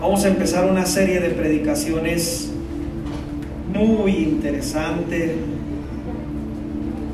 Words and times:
Vamos 0.00 0.24
a 0.26 0.28
empezar 0.28 0.70
una 0.70 0.84
serie 0.84 1.20
de 1.20 1.30
predicaciones 1.30 2.52
muy 3.72 4.12
interesante 4.12 5.36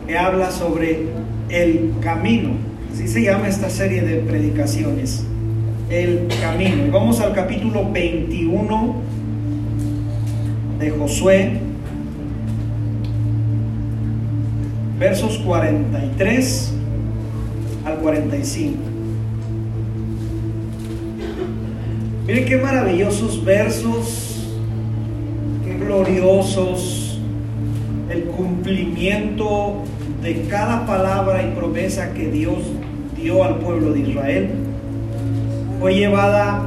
que 0.06 0.18
habla 0.18 0.50
sobre 0.50 1.06
el 1.48 1.92
camino. 2.00 2.50
Así 2.92 3.06
se 3.06 3.22
llama 3.22 3.46
esta 3.46 3.71
serie 3.71 4.03
de 4.03 4.16
predicaciones. 4.16 5.24
El 5.90 6.26
camino. 6.40 6.90
Vamos 6.90 7.21
al 7.21 7.32
capítulo 7.34 7.88
21 7.88 8.94
de 10.80 10.90
Josué, 10.90 11.52
versos 14.98 15.38
43 15.38 16.72
al 17.84 17.98
45. 17.98 18.91
Miren 22.32 22.46
qué 22.46 22.56
maravillosos 22.56 23.45
versos, 23.45 24.48
qué 25.66 25.74
gloriosos, 25.74 27.20
el 28.09 28.23
cumplimiento 28.23 29.82
de 30.23 30.46
cada 30.48 30.87
palabra 30.87 31.42
y 31.42 31.54
promesa 31.54 32.14
que 32.14 32.30
Dios 32.30 32.56
dio 33.20 33.45
al 33.45 33.59
pueblo 33.59 33.92
de 33.92 34.00
Israel 34.00 34.48
fue 35.78 35.95
llevada, 35.95 36.62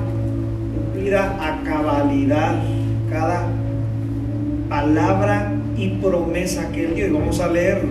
cumplida 0.76 1.36
a 1.42 1.64
cabalidad 1.64 2.62
cada 3.10 3.48
palabra 4.70 5.52
y 5.76 5.88
promesa 5.96 6.70
que 6.74 6.86
él 6.86 6.94
dio. 6.94 7.08
Y 7.08 7.10
vamos 7.10 7.40
a 7.40 7.48
leerlo. 7.48 7.90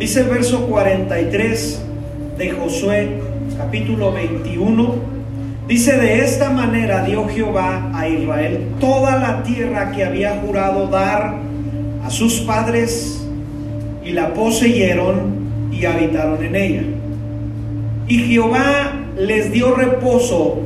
Dice 0.00 0.22
el 0.22 0.30
verso 0.30 0.66
43 0.66 1.80
de 2.38 2.50
Josué, 2.50 3.20
capítulo 3.56 4.10
21 4.10 5.15
Dice, 5.68 5.96
de 5.96 6.22
esta 6.22 6.50
manera 6.50 7.04
dio 7.04 7.26
Jehová 7.28 7.90
a 7.92 8.08
Israel 8.08 8.68
toda 8.78 9.18
la 9.18 9.42
tierra 9.42 9.90
que 9.90 10.04
había 10.04 10.38
jurado 10.38 10.86
dar 10.86 11.34
a 12.04 12.10
sus 12.10 12.34
padres 12.40 13.26
y 14.04 14.12
la 14.12 14.32
poseyeron 14.32 15.70
y 15.72 15.84
habitaron 15.84 16.44
en 16.44 16.54
ella. 16.54 16.82
Y 18.06 18.18
Jehová 18.18 18.92
les 19.18 19.50
dio 19.50 19.74
reposo 19.74 20.60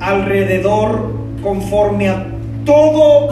alrededor 0.00 1.12
conforme 1.42 2.08
a 2.08 2.26
todo 2.64 3.28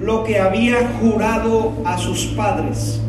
lo 0.00 0.24
que 0.24 0.38
había 0.38 0.90
jurado 1.00 1.74
a 1.84 1.98
sus 1.98 2.24
padres. 2.28 3.02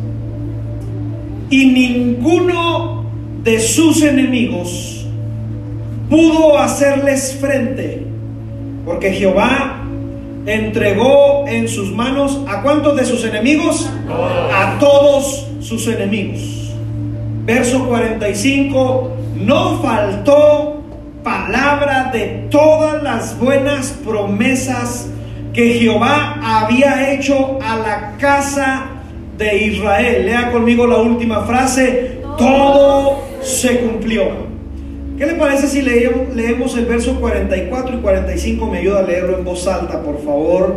Y 1.48 1.66
ninguno 1.66 3.06
de 3.42 3.58
sus 3.58 4.02
enemigos 4.02 5.03
pudo 6.14 6.56
hacerles 6.56 7.36
frente, 7.40 8.06
porque 8.84 9.10
Jehová 9.10 9.82
entregó 10.46 11.44
en 11.48 11.66
sus 11.66 11.90
manos 11.90 12.40
a 12.46 12.62
cuántos 12.62 12.94
de 12.94 13.04
sus 13.04 13.24
enemigos? 13.24 13.90
A 14.54 14.78
todos 14.78 15.48
sus 15.58 15.88
enemigos. 15.88 16.72
Verso 17.44 17.88
45, 17.88 19.10
no 19.44 19.82
faltó 19.82 20.84
palabra 21.24 22.10
de 22.12 22.46
todas 22.48 23.02
las 23.02 23.36
buenas 23.36 23.88
promesas 24.04 25.08
que 25.52 25.74
Jehová 25.80 26.38
había 26.44 27.12
hecho 27.12 27.58
a 27.60 27.76
la 27.76 28.16
casa 28.18 28.84
de 29.36 29.64
Israel. 29.64 30.26
Lea 30.26 30.52
conmigo 30.52 30.86
la 30.86 30.98
última 30.98 31.40
frase, 31.40 32.20
todo 32.38 33.18
se 33.42 33.80
cumplió. 33.80 34.53
¿Qué 35.16 35.26
le 35.26 35.34
parece 35.34 35.68
si 35.68 35.80
leemos, 35.80 36.76
el 36.76 36.86
verso 36.86 37.20
44 37.20 37.98
y 37.98 38.00
45? 38.00 38.66
Me 38.66 38.78
ayuda 38.78 38.98
a 38.98 39.02
leerlo 39.02 39.38
en 39.38 39.44
voz 39.44 39.64
alta, 39.68 40.02
por 40.02 40.20
favor, 40.24 40.74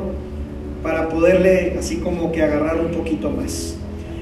para 0.83 1.09
poderle 1.09 1.75
así 1.79 1.97
como 1.97 2.31
que 2.31 2.43
agarrar 2.43 2.79
un 2.79 2.91
poquito 2.91 3.31
más. 3.31 3.75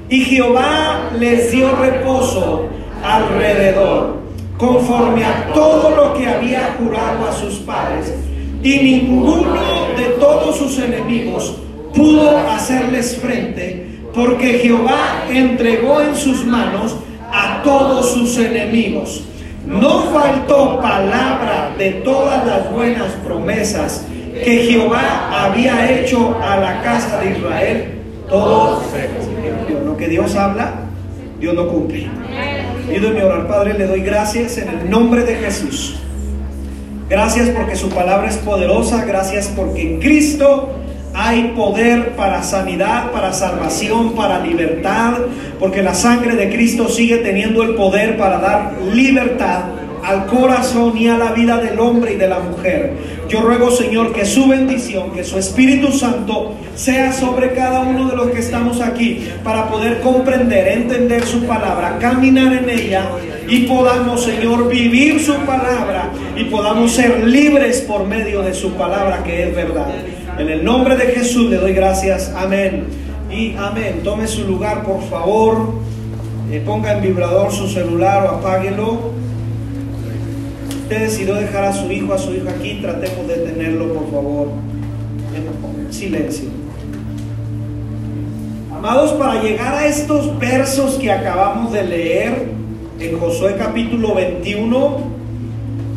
Y 0.07 0.21
Jehová 0.21 1.11
les 1.19 1.51
dio 1.51 1.75
reposo 1.75 2.69
alrededor, 3.03 4.19
conforme 4.57 5.25
a 5.25 5.51
todo 5.53 5.93
lo 5.93 6.13
que 6.13 6.27
había 6.27 6.77
jurado 6.79 7.27
a 7.27 7.33
sus 7.33 7.55
padres, 7.55 8.13
y 8.63 8.77
ninguno 8.77 9.59
de 9.97 10.05
todos 10.17 10.57
sus 10.57 10.79
enemigos 10.79 11.57
pudo 11.93 12.37
hacerles 12.37 13.17
frente, 13.17 13.99
porque 14.13 14.59
Jehová 14.59 15.25
entregó 15.29 15.99
en 15.99 16.15
sus 16.15 16.45
manos 16.45 16.95
a 17.33 17.61
todos 17.63 18.13
sus 18.13 18.37
enemigos. 18.37 19.25
No 19.65 20.03
faltó 20.13 20.79
palabra 20.79 21.73
de 21.77 21.91
todas 21.91 22.45
las 22.45 22.71
buenas 22.71 23.11
promesas 23.25 24.05
que 24.43 24.57
Jehová 24.57 25.45
había 25.45 25.91
hecho 25.91 26.37
a 26.41 26.57
la 26.57 26.81
casa 26.81 27.19
de 27.19 27.31
Israel. 27.31 27.91
Todo 28.29 28.81
Lo 29.85 29.97
que 29.97 30.07
Dios 30.07 30.35
habla, 30.35 30.73
Dios 31.39 31.55
lo 31.55 31.67
cumple. 31.69 32.07
Pido 32.89 33.09
mi 33.11 33.21
orar, 33.21 33.47
Padre, 33.47 33.73
le 33.73 33.87
doy 33.87 34.01
gracias 34.01 34.57
en 34.57 34.69
el 34.69 34.89
nombre 34.89 35.23
de 35.23 35.35
Jesús. 35.35 35.95
Gracias 37.09 37.49
porque 37.49 37.75
su 37.75 37.89
palabra 37.89 38.27
es 38.27 38.37
poderosa. 38.37 39.05
Gracias 39.05 39.51
porque 39.55 39.81
en 39.81 39.99
Cristo 39.99 40.69
hay 41.15 41.53
poder 41.55 42.09
para 42.15 42.43
sanidad, 42.43 43.11
para 43.11 43.31
salvación, 43.31 44.15
para 44.15 44.39
libertad, 44.39 45.13
porque 45.59 45.81
la 45.81 45.93
sangre 45.93 46.35
de 46.35 46.49
Cristo 46.49 46.89
sigue 46.89 47.17
teniendo 47.17 47.63
el 47.63 47.75
poder 47.75 48.17
para 48.17 48.37
dar 48.39 48.73
libertad 48.93 49.63
al 50.03 50.27
corazón 50.27 50.95
y 50.97 51.07
a 51.07 51.17
la 51.17 51.31
vida 51.31 51.57
del 51.57 51.79
hombre 51.79 52.13
y 52.13 52.17
de 52.17 52.27
la 52.27 52.39
mujer. 52.39 52.93
Yo 53.29 53.41
ruego, 53.41 53.71
Señor, 53.71 54.13
que 54.13 54.25
su 54.25 54.47
bendición, 54.47 55.11
que 55.11 55.23
su 55.23 55.39
Espíritu 55.39 55.91
Santo 55.91 56.53
sea 56.75 57.11
sobre 57.11 57.53
cada 57.53 57.79
uno 57.79 58.09
de 58.09 58.15
los 58.15 58.29
que 58.29 58.39
estamos 58.39 58.81
aquí 58.81 59.27
para 59.43 59.67
poder 59.67 60.01
comprender, 60.01 60.67
entender 60.67 61.25
su 61.25 61.45
palabra, 61.45 61.97
caminar 61.99 62.53
en 62.53 62.69
ella 62.69 63.09
y 63.47 63.59
podamos, 63.61 64.23
Señor, 64.23 64.69
vivir 64.69 65.19
su 65.19 65.33
palabra 65.37 66.09
y 66.35 66.43
podamos 66.43 66.91
ser 66.91 67.25
libres 67.25 67.81
por 67.81 68.05
medio 68.05 68.41
de 68.41 68.53
su 68.53 68.73
palabra 68.73 69.23
que 69.23 69.47
es 69.47 69.55
verdad. 69.55 69.87
En 70.37 70.49
el 70.49 70.65
nombre 70.65 70.97
de 70.97 71.05
Jesús 71.13 71.49
le 71.49 71.55
doy 71.55 71.73
gracias. 71.73 72.33
Amén. 72.35 72.83
Y 73.31 73.55
amén. 73.57 74.01
Tome 74.03 74.27
su 74.27 74.45
lugar, 74.45 74.83
por 74.83 75.01
favor. 75.03 75.75
Eh, 76.51 76.61
ponga 76.65 76.91
en 76.91 77.01
vibrador 77.01 77.53
su 77.53 77.67
celular 77.69 78.25
o 78.25 78.29
apáguelo. 78.37 79.13
Usted 80.83 80.99
decidió 80.99 81.35
dejar 81.35 81.63
a 81.63 81.73
su 81.73 81.89
hijo, 81.89 82.13
a 82.13 82.17
su 82.17 82.33
hija 82.33 82.49
aquí. 82.49 82.79
Tratemos 82.81 83.27
de 83.29 83.35
tenerlo, 83.35 83.93
por 83.93 84.11
favor, 84.11 84.47
en 85.33 85.93
silencio. 85.93 86.49
Amados, 88.75 89.13
para 89.13 89.41
llegar 89.41 89.73
a 89.73 89.87
estos 89.87 90.37
versos 90.37 90.95
que 90.95 91.11
acabamos 91.11 91.71
de 91.71 91.83
leer 91.83 92.49
en 92.99 93.19
Josué 93.19 93.55
capítulo 93.57 94.13
21, 94.13 94.97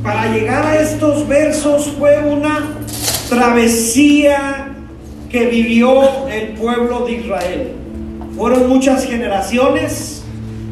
para 0.02 0.32
llegar 0.32 0.64
a 0.64 0.80
estos 0.80 1.26
versos 1.26 1.92
fue 1.98 2.18
una 2.18 2.78
travesía 3.28 4.68
que 5.30 5.46
vivió 5.46 6.28
el 6.28 6.54
pueblo 6.54 7.06
de 7.06 7.12
Israel. 7.12 7.72
Fueron 8.36 8.68
muchas 8.68 9.04
generaciones, 9.04 10.22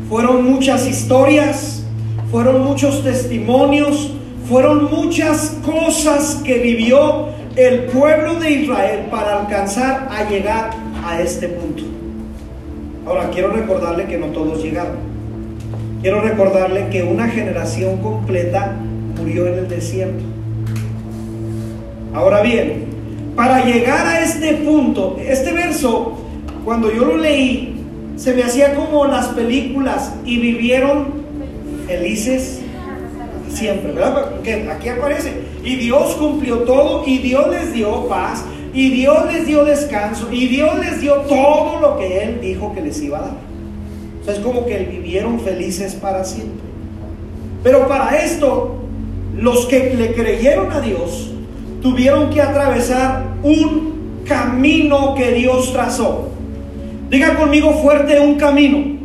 fueron 0.09 0.45
muchas 0.45 0.87
historias, 0.87 1.85
fueron 2.31 2.63
muchos 2.63 3.03
testimonios, 3.03 4.13
fueron 4.49 4.91
muchas 4.91 5.59
cosas 5.65 6.43
que 6.45 6.59
vivió 6.59 7.29
el 7.57 7.85
pueblo 7.87 8.35
de 8.37 8.51
Israel 8.51 9.07
para 9.11 9.41
alcanzar 9.41 10.09
a 10.11 10.29
llegar 10.29 10.71
a 11.05 11.21
este 11.21 11.49
punto. 11.49 11.83
Ahora, 13.07 13.31
quiero 13.31 13.51
recordarle 13.51 14.07
que 14.07 14.19
no 14.19 14.27
todos 14.27 14.63
llegaron. 14.63 14.97
Quiero 16.03 16.21
recordarle 16.21 16.89
que 16.91 17.03
una 17.03 17.29
generación 17.29 17.99
completa 17.99 18.77
murió 19.17 19.47
en 19.47 19.59
el 19.59 19.69
desierto. 19.69 20.36
Ahora 22.17 22.41
bien, 22.41 22.87
para 23.37 23.63
llegar 23.63 24.07
a 24.07 24.25
este 24.25 24.55
punto, 24.55 25.19
este 25.21 25.53
verso, 25.53 26.15
cuando 26.65 26.91
yo 26.91 27.05
lo 27.05 27.19
leí, 27.19 27.75
se 28.17 28.33
me 28.33 28.43
hacía 28.43 28.75
como 28.75 29.05
las 29.05 29.27
películas 29.27 30.15
y 30.25 30.39
vivieron 30.39 31.09
felices 31.87 32.63
siempre, 33.51 33.93
¿verdad? 33.93 34.31
Porque 34.31 34.67
aquí 34.67 34.89
aparece, 34.89 35.43
y 35.63 35.77
Dios 35.77 36.15
cumplió 36.15 36.61
todo, 36.61 37.03
y 37.07 37.19
Dios 37.19 37.51
les 37.51 37.75
dio 37.75 38.09
paz, 38.09 38.47
y 38.73 38.89
Dios 38.89 39.31
les 39.31 39.47
dio 39.47 39.67
descanso, 39.67 40.33
y 40.33 40.47
Dios 40.49 40.71
les 40.79 41.03
dio 41.03 41.17
todo 41.17 41.81
lo 41.81 41.99
que 41.99 42.23
Él 42.23 42.41
dijo 42.41 42.75
que 42.75 42.81
les 42.81 42.99
iba 43.03 43.19
a 43.19 43.23
dar. 43.23 43.37
O 44.23 44.25
sea, 44.25 44.33
es 44.33 44.41
como 44.41 44.65
que 44.65 44.79
vivieron 44.79 45.39
felices 45.39 45.95
para 45.95 46.25
siempre. 46.25 46.65
Pero 47.63 47.87
para 47.87 48.17
esto, 48.25 48.77
los 49.37 49.67
que 49.67 49.93
le 49.95 50.15
creyeron 50.15 50.73
a 50.73 50.81
Dios, 50.81 51.33
tuvieron 51.87 52.31
que 52.31 52.43
atravesar 52.43 53.23
un 53.45 54.25
camino 54.27 55.15
que 55.15 55.31
Dios 55.31 55.73
trazó. 55.73 56.31
Diga 57.09 57.37
conmigo 57.37 57.75
fuerte 57.75 58.19
un 58.19 58.35
camino. 58.35 58.99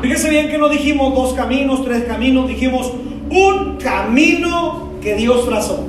Fíjese 0.00 0.30
bien 0.30 0.48
que 0.48 0.56
no 0.56 0.68
dijimos 0.68 1.12
dos 1.16 1.34
caminos, 1.34 1.84
tres 1.84 2.04
caminos, 2.04 2.46
dijimos 2.46 2.92
un 3.28 3.76
camino 3.82 4.90
que 5.02 5.16
Dios 5.16 5.48
trazó. 5.48 5.84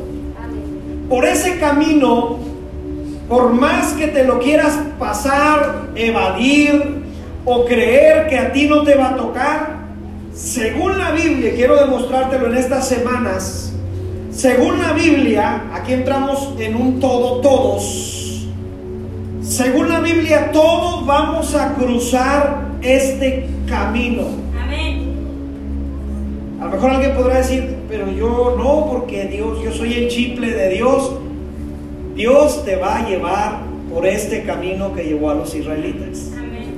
por 1.07 1.25
ese 1.25 1.59
camino, 1.59 2.37
por 3.29 3.53
más 3.53 3.93
que 3.93 4.07
te 4.07 4.23
lo 4.23 4.39
quieras 4.39 4.79
pasar, 4.97 5.89
evadir 5.93 7.03
o 7.45 7.65
creer 7.65 8.27
que 8.27 8.39
a 8.39 8.51
ti 8.53 8.65
no 8.65 8.81
te 8.83 8.95
va 8.95 9.09
a 9.09 9.15
tocar, 9.17 9.81
según 10.33 10.97
la 10.97 11.11
Biblia, 11.11 11.53
quiero 11.53 11.75
demostrártelo 11.75 12.47
en 12.47 12.55
estas 12.55 12.87
semanas, 12.87 13.70
según 14.31 14.79
la 14.79 14.93
Biblia, 14.93 15.63
aquí 15.73 15.93
entramos 15.93 16.53
en 16.57 16.75
un 16.75 16.99
todo 16.99 17.41
todos. 17.41 18.47
Según 19.41 19.89
la 19.89 19.99
Biblia, 19.99 20.51
todos 20.51 21.05
vamos 21.05 21.53
a 21.53 21.73
cruzar 21.73 22.69
este 22.81 23.47
camino. 23.67 24.23
Amén. 24.57 25.11
A 26.61 26.65
lo 26.65 26.71
mejor 26.71 26.91
alguien 26.91 27.13
podrá 27.13 27.37
decir, 27.37 27.75
pero 27.89 28.09
yo 28.09 28.55
no, 28.57 28.87
porque 28.89 29.25
Dios, 29.25 29.61
yo 29.63 29.71
soy 29.73 29.95
el 29.95 30.07
chiple 30.07 30.51
de 30.51 30.69
Dios. 30.69 31.11
Dios 32.15 32.63
te 32.63 32.77
va 32.77 32.99
a 32.99 33.09
llevar 33.09 33.59
por 33.93 34.05
este 34.05 34.43
camino 34.43 34.93
que 34.93 35.03
llevó 35.03 35.31
a 35.31 35.35
los 35.35 35.53
israelitas. 35.53 36.31
Amén. 36.37 36.71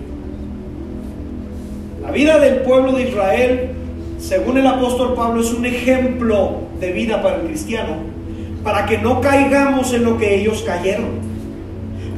La 2.02 2.10
vida 2.10 2.40
del 2.40 2.62
pueblo 2.62 2.94
de 2.94 3.10
Israel, 3.10 3.70
según 4.18 4.58
el 4.58 4.66
apóstol 4.66 5.14
Pablo, 5.14 5.42
es 5.42 5.54
un 5.54 5.66
ejemplo 5.66 6.63
vida 6.92 7.22
para 7.22 7.38
el 7.38 7.44
cristiano, 7.44 7.98
para 8.64 8.86
que 8.86 8.98
no 8.98 9.22
caigamos 9.22 9.94
en 9.94 10.04
lo 10.04 10.18
que 10.18 10.36
ellos 10.36 10.64
cayeron, 10.66 11.12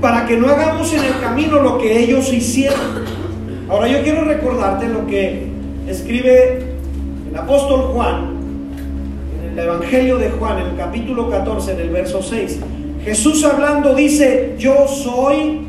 para 0.02 0.26
que 0.26 0.38
no 0.38 0.48
hagamos 0.48 0.94
en 0.94 1.04
el 1.04 1.20
camino 1.20 1.62
lo 1.62 1.78
que 1.78 2.00
ellos 2.00 2.32
hicieron. 2.34 3.06
Ahora 3.70 3.88
yo 3.88 4.02
quiero 4.04 4.24
recordarte 4.24 4.88
lo 4.88 5.06
que 5.08 5.48
escribe 5.88 6.76
el 7.30 7.36
apóstol 7.36 7.82
Juan 7.94 8.36
en 9.44 9.52
el 9.52 9.60
Evangelio 9.60 10.18
de 10.18 10.30
Juan, 10.30 10.60
en 10.60 10.68
el 10.68 10.78
capítulo 10.78 11.30
14, 11.30 11.74
en 11.74 11.80
el 11.80 11.90
verso 11.90 12.22
6. 12.22 12.60
Jesús 13.04 13.44
hablando 13.44 13.94
dice, 13.94 14.56
yo 14.58 14.88
soy 14.88 15.68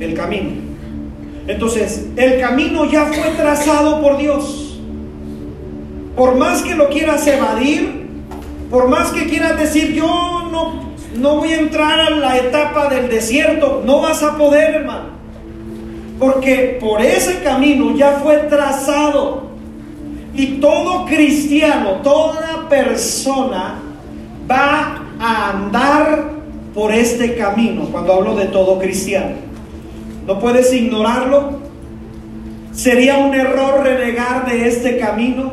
el 0.00 0.14
camino. 0.14 0.50
Entonces, 1.46 2.08
el 2.16 2.40
camino 2.40 2.90
ya 2.90 3.06
fue 3.06 3.30
trazado 3.36 4.02
por 4.02 4.18
Dios. 4.18 4.80
Por 6.16 6.36
más 6.36 6.62
que 6.62 6.74
lo 6.74 6.88
quieras 6.88 7.26
evadir, 7.26 7.95
por 8.70 8.88
más 8.88 9.12
que 9.12 9.26
quieras 9.26 9.58
decir, 9.58 9.92
yo 9.92 10.48
no, 10.50 10.86
no 11.16 11.36
voy 11.36 11.52
a 11.52 11.60
entrar 11.60 12.00
a 12.00 12.10
la 12.10 12.36
etapa 12.36 12.88
del 12.88 13.08
desierto, 13.08 13.82
no 13.84 14.00
vas 14.00 14.22
a 14.22 14.36
poder, 14.36 14.74
hermano. 14.74 15.16
Porque 16.18 16.78
por 16.80 17.00
ese 17.00 17.42
camino 17.42 17.94
ya 17.94 18.20
fue 18.22 18.38
trazado. 18.38 19.46
Y 20.34 20.58
todo 20.58 21.06
cristiano, 21.06 22.00
toda 22.02 22.68
persona 22.68 23.76
va 24.50 25.02
a 25.18 25.50
andar 25.50 26.30
por 26.74 26.92
este 26.92 27.36
camino. 27.36 27.84
Cuando 27.92 28.14
hablo 28.14 28.34
de 28.34 28.46
todo 28.46 28.78
cristiano. 28.78 29.36
No 30.26 30.38
puedes 30.40 30.72
ignorarlo. 30.72 31.60
Sería 32.72 33.18
un 33.18 33.34
error 33.34 33.82
renegar 33.82 34.46
de 34.46 34.68
este 34.68 34.98
camino. 34.98 35.52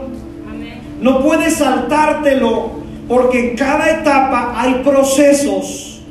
No 0.99 1.21
puedes 1.21 1.55
saltártelo 1.55 2.82
porque 3.07 3.51
en 3.51 3.57
cada 3.57 3.89
etapa 3.89 4.53
hay 4.55 4.81
procesos, 4.83 6.01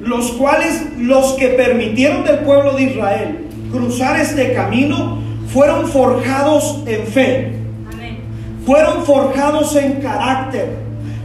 los 0.00 0.32
cuales 0.32 0.82
los 0.98 1.32
que 1.34 1.48
permitieron 1.48 2.24
del 2.24 2.40
pueblo 2.40 2.72
de 2.72 2.82
Israel 2.84 3.46
cruzar 3.72 4.20
este 4.20 4.52
camino 4.52 5.18
fueron 5.48 5.88
forjados 5.88 6.82
en 6.86 7.06
fe, 7.06 7.54
Amén. 7.92 8.18
fueron 8.64 9.04
forjados 9.04 9.74
en 9.76 9.94
carácter, 10.00 10.76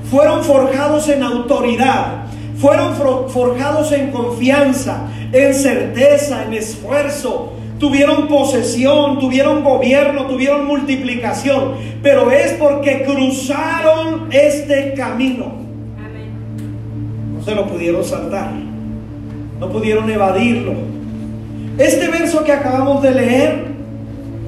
fueron 0.10 0.44
forjados 0.44 1.10
en 1.10 1.24
autoridad, 1.24 2.26
fueron 2.58 2.96
forjados 3.30 3.92
en 3.92 4.12
confianza, 4.12 5.08
en 5.32 5.54
certeza, 5.54 6.46
en 6.46 6.54
esfuerzo. 6.54 7.54
Tuvieron 7.80 8.28
posesión, 8.28 9.20
tuvieron 9.20 9.64
gobierno, 9.64 10.26
tuvieron 10.26 10.66
multiplicación, 10.66 11.74
pero 12.02 12.32
es 12.32 12.54
porque 12.54 13.04
cruzaron 13.04 14.30
este 14.32 14.94
camino. 14.94 15.54
No 17.34 17.44
se 17.44 17.54
lo 17.54 17.68
pudieron 17.68 18.04
saltar, 18.04 18.52
no 19.60 19.70
pudieron 19.70 20.10
evadirlo. 20.10 20.74
Este 21.78 22.08
verso 22.08 22.44
que 22.44 22.52
acabamos 22.52 23.04
de 23.04 23.12
leer, 23.12 23.66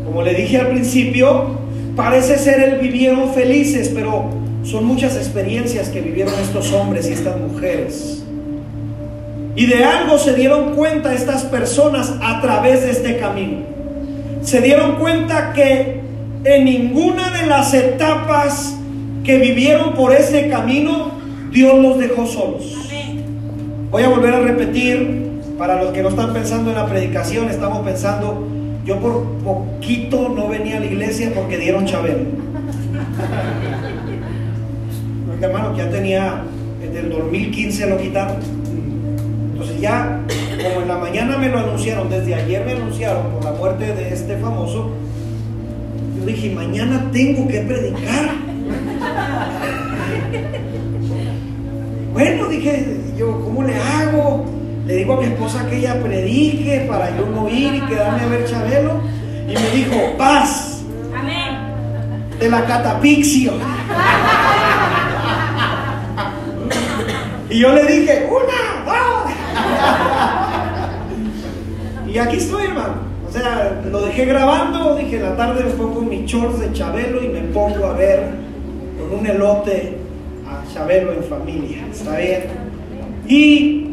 como 0.03 0.23
le 0.23 0.33
dije 0.33 0.57
al 0.57 0.69
principio, 0.69 1.59
parece 1.95 2.39
ser 2.39 2.61
el 2.63 2.79
vivieron 2.79 3.31
felices, 3.33 3.91
pero 3.93 4.25
son 4.63 4.85
muchas 4.85 5.15
experiencias 5.15 5.89
que 5.89 6.01
vivieron 6.01 6.33
estos 6.41 6.73
hombres 6.73 7.07
y 7.07 7.13
estas 7.13 7.39
mujeres. 7.39 8.23
Y 9.55 9.65
de 9.65 9.83
algo 9.83 10.17
se 10.17 10.33
dieron 10.33 10.75
cuenta 10.75 11.13
estas 11.13 11.43
personas 11.43 12.13
a 12.21 12.41
través 12.41 12.83
de 12.83 12.91
este 12.91 13.17
camino. 13.17 13.59
Se 14.41 14.61
dieron 14.61 14.95
cuenta 14.95 15.53
que 15.53 16.01
en 16.43 16.65
ninguna 16.65 17.29
de 17.31 17.47
las 17.47 17.73
etapas 17.73 18.75
que 19.23 19.37
vivieron 19.37 19.93
por 19.93 20.13
ese 20.13 20.49
camino, 20.49 21.11
Dios 21.51 21.77
los 21.79 21.97
dejó 21.97 22.25
solos. 22.25 22.75
Voy 23.91 24.03
a 24.03 24.09
volver 24.09 24.33
a 24.33 24.39
repetir, 24.39 25.29
para 25.57 25.81
los 25.81 25.91
que 25.91 26.01
no 26.01 26.09
están 26.09 26.31
pensando 26.31 26.69
en 26.69 26.77
la 26.77 26.85
predicación, 26.85 27.49
estamos 27.49 27.79
pensando, 27.79 28.47
yo 28.85 28.99
por 28.99 29.23
poquito 29.43 30.29
no 30.29 30.47
venía 30.47 30.77
a 30.77 30.79
la 30.79 30.85
iglesia 30.85 31.31
porque 31.35 31.57
dieron 31.57 31.85
Chabelo. 31.85 32.19
Porque 35.27 35.45
hermano, 35.45 35.77
ya 35.77 35.89
tenía, 35.89 36.41
desde 36.81 36.99
el 37.01 37.09
2015 37.11 37.89
lo 37.89 37.97
quitaron. 37.97 38.58
Entonces 39.59 39.81
ya, 39.81 40.21
como 40.63 40.81
en 40.83 40.87
la 40.87 40.95
mañana 40.95 41.37
me 41.37 41.49
lo 41.49 41.59
anunciaron, 41.59 42.09
desde 42.09 42.33
ayer 42.33 42.65
me 42.65 42.71
anunciaron 42.71 43.29
por 43.29 43.43
la 43.43 43.51
muerte 43.51 43.93
de 43.93 44.13
este 44.13 44.37
famoso, 44.37 44.89
yo 46.17 46.25
dije, 46.25 46.51
mañana 46.51 47.09
tengo 47.11 47.45
que 47.45 47.59
predicar. 47.59 48.29
Bueno, 52.13 52.47
dije 52.47 53.01
yo, 53.17 53.41
¿cómo 53.43 53.63
le 53.63 53.75
hago? 53.75 54.45
Le 54.85 54.95
digo 54.95 55.15
a 55.15 55.19
mi 55.19 55.25
esposa 55.25 55.67
que 55.69 55.79
ella 55.79 56.01
predique 56.01 56.85
para 56.89 57.09
yo 57.17 57.25
no 57.25 57.49
ir 57.49 57.75
y 57.75 57.81
quedarme 57.81 58.21
a 58.21 58.27
ver 58.27 58.45
Chabelo. 58.45 59.01
Y 59.45 59.55
me 59.55 59.69
dijo, 59.71 60.17
paz 60.17 60.83
Amén. 61.13 62.39
de 62.39 62.49
la 62.49 62.63
catapixio. 62.63 63.51
Y 67.49 67.59
yo 67.59 67.73
le 67.73 67.83
dije, 67.83 68.29
una, 68.29 68.85
dos. 68.85 69.19
Y 72.11 72.17
aquí 72.17 72.37
estoy, 72.37 72.65
hermano. 72.65 73.09
O 73.27 73.31
sea, 73.31 73.81
lo 73.91 74.01
dejé 74.01 74.25
grabando, 74.25 74.95
dije, 74.95 75.19
la 75.19 75.37
tarde 75.37 75.63
me 75.63 75.71
pongo 75.71 76.01
mis 76.01 76.25
shorts 76.25 76.59
de 76.59 76.73
Chabelo 76.73 77.23
y 77.23 77.27
me 77.27 77.41
pongo 77.41 77.85
a 77.85 77.93
ver 77.93 78.23
con 78.99 79.19
un 79.19 79.25
elote 79.25 79.97
a 80.47 80.73
Chabelo 80.73 81.13
en 81.13 81.23
familia. 81.23 81.85
¿Está 81.91 82.17
bien? 82.17 82.43
Y 83.27 83.91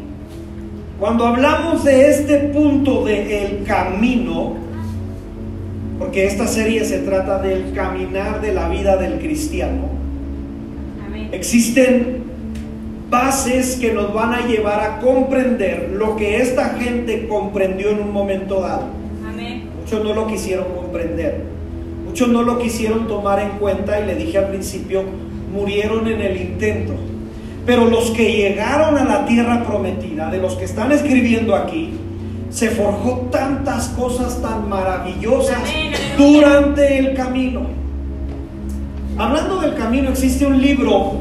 cuando 0.99 1.27
hablamos 1.27 1.85
de 1.85 2.11
este 2.11 2.39
punto 2.55 3.05
del 3.05 3.65
camino, 3.65 4.55
porque 5.99 6.27
esta 6.27 6.47
serie 6.47 6.85
se 6.87 7.01
trata 7.01 7.39
del 7.43 7.75
caminar 7.75 8.41
de 8.41 8.55
la 8.55 8.71
vida 8.71 8.97
del 8.97 9.19
cristiano, 9.19 9.91
Amén. 11.07 11.29
existen 11.33 12.25
bases 13.11 13.77
que 13.77 13.93
nos 13.93 14.13
van 14.13 14.35
a 14.35 14.47
llevar 14.47 14.81
a 14.81 14.99
comprender 14.99 15.95
lo 15.97 16.17
que 16.17 16.41
esta 16.41 16.71
gente 16.71 17.29
comprendió 17.29 17.91
en 17.91 18.01
un 18.01 18.13
momento 18.13 18.61
dado. 18.61 18.87
Amén. 19.27 19.69
Muchos 19.81 20.03
no 20.03 20.15
lo 20.15 20.27
quisieron 20.27 20.67
comprender, 20.75 21.45
muchos 22.07 22.29
no 22.29 22.43
lo 22.43 22.59
quisieron 22.59 23.07
tomar 23.07 23.41
en 23.41 23.51
cuenta 23.59 24.01
y 24.01 24.07
le 24.07 24.17
dije 24.17 24.39
al 24.39 24.49
principio, 24.49 25.05
murieron 25.53 26.07
en 26.09 26.21
el 26.21 26.37
intento. 26.41 26.95
Pero 27.65 27.87
los 27.87 28.11
que 28.11 28.33
llegaron 28.33 28.97
a 28.97 29.05
la 29.05 29.27
tierra 29.27 29.65
prometida, 29.65 30.31
de 30.31 30.39
los 30.39 30.55
que 30.55 30.65
están 30.65 30.93
escribiendo 30.93 31.55
aquí, 31.55 31.93
se 32.51 32.71
forjó 32.71 33.29
tantas 33.31 33.89
cosas 33.89 34.41
tan 34.41 34.69
maravillosas 34.69 35.59
Amén, 35.59 35.93
durante 36.17 36.99
el 36.99 37.15
camino. 37.15 37.63
Hablando 39.19 39.61
del 39.61 39.75
camino, 39.75 40.11
existe 40.11 40.47
un 40.47 40.61
libro, 40.61 41.15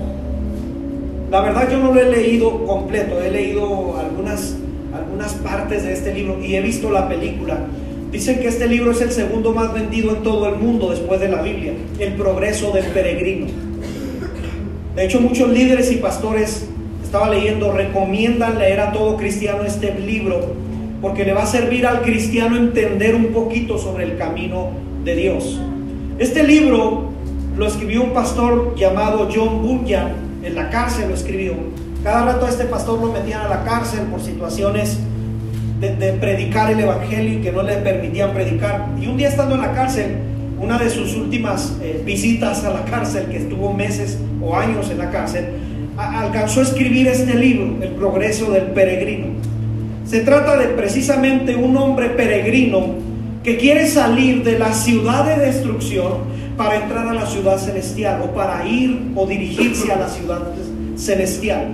la 1.31 1.41
verdad 1.41 1.69
yo 1.71 1.79
no 1.79 1.93
lo 1.93 2.01
he 2.01 2.09
leído 2.09 2.65
completo, 2.65 3.21
he 3.21 3.31
leído 3.31 3.97
algunas, 3.97 4.55
algunas 4.93 5.33
partes 5.35 5.83
de 5.83 5.93
este 5.93 6.13
libro 6.13 6.39
y 6.43 6.55
he 6.55 6.61
visto 6.61 6.89
la 6.91 7.07
película. 7.07 7.65
Dicen 8.11 8.39
que 8.39 8.47
este 8.47 8.67
libro 8.67 8.91
es 8.91 9.01
el 9.01 9.11
segundo 9.11 9.53
más 9.53 9.73
vendido 9.73 10.15
en 10.15 10.23
todo 10.23 10.47
el 10.47 10.55
mundo 10.55 10.91
después 10.91 11.19
de 11.19 11.27
la 11.27 11.41
Biblia, 11.41 11.73
El 11.99 12.13
progreso 12.13 12.71
del 12.71 12.85
peregrino. 12.85 13.47
De 14.95 15.05
hecho, 15.05 15.19
muchos 15.19 15.49
líderes 15.49 15.91
y 15.91 15.97
pastores, 15.97 16.67
estaba 17.03 17.29
leyendo, 17.29 17.71
recomiendan 17.71 18.57
leer 18.57 18.79
a 18.79 18.91
todo 18.91 19.17
cristiano 19.17 19.63
este 19.63 19.93
libro 19.99 20.55
porque 21.01 21.23
le 21.23 21.33
va 21.33 21.43
a 21.43 21.47
servir 21.47 21.85
al 21.85 22.01
cristiano 22.01 22.57
entender 22.57 23.15
un 23.15 23.27
poquito 23.27 23.77
sobre 23.77 24.05
el 24.05 24.17
camino 24.17 24.71
de 25.03 25.15
Dios. 25.15 25.59
Este 26.17 26.43
libro 26.43 27.09
lo 27.57 27.67
escribió 27.67 28.03
un 28.03 28.11
pastor 28.11 28.75
llamado 28.75 29.29
John 29.33 29.61
Bunyan, 29.61 30.13
en 30.45 30.55
la 30.55 30.69
cárcel 30.69 31.09
lo 31.09 31.15
escribió. 31.15 31.53
Cada 32.03 32.25
rato 32.25 32.45
a 32.45 32.49
este 32.49 32.65
pastor 32.65 33.01
lo 33.01 33.11
metían 33.11 33.41
a 33.41 33.49
la 33.49 33.63
cárcel 33.63 34.01
por 34.11 34.21
situaciones 34.21 34.99
de, 35.79 36.13
predicar 36.13 36.71
el 36.71 36.79
evangelio 36.79 37.39
y 37.39 37.41
que 37.41 37.51
no 37.51 37.63
le 37.63 37.77
permitían 37.77 38.31
predicar. 38.31 38.87
Y 39.01 39.07
un 39.07 39.17
día 39.17 39.29
estando 39.29 39.55
en 39.55 39.61
la 39.61 39.73
cárcel, 39.73 40.17
una 40.59 40.77
de 40.77 40.89
sus 40.89 41.15
últimas 41.15 41.75
eh, 41.81 42.01
visitas 42.05 42.63
a 42.63 42.69
la 42.69 42.85
cárcel, 42.85 43.25
que 43.25 43.37
estuvo 43.37 43.73
meses 43.73 44.17
o 44.41 44.55
años 44.55 44.89
en 44.89 44.99
la 44.99 45.09
cárcel, 45.09 45.45
alcanzó 45.97 46.59
a 46.59 46.63
escribir 46.63 47.07
este 47.07 47.35
libro, 47.35 47.81
El 47.81 47.91
progreso 47.91 48.51
del 48.51 48.65
peregrino. 48.67 49.27
Se 50.05 50.21
trata 50.21 50.57
de 50.57 50.67
precisamente 50.67 51.55
un 51.55 51.75
hombre 51.77 52.09
peregrino 52.09 52.95
que 53.43 53.57
quiere 53.57 53.87
salir 53.87 54.43
de 54.43 54.59
la 54.59 54.73
ciudad 54.73 55.25
de 55.25 55.45
destrucción 55.45 56.34
para 56.57 56.75
entrar 56.75 57.07
a 57.07 57.13
la 57.13 57.25
ciudad 57.25 57.57
celestial 57.57 58.21
o 58.23 58.33
para 58.33 58.65
ir 58.67 59.11
o 59.15 59.25
dirigirse 59.25 59.91
a 59.91 59.97
la 59.97 60.09
ciudad 60.09 60.41
celestial. 60.95 61.67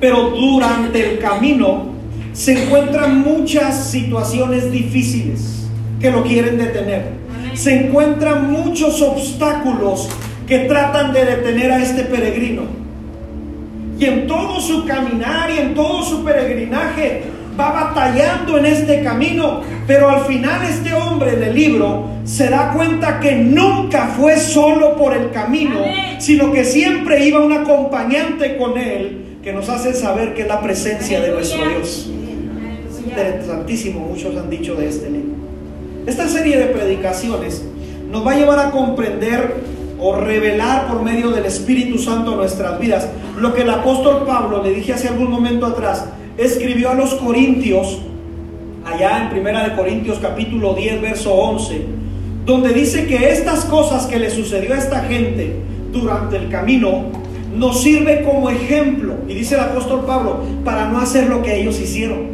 Pero 0.00 0.30
durante 0.30 1.12
el 1.12 1.18
camino 1.18 1.86
se 2.32 2.64
encuentran 2.64 3.20
muchas 3.20 3.90
situaciones 3.90 4.70
difíciles 4.70 5.66
que 6.00 6.10
lo 6.10 6.22
quieren 6.24 6.58
detener. 6.58 7.24
Se 7.54 7.86
encuentran 7.86 8.50
muchos 8.50 9.00
obstáculos 9.00 10.08
que 10.46 10.60
tratan 10.60 11.12
de 11.12 11.24
detener 11.24 11.72
a 11.72 11.82
este 11.82 12.04
peregrino. 12.04 12.62
Y 13.98 14.04
en 14.04 14.26
todo 14.26 14.60
su 14.60 14.84
caminar 14.84 15.50
y 15.50 15.58
en 15.58 15.74
todo 15.74 16.02
su 16.02 16.24
peregrinaje 16.24 17.22
va 17.58 17.70
batallando 17.70 18.58
en 18.58 18.66
este 18.66 19.02
camino. 19.02 19.60
Pero 19.86 20.10
al 20.10 20.24
final 20.24 20.62
este 20.64 20.92
hombre 20.92 21.36
del 21.36 21.54
libro 21.54 22.13
se 22.24 22.48
da 22.48 22.72
cuenta 22.72 23.20
que 23.20 23.36
nunca 23.36 24.08
fue 24.16 24.38
solo 24.38 24.96
por 24.96 25.14
el 25.14 25.30
camino, 25.30 25.80
sino 26.18 26.50
que 26.52 26.64
siempre 26.64 27.24
iba 27.24 27.44
un 27.44 27.52
acompañante 27.52 28.56
con 28.56 28.78
él 28.78 29.38
que 29.42 29.52
nos 29.52 29.68
hace 29.68 29.92
saber 29.92 30.34
que 30.34 30.42
es 30.42 30.48
la 30.48 30.62
presencia 30.62 31.20
de 31.20 31.32
nuestro. 31.32 31.68
Dios. 31.68 32.10
Interesantísimo, 33.04 34.00
muchos 34.00 34.34
han 34.36 34.48
dicho 34.48 34.74
de 34.74 34.88
este 34.88 35.10
libro. 35.10 35.34
Esta 36.06 36.28
serie 36.28 36.56
de 36.56 36.66
predicaciones 36.66 37.62
nos 38.10 38.26
va 38.26 38.32
a 38.32 38.36
llevar 38.36 38.58
a 38.58 38.70
comprender 38.70 39.54
o 40.00 40.16
revelar 40.16 40.88
por 40.88 41.02
medio 41.02 41.30
del 41.30 41.44
Espíritu 41.44 41.98
Santo 41.98 42.36
nuestras 42.36 42.80
vidas 42.80 43.08
lo 43.38 43.54
que 43.54 43.62
el 43.62 43.70
apóstol 43.70 44.24
Pablo, 44.26 44.62
le 44.62 44.70
dije 44.70 44.92
hace 44.92 45.08
algún 45.08 45.30
momento 45.30 45.66
atrás, 45.66 46.06
escribió 46.36 46.90
a 46.90 46.94
los 46.94 47.14
corintios, 47.14 48.00
allá 48.84 49.22
en 49.22 49.30
Primera 49.30 49.68
de 49.68 49.76
Corintios 49.76 50.18
capítulo 50.20 50.74
10, 50.74 51.00
verso 51.02 51.34
11, 51.34 52.03
donde 52.44 52.72
dice 52.74 53.06
que 53.06 53.30
estas 53.30 53.64
cosas 53.64 54.06
que 54.06 54.18
le 54.18 54.30
sucedió 54.30 54.74
a 54.74 54.78
esta 54.78 55.04
gente 55.04 55.54
durante 55.92 56.36
el 56.36 56.48
camino 56.50 57.06
nos 57.56 57.82
sirve 57.82 58.22
como 58.22 58.50
ejemplo, 58.50 59.14
y 59.28 59.34
dice 59.34 59.54
el 59.54 59.60
apóstol 59.60 60.04
Pablo, 60.06 60.40
para 60.64 60.88
no 60.88 60.98
hacer 60.98 61.28
lo 61.28 61.42
que 61.42 61.60
ellos 61.60 61.80
hicieron, 61.80 62.30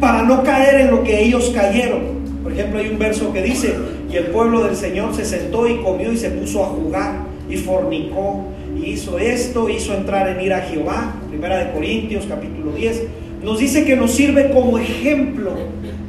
para 0.00 0.22
no 0.22 0.42
caer 0.42 0.80
en 0.80 0.90
lo 0.90 1.04
que 1.04 1.22
ellos 1.22 1.52
cayeron. 1.54 2.16
Por 2.42 2.52
ejemplo, 2.52 2.78
hay 2.78 2.88
un 2.88 2.98
verso 2.98 3.32
que 3.32 3.42
dice, 3.42 3.74
y 4.10 4.16
el 4.16 4.26
pueblo 4.26 4.64
del 4.64 4.76
Señor 4.76 5.14
se 5.14 5.24
sentó 5.24 5.68
y 5.68 5.76
comió 5.82 6.12
y 6.12 6.16
se 6.16 6.30
puso 6.30 6.64
a 6.64 6.68
jugar 6.68 7.24
y 7.50 7.56
fornicó 7.56 8.44
y 8.76 8.90
hizo 8.90 9.18
esto, 9.18 9.68
hizo 9.68 9.94
entrar 9.94 10.28
en 10.28 10.40
ira 10.40 10.58
a 10.58 10.62
Jehová. 10.62 11.14
Primera 11.28 11.58
de 11.58 11.72
Corintios 11.72 12.24
capítulo 12.28 12.72
10. 12.72 13.02
Nos 13.42 13.58
dice 13.58 13.84
que 13.84 13.96
nos 13.96 14.12
sirve 14.12 14.50
como 14.50 14.78
ejemplo 14.78 15.52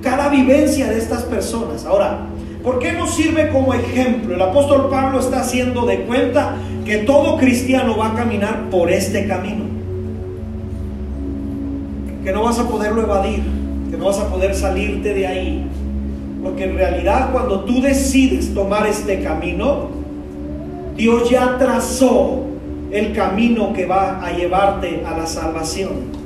cada 0.01 0.29
vivencia 0.29 0.87
de 0.87 0.97
estas 0.97 1.23
personas. 1.23 1.85
Ahora, 1.85 2.27
¿por 2.67 2.79
qué 2.79 2.91
nos 2.91 3.15
sirve 3.15 3.47
como 3.47 3.73
ejemplo? 3.73 4.35
El 4.35 4.41
apóstol 4.41 4.89
Pablo 4.89 5.21
está 5.21 5.39
haciendo 5.39 5.85
de 5.85 6.01
cuenta 6.01 6.57
que 6.83 6.97
todo 6.97 7.37
cristiano 7.37 7.95
va 7.95 8.11
a 8.11 8.13
caminar 8.13 8.69
por 8.69 8.91
este 8.91 9.25
camino. 9.25 9.63
Que 12.25 12.33
no 12.33 12.43
vas 12.43 12.59
a 12.59 12.67
poderlo 12.67 13.03
evadir, 13.03 13.41
que 13.89 13.95
no 13.95 14.07
vas 14.07 14.19
a 14.19 14.27
poder 14.27 14.53
salirte 14.53 15.13
de 15.13 15.25
ahí. 15.25 15.65
Porque 16.43 16.65
en 16.65 16.75
realidad 16.75 17.29
cuando 17.31 17.61
tú 17.61 17.81
decides 17.81 18.53
tomar 18.53 18.85
este 18.85 19.23
camino, 19.23 19.87
Dios 20.97 21.29
ya 21.29 21.57
trazó 21.57 22.43
el 22.91 23.13
camino 23.13 23.71
que 23.71 23.85
va 23.85 24.21
a 24.21 24.33
llevarte 24.33 25.03
a 25.05 25.17
la 25.17 25.25
salvación. 25.25 26.17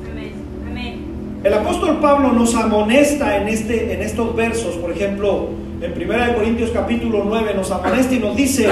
El 1.44 1.54
apóstol 1.54 2.00
Pablo 2.02 2.34
nos 2.34 2.56
amonesta 2.56 3.38
en, 3.38 3.48
este, 3.48 3.94
en 3.94 4.02
estos 4.02 4.36
versos, 4.36 4.76
por 4.78 4.92
ejemplo, 4.92 5.50
en 5.82 5.94
1 5.94 6.36
Corintios 6.36 6.70
capítulo 6.72 7.24
9 7.26 7.54
nos 7.56 7.72
amonesta 7.72 8.14
y 8.14 8.20
nos 8.20 8.36
dice, 8.36 8.68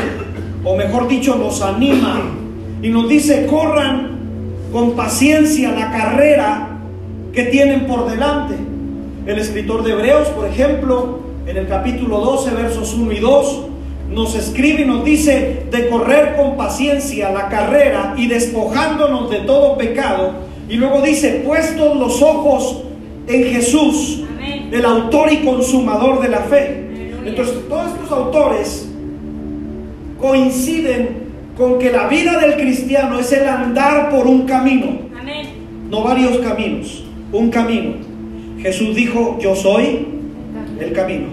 o 0.64 0.76
mejor 0.76 1.08
dicho, 1.08 1.36
nos 1.36 1.62
anima 1.64 2.22
y 2.84 2.90
nos 2.90 3.10
dice, 3.10 3.48
corran 3.48 4.20
con 4.72 4.92
paciencia 4.92 5.72
la 5.72 5.92
carrera 5.92 6.78
que 7.34 7.46
tienen 7.46 7.88
por 7.88 8.10
delante. 8.10 8.54
El 9.26 9.40
escritor 9.40 9.84
de 9.84 9.94
Hebreos, 9.94 10.28
por 10.30 10.46
ejemplo, 10.46 11.20
en 11.48 11.58
el 11.58 11.68
capítulo 11.68 12.20
12, 12.20 12.52
versos 12.52 12.94
1 12.94 13.12
y 13.12 13.20
2, 13.20 13.62
nos 14.12 14.36
escribe 14.36 14.84
y 14.84 14.86
nos 14.86 15.04
dice 15.04 15.64
de 15.72 15.90
correr 15.90 16.36
con 16.36 16.58
paciencia 16.58 17.32
la 17.32 17.50
carrera 17.50 18.14
y 18.18 18.28
despojándonos 18.28 19.32
de 19.32 19.40
todo 19.40 19.78
pecado. 19.78 20.34
Y 20.70 20.76
luego 20.76 21.02
dice, 21.02 21.42
puestos 21.44 21.98
los 21.98 22.22
ojos 22.22 22.84
en 23.28 23.46
Jesús, 23.46 24.24
Amén. 24.30 24.70
el 24.72 24.86
autor 24.86 25.34
y 25.34 25.38
consumador 25.38 26.22
de 26.22 26.30
la 26.30 26.42
fe. 26.42 26.89
Entonces, 27.30 27.68
todos 27.68 27.94
estos 27.94 28.12
autores 28.12 28.90
coinciden 30.20 31.30
con 31.58 31.78
que 31.78 31.92
la 31.92 32.08
vida 32.08 32.40
del 32.40 32.56
cristiano 32.56 33.20
es 33.20 33.32
el 33.32 33.48
andar 33.48 34.10
por 34.10 34.28
un 34.28 34.44
camino, 34.44 34.98
Amén. 35.20 35.48
no 35.90 36.04
varios 36.04 36.38
caminos, 36.40 37.04
un 37.32 37.50
camino. 37.50 37.94
Jesús 38.60 38.96
dijo, 38.96 39.38
yo 39.40 39.56
soy 39.56 40.08
el 40.80 40.94
camino. 40.94 41.28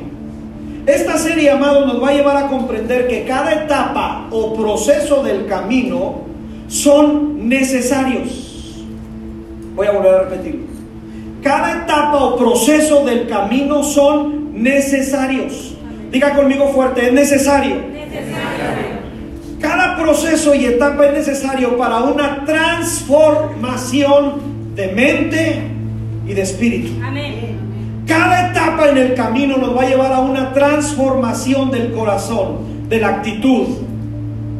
Esta 0.87 1.19
serie, 1.19 1.51
amados, 1.51 1.87
nos 1.87 2.03
va 2.03 2.11
a 2.11 2.13
llevar 2.13 2.37
a 2.37 2.49
comprender 2.49 3.09
que 3.09 3.25
cada 3.25 3.65
etapa 3.65 4.29
o 4.31 4.55
proceso 4.55 5.23
del 5.23 5.47
camino 5.47 6.23
son 6.69 7.49
necesarios. 7.49 8.85
Voy 9.75 9.87
a 9.87 9.93
volver 9.93 10.15
a 10.15 10.23
repetirlo. 10.25 10.67
Cada 11.43 11.83
etapa 11.83 12.25
o 12.25 12.37
proceso 12.37 13.05
del 13.05 13.29
camino 13.29 13.83
son 13.83 14.63
necesarios. 14.63 15.76
Diga 16.11 16.35
conmigo 16.35 16.69
fuerte, 16.69 17.07
es 17.07 17.13
necesario. 17.13 17.77
Necesario. 17.93 18.97
Cada 19.61 19.97
proceso 19.97 20.55
y 20.55 20.67
etapa 20.67 21.07
es 21.07 21.13
necesario 21.13 21.77
para 21.77 21.99
una 21.99 22.45
transformación 22.45 24.75
de 24.75 24.89
mente 24.89 25.63
y 26.27 26.35
de 26.35 26.43
espíritu. 26.43 26.93
Amén. 27.05 27.57
Cada 28.07 28.51
etapa 28.51 28.91
en 28.91 28.99
el 28.99 29.15
camino 29.15 29.57
nos 29.57 29.77
va 29.77 29.83
a 29.83 29.89
llevar 29.89 30.13
a 30.13 30.21
una 30.21 30.53
transformación 30.53 31.71
del 31.71 31.93
corazón, 31.93 32.89
de 32.89 33.01
la 33.01 33.09
actitud. 33.09 33.67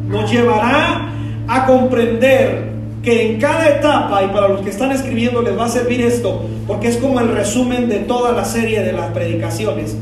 Nos 0.09 0.29
llevará 0.29 1.09
a 1.47 1.65
comprender 1.65 2.67
que 3.01 3.31
en 3.31 3.39
cada 3.39 3.69
etapa, 3.69 4.21
y 4.23 4.27
para 4.27 4.49
los 4.49 4.61
que 4.61 4.69
están 4.69 4.91
escribiendo 4.91 5.41
les 5.41 5.57
va 5.57 5.65
a 5.65 5.69
servir 5.69 6.01
esto, 6.01 6.45
porque 6.67 6.89
es 6.89 6.97
como 6.97 7.21
el 7.21 7.29
resumen 7.29 7.87
de 7.87 7.99
toda 7.99 8.33
la 8.33 8.43
serie 8.43 8.83
de 8.83 8.91
las 8.91 9.11
predicaciones, 9.11 9.95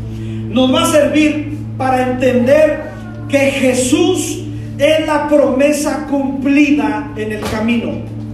nos 0.56 0.74
va 0.74 0.84
a 0.84 0.86
servir 0.86 1.58
para 1.78 2.12
entender 2.12 2.84
que 3.28 3.38
Jesús 3.38 4.42
es 4.78 5.06
la 5.06 5.28
promesa 5.28 6.08
cumplida 6.10 7.12
en 7.18 7.34
el 7.34 7.42
camino. 7.42 7.92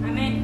Amén. 0.07 0.43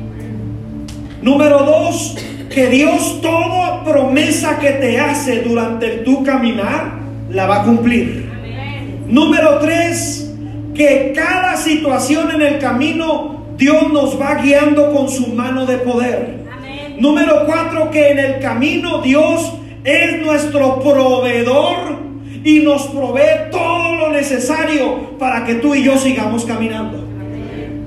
Número 1.21 1.59
dos, 1.59 2.17
que 2.49 2.67
Dios 2.69 3.21
toda 3.21 3.83
promesa 3.83 4.57
que 4.57 4.71
te 4.71 4.99
hace 4.99 5.43
durante 5.43 5.99
tu 5.99 6.23
caminar 6.23 6.97
la 7.29 7.45
va 7.45 7.61
a 7.61 7.63
cumplir. 7.65 8.27
Amén. 8.35 9.03
Número 9.07 9.59
tres, 9.59 10.33
que 10.73 11.13
cada 11.15 11.57
situación 11.57 12.31
en 12.31 12.41
el 12.41 12.57
camino 12.57 13.45
Dios 13.55 13.93
nos 13.93 14.19
va 14.19 14.41
guiando 14.41 14.91
con 14.91 15.09
su 15.09 15.27
mano 15.27 15.67
de 15.67 15.77
poder. 15.77 16.39
Amén. 16.51 16.95
Número 16.97 17.45
cuatro, 17.45 17.91
que 17.91 18.09
en 18.09 18.17
el 18.17 18.39
camino 18.39 19.03
Dios 19.03 19.53
es 19.87 20.21
nuestro 20.21 20.81
proveedor 20.81 21.77
y 22.43 22.59
nos 22.59 22.87
provee 22.87 23.49
todo 23.49 23.95
lo 23.95 24.09
necesario 24.09 25.17
para 25.17 25.45
que 25.45 25.55
tú 25.55 25.73
y 25.73 25.83
yo 25.83 25.97
sigamos 25.97 26.43
caminando. 26.43 27.05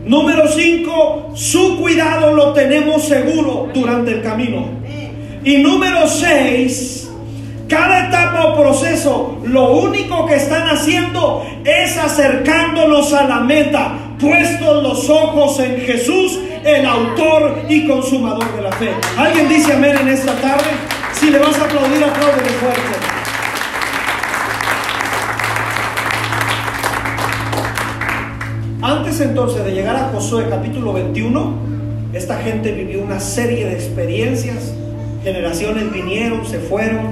Número 0.07 0.49
5, 0.49 1.33
su 1.35 1.79
cuidado 1.79 2.33
lo 2.33 2.55
tenemos 2.55 3.05
seguro 3.05 3.69
durante 3.75 4.13
el 4.13 4.23
camino. 4.23 4.65
Y 5.45 5.59
número 5.59 6.09
6, 6.09 7.11
cada 7.69 8.09
etapa 8.09 8.47
o 8.47 8.57
proceso, 8.57 9.39
lo 9.45 9.73
único 9.73 10.25
que 10.25 10.37
están 10.37 10.69
haciendo 10.69 11.45
es 11.67 11.99
acercándonos 11.99 13.13
a 13.13 13.25
la 13.25 13.41
meta, 13.41 13.93
puestos 14.19 14.83
los 14.83 15.11
ojos 15.11 15.61
en 15.61 15.79
Jesús, 15.83 16.39
el 16.65 16.87
autor 16.87 17.67
y 17.69 17.87
consumador 17.87 18.57
de 18.57 18.63
la 18.63 18.73
fe. 18.73 18.89
¿Alguien 19.19 19.51
dice 19.51 19.75
amén 19.75 19.97
en 20.01 20.09
esta 20.09 20.33
tarde? 20.37 21.00
Si 21.15 21.31
le 21.31 21.39
vas 21.39 21.59
a 21.59 21.65
aplaudir, 21.65 22.05
apláudele 22.05 22.49
fuerte. 22.49 22.81
Antes 28.83 29.21
entonces 29.21 29.65
de 29.65 29.73
llegar 29.73 29.97
a 29.97 30.11
Josué 30.13 30.47
capítulo 30.49 30.93
21, 30.93 31.71
Esta 32.13 32.39
gente 32.39 32.73
vivió 32.73 33.03
una 33.03 33.21
serie 33.21 33.67
de 33.67 33.75
experiencias, 33.75 34.75
generaciones 35.23 35.93
vinieron, 35.93 36.45
se 36.45 36.59
fueron, 36.59 37.07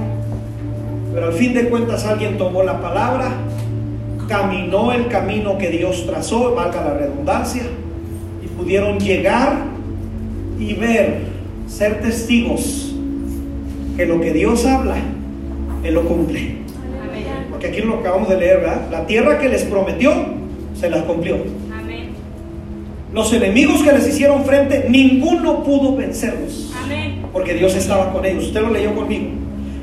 pero 1.13 1.27
al 1.27 1.33
fin 1.33 1.53
de 1.53 1.69
cuentas 1.69 2.05
alguien 2.05 2.37
tomó 2.37 2.63
la 2.63 2.81
palabra, 2.81 3.31
caminó 4.27 4.91
el 4.91 5.07
camino 5.07 5.57
que 5.57 5.69
Dios 5.69 6.05
trazó, 6.05 6.53
valga 6.53 6.83
la 6.83 6.93
redundancia, 6.95 7.63
y 8.43 8.47
pudieron 8.47 8.99
llegar 8.99 9.57
y 10.59 10.73
ver, 10.73 11.21
ser 11.67 12.01
testigos 12.01 12.88
que 13.99 14.05
lo 14.05 14.21
que 14.21 14.31
Dios 14.31 14.65
habla, 14.65 14.95
Él 15.83 15.93
lo 15.93 16.05
cumple. 16.05 16.55
Porque 17.49 17.67
aquí 17.67 17.81
lo 17.81 17.95
acabamos 17.95 18.29
de 18.29 18.37
leer, 18.37 18.61
¿verdad? 18.61 18.87
La 18.89 19.05
tierra 19.05 19.39
que 19.39 19.49
les 19.49 19.63
prometió, 19.63 20.13
se 20.73 20.89
la 20.89 21.03
cumplió. 21.03 21.35
Amén. 21.77 22.11
Los 23.13 23.33
enemigos 23.33 23.83
que 23.83 23.91
les 23.91 24.07
hicieron 24.07 24.45
frente, 24.45 24.85
ninguno 24.87 25.65
pudo 25.65 25.97
vencerlos. 25.97 26.73
Amén. 26.81 27.25
Porque 27.33 27.55
Dios 27.55 27.75
estaba 27.75 28.13
con 28.13 28.23
ellos. 28.25 28.45
Usted 28.45 28.61
lo 28.61 28.69
leyó 28.69 28.95
conmigo. 28.95 29.31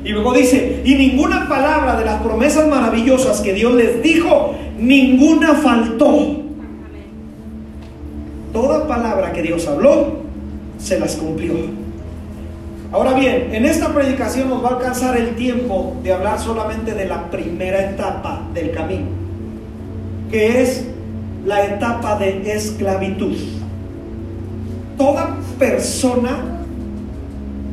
Y 0.03 0.09
luego 0.09 0.33
dice, 0.33 0.81
y 0.83 0.95
ninguna 0.95 1.47
palabra 1.47 1.95
de 1.99 2.03
las 2.03 2.19
promesas 2.23 2.67
maravillosas 2.67 3.41
que 3.41 3.53
Dios 3.53 3.75
les 3.75 4.01
dijo, 4.01 4.55
ninguna 4.79 5.53
faltó. 5.53 6.09
Amén. 6.09 6.41
Toda 8.51 8.87
palabra 8.87 9.31
que 9.31 9.43
Dios 9.43 9.67
habló, 9.67 10.21
se 10.79 10.99
las 10.99 11.17
cumplió. 11.17 11.53
Ahora 12.91 13.13
bien, 13.13 13.49
en 13.53 13.65
esta 13.65 13.93
predicación 13.93 14.49
nos 14.49 14.63
va 14.63 14.69
a 14.69 14.73
alcanzar 14.75 15.17
el 15.17 15.35
tiempo 15.35 15.97
de 16.03 16.13
hablar 16.13 16.39
solamente 16.39 16.93
de 16.93 17.05
la 17.05 17.29
primera 17.29 17.89
etapa 17.89 18.43
del 18.53 18.71
camino, 18.71 19.07
que 20.31 20.61
es 20.61 20.87
la 21.45 21.65
etapa 21.65 22.17
de 22.17 22.49
esclavitud. 22.53 23.35
Toda 24.97 25.35
persona 25.59 26.29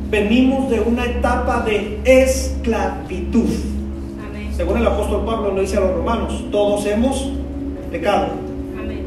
venimos 0.09 0.69
de 0.69 0.81
una 0.81 1.05
etapa 1.05 1.61
de 1.61 1.99
esclavitud. 2.03 3.49
Amén. 4.29 4.49
Según 4.55 4.77
el 4.79 4.87
apóstol 4.87 5.25
Pablo 5.25 5.53
lo 5.53 5.61
dice 5.61 5.77
a 5.77 5.79
los 5.79 5.93
romanos, 5.95 6.43
todos 6.51 6.85
hemos 6.87 7.31
pecado. 7.89 8.27
Amén. 8.77 9.05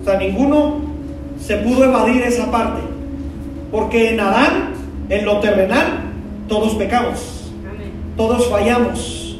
O 0.00 0.04
sea, 0.04 0.16
ninguno 0.16 0.76
se 1.40 1.56
pudo 1.56 1.84
evadir 1.84 2.22
esa 2.22 2.50
parte. 2.52 2.80
Porque 3.70 4.14
en 4.14 4.20
Adán, 4.20 4.79
en 5.10 5.24
lo 5.24 5.40
terrenal, 5.40 6.00
todos 6.48 6.74
pecamos, 6.76 7.52
Amén. 7.68 7.90
todos 8.16 8.48
fallamos. 8.48 9.38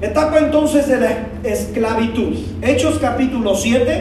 Etapa 0.00 0.38
entonces 0.38 0.88
de 0.88 1.00
la 1.00 1.28
esclavitud. 1.44 2.34
Hechos 2.62 2.98
capítulo 2.98 3.54
7, 3.54 4.00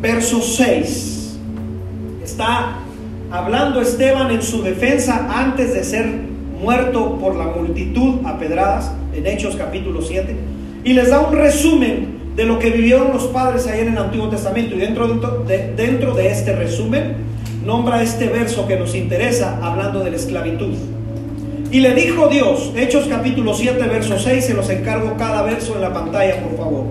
verso 0.00 0.40
6. 0.40 1.38
Está 2.22 2.76
hablando 3.30 3.80
Esteban 3.80 4.30
en 4.30 4.42
su 4.42 4.62
defensa 4.62 5.28
antes 5.34 5.74
de 5.74 5.82
ser 5.82 6.06
muerto 6.60 7.18
por 7.18 7.34
la 7.34 7.46
multitud 7.46 8.24
a 8.24 8.38
pedradas, 8.38 8.92
en 9.14 9.26
Hechos 9.26 9.56
capítulo 9.56 10.00
7, 10.00 10.36
y 10.84 10.92
les 10.92 11.10
da 11.10 11.20
un 11.20 11.34
resumen 11.34 12.22
de 12.36 12.44
lo 12.44 12.58
que 12.58 12.70
vivieron 12.70 13.12
los 13.12 13.24
padres 13.24 13.66
ahí 13.66 13.80
en 13.80 13.88
el 13.88 13.98
Antiguo 13.98 14.28
Testamento. 14.28 14.76
Y 14.76 14.78
dentro 14.78 15.08
de, 15.08 15.74
dentro 15.74 16.14
de 16.14 16.28
este 16.28 16.54
resumen, 16.54 17.16
nombra 17.64 18.02
este 18.02 18.28
verso 18.28 18.66
que 18.66 18.76
nos 18.76 18.94
interesa 18.94 19.58
hablando 19.62 20.00
de 20.00 20.10
la 20.10 20.16
esclavitud. 20.16 20.74
Y 21.70 21.80
le 21.80 21.94
dijo 21.94 22.28
Dios, 22.28 22.72
Hechos 22.76 23.06
capítulo 23.08 23.54
7, 23.54 23.78
verso 23.86 24.18
6, 24.18 24.44
se 24.44 24.54
los 24.54 24.68
encargo 24.68 25.16
cada 25.16 25.42
verso 25.42 25.74
en 25.74 25.80
la 25.80 25.92
pantalla, 25.92 26.36
por 26.40 26.56
favor, 26.56 26.84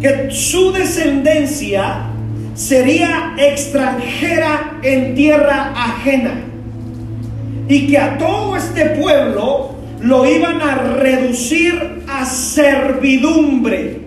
que 0.00 0.30
su 0.30 0.72
descendencia 0.72 2.06
sería 2.54 3.34
extranjera 3.38 4.78
en 4.82 5.14
tierra 5.14 5.72
ajena 5.76 6.40
y 7.68 7.86
que 7.86 7.98
a 7.98 8.18
todo 8.18 8.56
este 8.56 8.86
pueblo 8.90 9.74
lo 10.00 10.26
iban 10.26 10.60
a 10.60 10.74
reducir 10.96 12.02
a 12.08 12.24
servidumbre. 12.26 14.03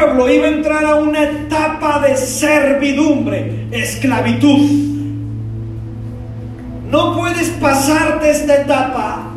Pueblo 0.00 0.30
iba 0.30 0.46
a 0.46 0.50
entrar 0.50 0.84
a 0.84 0.94
una 0.94 1.24
etapa 1.24 2.00
de 2.00 2.16
servidumbre, 2.16 3.66
esclavitud. 3.70 4.60
No 6.90 7.18
puedes 7.18 7.50
pasarte 7.50 8.30
esta 8.30 8.62
etapa, 8.62 9.30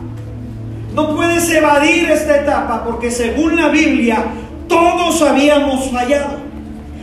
no 0.95 1.15
puedes 1.15 1.51
evadir 1.51 2.09
esta 2.09 2.37
etapa, 2.37 2.85
porque 2.85 3.11
según 3.11 3.57
la 3.57 3.67
Biblia 3.67 4.23
todos 4.69 5.21
habíamos 5.21 5.91
fallado. 5.91 6.37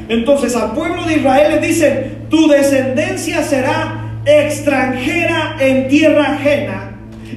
Entonces 0.08 0.56
al 0.56 0.72
pueblo 0.72 1.04
de 1.04 1.18
Israel 1.18 1.60
le 1.60 1.66
dicen, 1.66 2.26
tu 2.30 2.48
descendencia 2.48 3.42
será 3.42 4.20
extranjera 4.24 5.56
en 5.60 5.86
tierra 5.88 6.32
ajena 6.32 6.92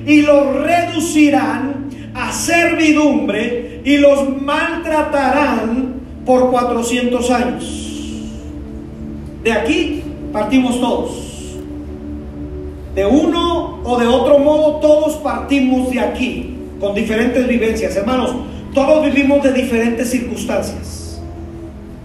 y 0.05 0.21
los 0.21 0.55
reducirán 0.55 1.89
a 2.15 2.31
servidumbre 2.31 3.81
y 3.83 3.97
los 3.97 4.41
maltratarán 4.41 5.92
por 6.25 6.49
400 6.51 7.31
años. 7.31 7.83
De 9.43 9.51
aquí 9.51 10.03
partimos 10.31 10.79
todos. 10.79 11.57
De 12.95 13.05
uno 13.05 13.79
o 13.83 13.97
de 13.99 14.07
otro 14.07 14.39
modo 14.39 14.79
todos 14.79 15.15
partimos 15.15 15.89
de 15.91 15.99
aquí 15.99 16.57
con 16.79 16.93
diferentes 16.93 17.47
vivencias. 17.47 17.95
Hermanos, 17.95 18.35
todos 18.73 19.03
vivimos 19.03 19.43
de 19.43 19.51
diferentes 19.51 20.09
circunstancias. 20.11 21.21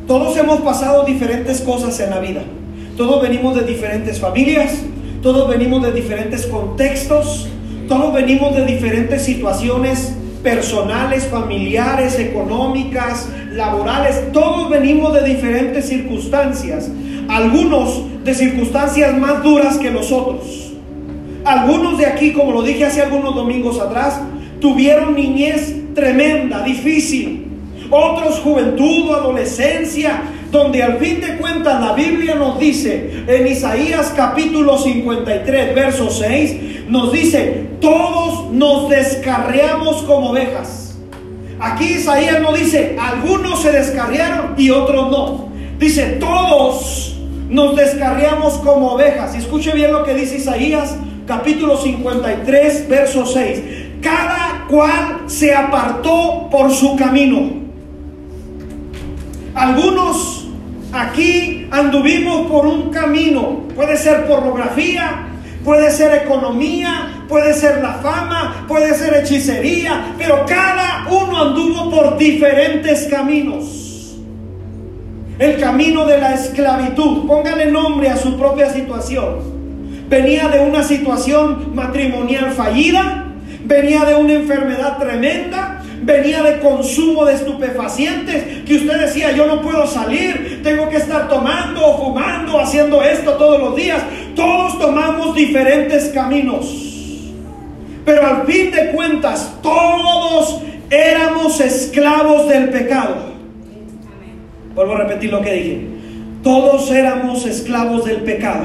Todos 0.06 0.36
hemos 0.36 0.60
pasado 0.60 1.04
diferentes 1.04 1.60
cosas 1.60 2.00
en 2.00 2.10
la 2.10 2.18
vida. 2.18 2.42
Todos 2.96 3.22
venimos 3.22 3.54
de 3.54 3.62
diferentes 3.62 4.18
familias, 4.18 4.82
todos 5.22 5.48
venimos 5.48 5.82
de 5.82 5.92
diferentes 5.92 6.46
contextos, 6.46 7.48
todos 7.88 8.12
venimos 8.12 8.56
de 8.56 8.64
diferentes 8.64 9.22
situaciones 9.22 10.14
personales, 10.42 11.24
familiares, 11.26 12.18
económicas, 12.18 13.28
laborales, 13.52 14.32
todos 14.32 14.70
venimos 14.70 15.12
de 15.14 15.24
diferentes 15.24 15.88
circunstancias, 15.88 16.90
algunos 17.28 18.02
de 18.24 18.34
circunstancias 18.34 19.16
más 19.18 19.42
duras 19.42 19.78
que 19.78 19.90
los 19.90 20.12
otros. 20.12 20.72
Algunos 21.44 21.98
de 21.98 22.06
aquí, 22.06 22.32
como 22.32 22.52
lo 22.52 22.62
dije 22.62 22.84
hace 22.84 23.02
algunos 23.02 23.34
domingos 23.34 23.78
atrás, 23.80 24.20
tuvieron 24.60 25.14
niñez 25.14 25.74
tremenda, 25.94 26.62
difícil. 26.62 27.47
Otros 27.90 28.40
juventud 28.40 29.10
o 29.10 29.14
adolescencia, 29.14 30.22
donde 30.50 30.82
al 30.82 30.98
fin 30.98 31.20
de 31.20 31.36
cuentas 31.38 31.80
la 31.80 31.92
Biblia 31.92 32.34
nos 32.34 32.58
dice 32.58 33.24
en 33.26 33.46
Isaías 33.46 34.12
capítulo 34.16 34.78
53, 34.78 35.74
verso 35.74 36.10
6, 36.10 36.88
nos 36.88 37.12
dice, 37.12 37.66
todos 37.80 38.50
nos 38.52 38.88
descarriamos 38.88 40.02
como 40.02 40.30
ovejas. 40.30 40.96
Aquí 41.60 41.94
Isaías 41.94 42.40
no 42.40 42.52
dice, 42.52 42.96
algunos 43.00 43.62
se 43.62 43.72
descarriaron 43.72 44.54
y 44.56 44.70
otros 44.70 45.10
no. 45.10 45.48
Dice, 45.78 46.18
todos 46.20 47.16
nos 47.48 47.76
descarriamos 47.76 48.54
como 48.58 48.92
ovejas. 48.92 49.34
Y 49.34 49.38
escuche 49.38 49.72
bien 49.72 49.92
lo 49.92 50.04
que 50.04 50.14
dice 50.14 50.36
Isaías 50.36 50.96
capítulo 51.26 51.76
53, 51.76 52.88
verso 52.88 53.26
6. 53.26 53.62
Cada 54.00 54.66
cual 54.68 55.22
se 55.26 55.54
apartó 55.54 56.48
por 56.50 56.70
su 56.72 56.96
camino. 56.96 57.57
Algunos 59.58 60.46
aquí 60.92 61.66
anduvimos 61.72 62.48
por 62.48 62.64
un 62.64 62.90
camino. 62.90 63.64
Puede 63.74 63.96
ser 63.96 64.24
pornografía, 64.26 65.26
puede 65.64 65.90
ser 65.90 66.22
economía, 66.22 67.24
puede 67.28 67.52
ser 67.54 67.82
la 67.82 67.94
fama, 67.94 68.64
puede 68.68 68.94
ser 68.94 69.14
hechicería, 69.14 70.14
pero 70.16 70.46
cada 70.46 71.08
uno 71.10 71.48
anduvo 71.48 71.90
por 71.90 72.18
diferentes 72.18 73.08
caminos. 73.10 74.16
El 75.40 75.58
camino 75.58 76.06
de 76.06 76.18
la 76.18 76.34
esclavitud, 76.34 77.26
póngale 77.26 77.66
nombre 77.66 78.10
a 78.10 78.16
su 78.16 78.38
propia 78.38 78.72
situación. 78.72 79.58
Venía 80.08 80.46
de 80.50 80.60
una 80.60 80.84
situación 80.84 81.74
matrimonial 81.74 82.52
fallida, 82.52 83.24
venía 83.64 84.04
de 84.04 84.14
una 84.14 84.34
enfermedad 84.34 84.98
tremenda, 84.98 85.77
venía 86.08 86.42
de 86.42 86.58
consumo 86.58 87.26
de 87.26 87.34
estupefacientes, 87.34 88.64
que 88.64 88.76
usted 88.76 88.98
decía, 88.98 89.30
yo 89.32 89.46
no 89.46 89.60
puedo 89.60 89.86
salir, 89.86 90.62
tengo 90.64 90.88
que 90.88 90.96
estar 90.96 91.28
tomando 91.28 91.86
o 91.86 92.06
fumando, 92.06 92.58
haciendo 92.58 93.02
esto 93.02 93.32
todos 93.34 93.60
los 93.60 93.76
días. 93.76 94.02
Todos 94.34 94.78
tomamos 94.78 95.36
diferentes 95.36 96.08
caminos. 96.08 96.66
Pero 98.06 98.26
al 98.26 98.46
fin 98.46 98.70
de 98.70 98.90
cuentas, 98.92 99.52
todos 99.62 100.62
éramos 100.88 101.60
esclavos 101.60 102.48
del 102.48 102.70
pecado. 102.70 103.16
Vuelvo 104.74 104.94
a 104.94 104.98
repetir 105.00 105.30
lo 105.30 105.42
que 105.42 105.52
dije. 105.52 105.86
Todos 106.42 106.90
éramos 106.90 107.44
esclavos 107.44 108.06
del 108.06 108.22
pecado. 108.22 108.64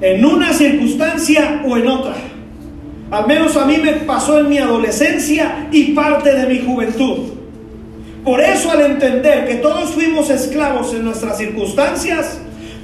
En 0.00 0.24
una 0.24 0.52
circunstancia 0.52 1.62
o 1.68 1.76
en 1.76 1.86
otra. 1.86 2.14
Al 3.10 3.26
menos 3.26 3.56
a 3.56 3.64
mí 3.64 3.78
me 3.78 3.92
pasó 3.92 4.38
en 4.38 4.48
mi 4.48 4.58
adolescencia 4.58 5.68
y 5.72 5.92
parte 5.92 6.34
de 6.34 6.46
mi 6.46 6.58
juventud. 6.66 7.38
Por 8.24 8.40
eso 8.40 8.70
al 8.70 8.82
entender 8.82 9.46
que 9.46 9.54
todos 9.54 9.90
fuimos 9.90 10.28
esclavos 10.28 10.92
en 10.92 11.04
nuestras 11.04 11.38
circunstancias, 11.38 12.40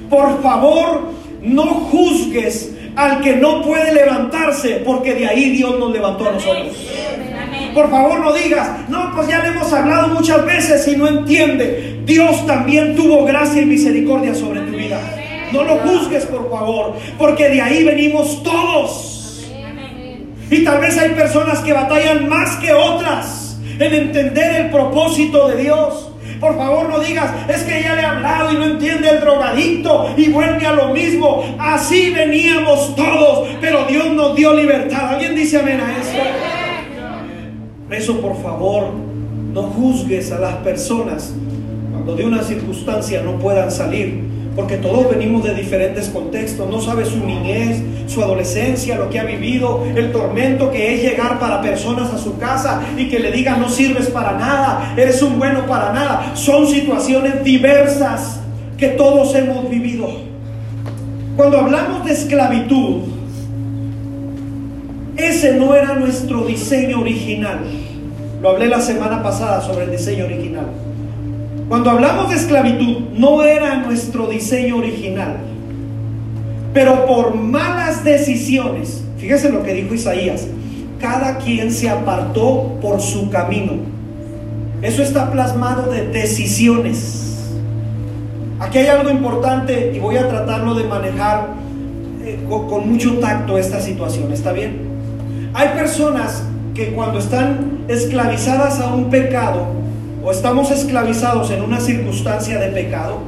Por 0.09 0.41
favor, 0.43 1.09
no 1.41 1.63
juzgues 1.63 2.71
al 2.95 3.21
que 3.21 3.35
no 3.37 3.63
puede 3.63 3.91
levantarse, 3.91 4.83
porque 4.85 5.15
de 5.15 5.27
ahí 5.27 5.49
Dios 5.49 5.79
nos 5.79 5.91
levantó 5.91 6.29
a 6.29 6.33
nosotros. 6.33 6.75
Por 7.73 7.89
favor 7.89 8.19
no 8.19 8.31
digas, 8.31 8.87
no, 8.87 9.11
pues 9.15 9.27
ya 9.27 9.41
le 9.41 9.49
hemos 9.49 9.73
hablado 9.73 10.09
muchas 10.09 10.45
veces 10.45 10.87
y 10.87 10.95
no 10.95 11.07
entiende. 11.07 12.01
Dios 12.05 12.45
también 12.45 12.95
tuvo 12.95 13.25
gracia 13.25 13.63
y 13.63 13.65
misericordia 13.65 14.33
sobre 14.35 14.61
tu 14.61 14.77
vida. 14.77 14.99
No 15.51 15.63
lo 15.63 15.77
juzgues, 15.79 16.25
por 16.25 16.49
favor, 16.49 16.93
porque 17.17 17.49
de 17.49 17.61
ahí 17.61 17.83
venimos 17.83 18.43
todos. 18.43 19.14
Y 20.49 20.63
tal 20.63 20.79
vez 20.79 20.97
hay 20.97 21.11
personas 21.11 21.59
que 21.59 21.73
batallan 21.73 22.29
más 22.29 22.57
que 22.57 22.71
otras 22.71 23.57
en 23.79 23.93
entender 23.93 24.61
el 24.61 24.71
propósito 24.71 25.47
de 25.47 25.63
Dios. 25.63 26.11
Por 26.39 26.57
favor 26.57 26.89
no 26.89 26.99
digas, 26.99 27.31
es 27.49 27.63
que 27.63 27.81
ya 27.81 27.95
le 27.95 28.01
he 28.01 28.05
hablado 28.05 28.51
y 28.51 28.55
no 28.55 28.65
entiende 28.65 29.09
el 29.09 29.21
drogadicto 29.21 30.13
y 30.17 30.29
vuelve 30.29 30.65
a 30.65 30.73
lo 30.73 30.89
mismo. 30.89 31.43
Así 31.57 32.11
veníamos 32.11 32.95
todos, 32.95 33.47
pero 33.61 33.85
Dios 33.85 34.11
nos 34.11 34.35
dio 34.35 34.53
libertad. 34.53 35.13
¿Alguien 35.13 35.35
dice 35.35 35.59
amén 35.59 35.79
a 35.79 35.91
eso? 35.97 36.17
Eso, 37.89 38.21
por 38.21 38.41
favor, 38.41 38.91
no 39.53 39.63
juzgues 39.63 40.31
a 40.31 40.39
las 40.39 40.55
personas 40.55 41.33
cuando 41.91 42.15
de 42.15 42.25
una 42.25 42.43
circunstancia 42.43 43.21
no 43.21 43.39
puedan 43.39 43.71
salir. 43.71 44.34
Porque 44.55 44.77
todos 44.77 45.09
venimos 45.09 45.43
de 45.43 45.53
diferentes 45.53 46.07
contextos. 46.07 46.69
No 46.69 46.79
sabe 46.81 47.05
su 47.05 47.17
niñez, 47.17 47.81
su 48.07 48.23
adolescencia, 48.23 48.97
lo 48.97 49.09
que 49.09 49.19
ha 49.19 49.25
vivido, 49.25 49.83
el 49.95 50.11
tormento 50.11 50.71
que 50.71 50.95
es 50.95 51.01
llegar 51.01 51.39
para 51.39 51.61
personas 51.61 52.13
a 52.13 52.17
su 52.17 52.37
casa 52.37 52.81
y 52.97 53.09
que 53.09 53.19
le 53.19 53.31
digan 53.31 53.59
no 53.59 53.69
sirves 53.69 54.07
para 54.07 54.33
nada, 54.33 54.93
eres 54.95 55.21
un 55.21 55.37
bueno 55.37 55.65
para 55.67 55.91
nada. 55.91 56.31
Son 56.35 56.67
situaciones 56.67 57.43
diversas 57.43 58.39
que 58.77 58.89
todos 58.89 59.35
hemos 59.35 59.69
vivido. 59.69 60.07
Cuando 61.35 61.59
hablamos 61.59 62.05
de 62.05 62.13
esclavitud, 62.13 63.01
ese 65.17 65.53
no 65.55 65.75
era 65.75 65.95
nuestro 65.95 66.45
diseño 66.45 67.01
original. 67.01 67.59
Lo 68.41 68.49
hablé 68.51 68.67
la 68.67 68.79
semana 68.79 69.21
pasada 69.21 69.61
sobre 69.61 69.85
el 69.85 69.91
diseño 69.91 70.25
original. 70.25 70.67
Cuando 71.67 71.89
hablamos 71.89 72.29
de 72.29 72.35
esclavitud, 72.35 73.09
no 73.17 73.43
era 73.43 73.77
nuestro 73.77 74.27
diseño 74.27 74.77
original. 74.77 75.37
Pero 76.73 77.07
por 77.07 77.33
malas 77.35 78.03
decisiones, 78.03 79.03
fíjese 79.17 79.49
lo 79.49 79.63
que 79.63 79.73
dijo 79.73 79.93
Isaías, 79.93 80.47
cada 80.99 81.37
quien 81.37 81.71
se 81.71 81.89
apartó 81.89 82.77
por 82.81 83.01
su 83.01 83.29
camino. 83.29 83.73
Eso 84.81 85.01
está 85.01 85.31
plasmado 85.31 85.91
de 85.91 86.07
decisiones. 86.07 87.49
Aquí 88.59 88.77
hay 88.77 88.87
algo 88.87 89.09
importante 89.09 89.91
y 89.95 89.99
voy 89.99 90.17
a 90.17 90.27
tratarlo 90.27 90.75
de 90.75 90.83
manejar 90.83 91.55
eh, 92.23 92.39
con, 92.47 92.67
con 92.67 92.89
mucho 92.89 93.17
tacto 93.19 93.57
esta 93.57 93.81
situación, 93.81 94.31
¿está 94.31 94.51
bien? 94.51 94.81
Hay 95.53 95.69
personas 95.69 96.43
que 96.75 96.93
cuando 96.93 97.19
están 97.19 97.85
esclavizadas 97.87 98.79
a 98.79 98.93
un 98.93 99.09
pecado, 99.09 99.84
o 100.25 100.31
estamos 100.31 100.71
esclavizados 100.71 101.51
en 101.51 101.61
una 101.61 101.79
circunstancia 101.79 102.57
de 102.57 102.69
pecado, 102.69 103.19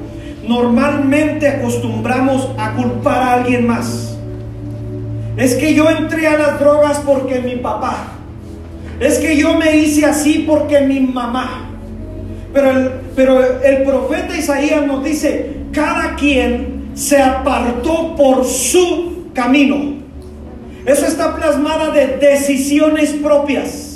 normalmente 0.48 1.48
acostumbramos 1.48 2.50
a 2.58 2.74
culpar 2.74 3.22
a 3.22 3.34
alguien 3.34 3.68
más. 3.68 4.18
Es 5.38 5.54
que 5.54 5.76
yo 5.76 5.88
entré 5.92 6.26
a 6.28 6.38
las 6.38 6.60
drogas 6.60 7.00
porque 7.06 7.40
mi 7.40 7.58
papá. 7.58 8.14
Es 9.00 9.20
que 9.20 9.38
yo 9.38 9.54
me 9.54 9.78
hice 9.78 10.06
así 10.06 10.44
porque 10.48 10.82
mi 10.82 11.00
mamá. 11.00 11.70
Pero 12.52 13.42
el, 13.64 13.84
profeta 13.84 14.36
Isaías 14.36 14.88
nos 14.88 15.04
dice, 15.04 15.58
cada 15.72 16.16
quien 16.16 16.90
se 16.96 17.22
apartó 17.22 18.16
por 18.16 18.44
su 18.44 19.28
camino. 19.36 19.98
Eso 20.84 21.06
está 21.06 21.36
plasmada 21.36 21.92
de 21.92 22.18
decisiones 22.18 23.12
propias. 23.12 23.87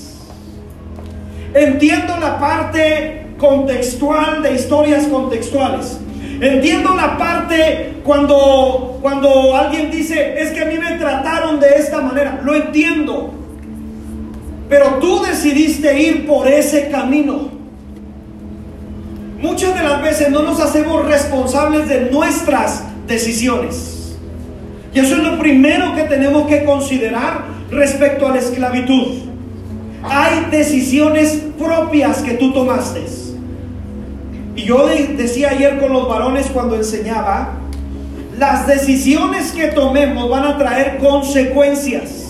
Entiendo 1.53 2.17
la 2.17 2.39
parte 2.39 3.27
contextual 3.37 4.41
de 4.43 4.53
historias 4.53 5.05
contextuales. 5.07 5.99
Entiendo 6.39 6.95
la 6.95 7.17
parte 7.17 8.01
cuando, 8.03 8.97
cuando 9.01 9.55
alguien 9.55 9.91
dice, 9.91 10.41
es 10.41 10.51
que 10.51 10.61
a 10.61 10.65
mí 10.65 10.75
me 10.77 10.97
trataron 10.97 11.59
de 11.59 11.69
esta 11.75 12.01
manera. 12.01 12.39
Lo 12.43 12.55
entiendo. 12.55 13.33
Pero 14.69 14.99
tú 15.01 15.21
decidiste 15.21 16.01
ir 16.01 16.25
por 16.25 16.47
ese 16.47 16.89
camino. 16.89 17.49
Muchas 19.41 19.75
de 19.75 19.83
las 19.83 20.01
veces 20.01 20.29
no 20.29 20.43
nos 20.43 20.59
hacemos 20.59 21.05
responsables 21.05 21.89
de 21.89 22.09
nuestras 22.11 22.83
decisiones. 23.07 24.17
Y 24.93 24.99
eso 24.99 25.15
es 25.15 25.23
lo 25.23 25.37
primero 25.39 25.95
que 25.95 26.03
tenemos 26.03 26.47
que 26.47 26.63
considerar 26.63 27.45
respecto 27.69 28.27
a 28.27 28.31
la 28.31 28.39
esclavitud. 28.39 29.30
Hay 30.03 30.47
decisiones 30.51 31.41
propias 31.57 32.21
que 32.21 32.33
tú 32.33 32.51
tomaste. 32.53 33.01
Y 34.55 34.63
yo 34.63 34.85
de- 34.87 35.15
decía 35.15 35.49
ayer 35.51 35.79
con 35.79 35.93
los 35.93 36.07
varones 36.09 36.47
cuando 36.47 36.75
enseñaba, 36.75 37.53
las 38.37 38.67
decisiones 38.67 39.51
que 39.51 39.67
tomemos 39.67 40.29
van 40.29 40.43
a 40.45 40.57
traer 40.57 40.97
consecuencias. 40.97 42.27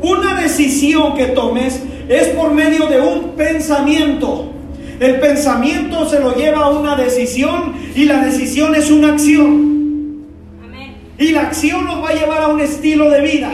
Una 0.00 0.40
decisión 0.40 1.14
que 1.16 1.26
tomes 1.26 1.80
es 2.08 2.28
por 2.28 2.52
medio 2.52 2.86
de 2.86 3.00
un 3.00 3.30
pensamiento. 3.36 4.52
El 5.00 5.20
pensamiento 5.20 6.08
se 6.08 6.20
lo 6.20 6.34
lleva 6.36 6.64
a 6.64 6.70
una 6.70 6.94
decisión 6.96 7.72
y 7.94 8.04
la 8.04 8.24
decisión 8.24 8.74
es 8.74 8.90
una 8.90 9.12
acción. 9.12 10.24
Amén. 10.64 10.96
Y 11.18 11.28
la 11.30 11.42
acción 11.42 11.84
nos 11.84 12.02
va 12.02 12.10
a 12.10 12.14
llevar 12.14 12.42
a 12.42 12.48
un 12.48 12.60
estilo 12.60 13.10
de 13.10 13.20
vida. 13.22 13.50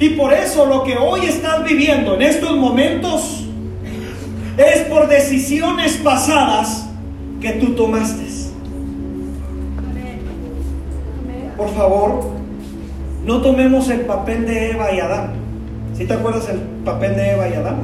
Y 0.00 0.10
por 0.10 0.32
eso 0.32 0.66
lo 0.66 0.82
que 0.84 0.96
hoy 0.96 1.26
estás 1.26 1.64
viviendo 1.64 2.14
en 2.14 2.22
estos 2.22 2.56
momentos 2.56 3.44
es 4.56 4.82
por 4.82 5.08
decisiones 5.08 5.94
pasadas 6.02 6.86
que 7.40 7.50
tú 7.52 7.74
tomaste. 7.74 8.24
Por 11.56 11.72
favor, 11.74 12.20
no 13.24 13.40
tomemos 13.40 13.88
el 13.88 14.00
papel 14.00 14.44
de 14.46 14.72
Eva 14.72 14.92
y 14.92 14.98
Adán. 15.00 15.32
¿Sí 15.96 16.04
te 16.04 16.12
acuerdas 16.14 16.48
el 16.48 16.58
papel 16.84 17.14
de 17.14 17.30
Eva 17.32 17.48
y 17.48 17.54
Adán? 17.54 17.76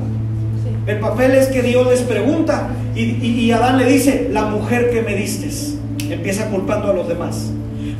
El 0.87 0.99
papel 0.99 1.33
es 1.33 1.46
que 1.49 1.62
Dios 1.62 1.87
les 1.87 2.01
pregunta 2.01 2.68
y, 2.96 3.03
y- 3.03 3.40
y 3.44 3.53
Adán 3.53 3.79
le 3.79 3.87
dice, 3.87 4.29
la 4.33 4.46
mujer 4.46 4.90
que 4.90 5.03
me 5.03 5.14
diste. 5.14 5.49
Empieza 6.12 6.46
culpando 6.51 6.90
a 6.90 6.94
los 6.94 7.07
demás. 7.07 7.51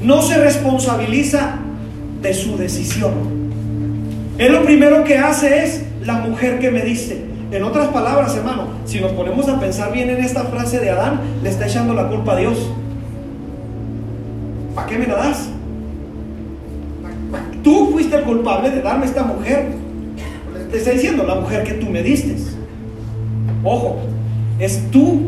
No 0.03 0.20
se 0.23 0.38
responsabiliza 0.38 1.57
de 2.20 2.35
su 2.35 2.57
decisión. 2.57 3.39
Él 4.40 4.55
lo 4.55 4.64
primero 4.64 5.05
que 5.05 5.18
hace 5.18 5.64
es 5.64 5.83
la 6.03 6.14
mujer 6.14 6.59
que 6.61 6.70
me 6.70 6.81
diste. 6.81 7.22
En 7.53 7.62
otras 7.62 7.88
palabras, 7.88 8.35
hermano, 8.35 8.68
si 8.87 8.98
nos 8.98 9.12
ponemos 9.12 9.46
a 9.50 9.61
pensar 9.61 9.92
bien 9.92 10.09
en 10.09 10.16
esta 10.16 10.44
frase 10.44 10.79
de 10.79 10.88
Adán, 10.88 11.20
le 11.42 11.50
está 11.50 11.66
echando 11.66 11.92
la 11.92 12.09
culpa 12.09 12.33
a 12.33 12.37
Dios. 12.37 12.57
¿Para 14.74 14.87
qué 14.87 14.96
me 14.96 15.07
la 15.07 15.16
das? 15.16 15.50
Tú 17.62 17.90
fuiste 17.92 18.16
el 18.16 18.22
culpable 18.22 18.70
de 18.70 18.81
darme 18.81 19.05
esta 19.05 19.24
mujer. 19.24 19.72
Te 20.70 20.79
está 20.79 20.92
diciendo 20.92 21.24
la 21.24 21.35
mujer 21.35 21.62
que 21.62 21.74
tú 21.74 21.90
me 21.90 22.03
diste. 22.03 22.35
Ojo, 23.62 23.98
es 24.59 24.90
tu 24.90 25.20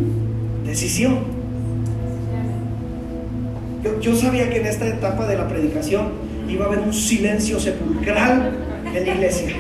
decisión. 0.65 1.19
Yo, 3.85 4.01
yo 4.01 4.17
sabía 4.17 4.49
que 4.49 4.61
en 4.61 4.67
esta 4.67 4.87
etapa 4.87 5.27
de 5.27 5.37
la 5.37 5.49
predicación 5.49 6.13
iba 6.49 6.65
a 6.65 6.69
haber 6.69 6.79
un 6.79 6.95
silencio 6.95 7.61
sepulcral 7.61 8.72
en 8.95 9.07
la 9.07 9.15
iglesia. 9.15 9.53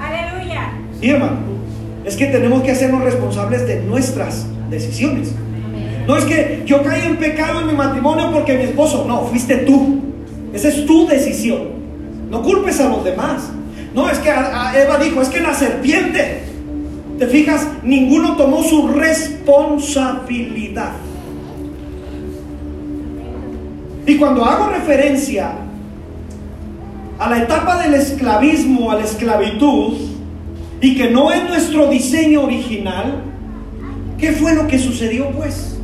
Aleluya. 0.00 0.72
Sí, 1.00 1.10
hermano. 1.10 1.36
Es 2.04 2.16
que 2.16 2.26
tenemos 2.26 2.62
que 2.62 2.72
hacernos 2.72 3.02
responsables 3.04 3.66
de 3.66 3.80
nuestras 3.82 4.46
decisiones. 4.70 5.32
No 6.06 6.16
es 6.16 6.24
que 6.24 6.62
yo 6.66 6.82
caí 6.82 7.02
en 7.06 7.16
pecado 7.18 7.60
en 7.60 7.66
mi 7.68 7.72
matrimonio 7.74 8.30
porque 8.32 8.56
mi 8.56 8.64
esposo, 8.64 9.04
no, 9.06 9.22
fuiste 9.26 9.56
tú. 9.58 10.00
Esa 10.52 10.68
es 10.68 10.86
tu 10.86 11.06
decisión. 11.06 11.68
No 12.30 12.42
culpes 12.42 12.80
a 12.80 12.88
los 12.88 13.04
demás. 13.04 13.50
No, 13.94 14.08
es 14.10 14.18
que 14.18 14.30
a- 14.30 14.70
a 14.70 14.82
Eva 14.82 14.98
dijo, 14.98 15.20
es 15.20 15.28
que 15.28 15.40
la 15.40 15.54
serpiente. 15.54 16.40
¿Te 17.18 17.26
fijas? 17.26 17.66
Ninguno 17.82 18.36
tomó 18.36 18.62
su 18.62 18.88
responsabilidad. 18.88 20.92
Y 24.06 24.16
cuando 24.16 24.44
hago 24.44 24.70
referencia 24.70 25.52
a 27.20 27.28
la 27.28 27.42
etapa 27.42 27.82
del 27.82 27.92
esclavismo, 27.92 28.90
a 28.90 28.94
la 28.94 29.04
esclavitud, 29.04 29.92
y 30.80 30.96
que 30.96 31.10
no 31.10 31.30
es 31.30 31.46
nuestro 31.46 31.88
diseño 31.88 32.44
original, 32.44 33.22
¿qué 34.16 34.32
fue 34.32 34.54
lo 34.54 34.66
que 34.66 34.78
sucedió 34.78 35.28
pues? 35.30 35.78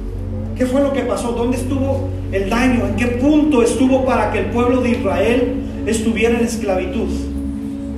¿Qué 0.56 0.64
fue 0.64 0.80
lo 0.80 0.94
que 0.94 1.02
pasó? 1.02 1.32
¿Dónde 1.32 1.58
estuvo 1.58 2.08
el 2.32 2.48
daño? 2.48 2.86
¿En 2.86 2.96
qué 2.96 3.06
punto 3.08 3.62
estuvo 3.62 4.06
para 4.06 4.32
que 4.32 4.38
el 4.38 4.46
pueblo 4.46 4.80
de 4.80 4.92
Israel 4.92 5.56
estuviera 5.84 6.38
en 6.38 6.46
esclavitud? 6.46 7.10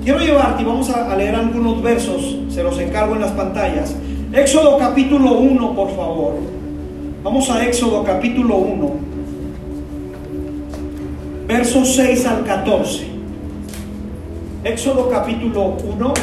Quiero 0.03 0.19
llevarte 0.19 0.63
y 0.63 0.67
vamos 0.67 0.91
a 0.91 1.17
leer 1.17 1.37
algunos 1.37 1.81
versos, 1.81 2.39
se 2.49 2.65
los 2.65 2.77
encargo 2.81 3.15
en 3.15 3.21
las 3.21 3.31
pantallas. 3.31 3.95
Éxodo 4.33 4.79
capítulo 4.79 5.39
1, 5.39 5.77
por 5.77 5.95
favor. 5.95 6.35
Vamos 7.23 7.49
a 7.51 7.65
Éxodo 7.65 8.03
capítulo 8.03 8.57
1, 8.57 8.93
versos 11.47 11.95
6 11.95 12.27
al 12.27 12.45
14. 12.45 13.18
Éxodo 14.65 15.09
capítulo 15.09 15.77
1. 15.85 16.15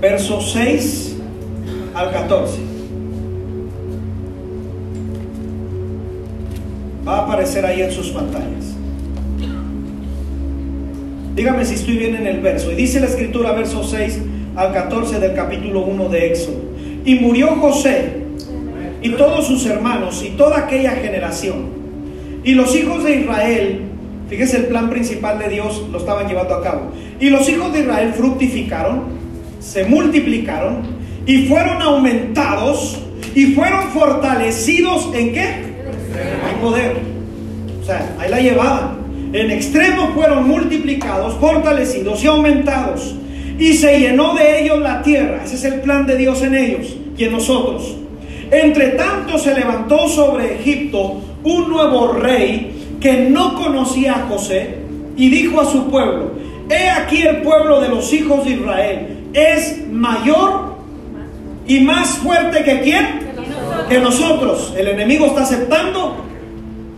Versos 0.00 0.52
6 0.52 1.16
al 1.94 2.10
14. 2.10 2.58
Va 7.06 7.18
a 7.18 7.24
aparecer 7.24 7.66
ahí 7.66 7.82
en 7.82 7.92
sus 7.92 8.08
pantallas. 8.08 8.74
Dígame 11.36 11.64
si 11.66 11.74
estoy 11.74 11.98
bien 11.98 12.16
en 12.16 12.26
el 12.26 12.40
verso. 12.40 12.72
Y 12.72 12.74
dice 12.74 13.00
la 13.00 13.06
escritura, 13.06 13.52
verso 13.52 13.84
6 13.84 14.18
al 14.56 14.72
14 14.72 15.20
del 15.20 15.34
capítulo 15.34 15.84
1 15.84 16.08
de 16.08 16.26
Éxodo. 16.26 16.62
Y 17.04 17.16
murió 17.16 17.48
José 17.56 18.22
y 19.02 19.10
todos 19.10 19.46
sus 19.46 19.66
hermanos 19.66 20.24
y 20.24 20.30
toda 20.30 20.60
aquella 20.60 20.92
generación. 20.92 21.81
Y 22.44 22.54
los 22.54 22.74
hijos 22.74 23.04
de 23.04 23.20
Israel, 23.20 23.82
fíjese 24.28 24.56
el 24.58 24.66
plan 24.66 24.90
principal 24.90 25.38
de 25.38 25.48
Dios, 25.48 25.86
lo 25.90 25.98
estaban 25.98 26.26
llevando 26.26 26.54
a 26.54 26.62
cabo. 26.62 26.90
Y 27.20 27.30
los 27.30 27.48
hijos 27.48 27.72
de 27.72 27.80
Israel 27.80 28.12
fructificaron, 28.16 29.04
se 29.60 29.84
multiplicaron 29.84 30.78
y 31.24 31.46
fueron 31.46 31.80
aumentados 31.80 32.98
y 33.34 33.46
fueron 33.46 33.88
fortalecidos 33.90 35.10
en 35.14 35.32
qué? 35.32 35.48
En 36.50 36.60
poder. 36.60 36.96
O 37.80 37.84
sea, 37.84 38.16
ahí 38.18 38.28
la 38.28 38.40
llevaban. 38.40 39.02
En 39.32 39.50
extremo 39.50 40.10
fueron 40.14 40.48
multiplicados, 40.48 41.34
fortalecidos 41.38 42.22
y 42.22 42.26
aumentados. 42.26 43.14
Y 43.58 43.74
se 43.74 44.00
llenó 44.00 44.34
de 44.34 44.62
ellos 44.62 44.80
la 44.80 45.02
tierra. 45.02 45.42
Ese 45.44 45.54
es 45.54 45.64
el 45.64 45.80
plan 45.80 46.06
de 46.06 46.16
Dios 46.16 46.42
en 46.42 46.54
ellos 46.54 46.96
y 47.16 47.24
en 47.24 47.32
nosotros. 47.32 47.96
Entre 48.50 48.88
tanto 48.88 49.38
se 49.38 49.54
levantó 49.54 50.08
sobre 50.08 50.56
Egipto 50.56 51.22
un 51.44 51.68
nuevo 51.68 52.12
rey 52.12 52.96
que 53.00 53.28
no 53.30 53.54
conocía 53.54 54.14
a 54.14 54.26
José 54.28 54.76
y 55.16 55.28
dijo 55.28 55.60
a 55.60 55.64
su 55.64 55.90
pueblo, 55.90 56.32
he 56.70 56.88
aquí 56.88 57.22
el 57.22 57.42
pueblo 57.42 57.80
de 57.80 57.88
los 57.88 58.12
hijos 58.12 58.44
de 58.44 58.52
Israel 58.52 59.18
es 59.32 59.88
mayor 59.90 60.76
y 61.66 61.80
más 61.80 62.18
fuerte 62.18 62.64
que 62.64 62.80
quién? 62.80 63.32
Que 63.88 63.98
nosotros. 63.98 64.74
El 64.76 64.88
enemigo 64.88 65.26
está 65.26 65.42
aceptando 65.42 66.16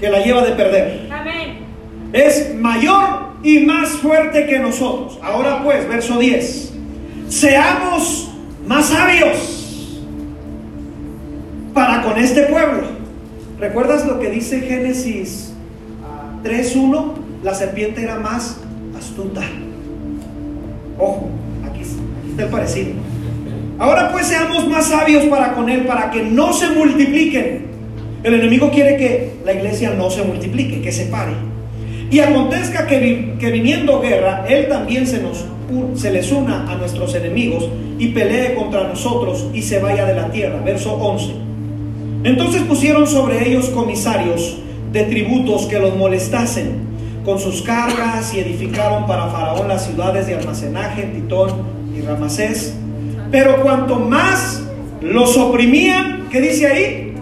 que 0.01 0.09
la 0.09 0.21
lleva 0.21 0.43
de 0.43 0.53
perder. 0.53 1.09
Amén. 1.11 1.59
Es 2.13 2.55
mayor 2.55 3.35
y 3.43 3.61
más 3.61 3.91
fuerte 3.91 4.47
que 4.47 4.59
nosotros. 4.59 5.19
Ahora 5.23 5.63
pues, 5.63 5.89
verso 5.89 6.19
10. 6.19 6.73
Seamos 7.29 8.31
más 8.67 8.87
sabios 8.87 10.01
para 11.73 12.03
con 12.03 12.19
este 12.19 12.43
pueblo. 12.45 12.94
¿Recuerdas 13.69 14.07
lo 14.07 14.21
que 14.21 14.29
dice 14.29 14.61
Génesis 14.61 15.55
3.1? 16.45 17.13
La 17.43 17.55
serpiente 17.55 18.03
era 18.03 18.17
más 18.19 18.59
astuta. 18.95 19.41
Ojo, 20.99 21.31
aquí 21.67 21.81
está 21.81 22.43
el 22.43 22.49
parecido. 22.51 22.91
Ahora 23.79 24.13
pues 24.13 24.27
seamos 24.27 24.69
más 24.69 24.89
sabios 24.89 25.25
para 25.25 25.55
con 25.55 25.71
él, 25.71 25.87
para 25.87 26.11
que 26.11 26.23
no 26.25 26.53
se 26.53 26.69
multipliquen. 26.73 27.65
El 28.23 28.35
enemigo 28.35 28.71
quiere 28.71 28.99
que 28.99 29.33
la 29.47 29.55
iglesia 29.55 29.95
no 29.97 30.11
se 30.11 30.25
multiplique, 30.25 30.83
que 30.83 30.93
se 30.93 31.07
pare. 31.07 31.33
Y 32.11 32.19
acontezca 32.21 32.87
que, 32.87 32.99
vi- 32.99 33.39
que 33.39 33.51
viniendo 33.51 33.99
guerra, 34.03 34.45
él 34.47 34.69
también 34.69 35.07
se, 35.07 35.23
nos, 35.23 35.43
se 35.95 36.11
les 36.13 36.31
una 36.33 36.71
a 36.71 36.75
nuestros 36.77 37.15
enemigos 37.15 37.67
y 37.99 38.09
pelee 38.09 38.55
contra 38.57 38.87
nosotros 38.87 39.47
y 39.55 39.63
se 39.63 39.79
vaya 39.79 40.05
de 40.05 40.15
la 40.17 40.31
tierra. 40.31 40.61
Verso 40.63 40.93
11. 40.97 41.44
Entonces 42.25 42.63
pusieron 42.63 43.07
sobre 43.07 43.47
ellos 43.47 43.69
comisarios 43.69 44.57
de 44.93 45.05
tributos 45.05 45.67
que 45.67 45.79
los 45.79 45.95
molestasen 45.95 46.83
con 47.25 47.39
sus 47.39 47.63
cargas 47.63 48.35
y 48.35 48.41
edificaron 48.41 49.07
para 49.07 49.29
Faraón 49.29 49.69
las 49.69 49.87
ciudades 49.87 50.27
de 50.27 50.37
almacenaje, 50.37 51.03
Titón 51.03 51.51
y 51.97 52.01
Ramasés. 52.01 52.75
Pero 53.31 53.63
cuanto 53.63 53.99
más 53.99 54.63
los 55.03 55.37
oprimían, 55.37 56.29
¿qué 56.31 56.41
dice 56.41 56.67
ahí? 56.67 57.15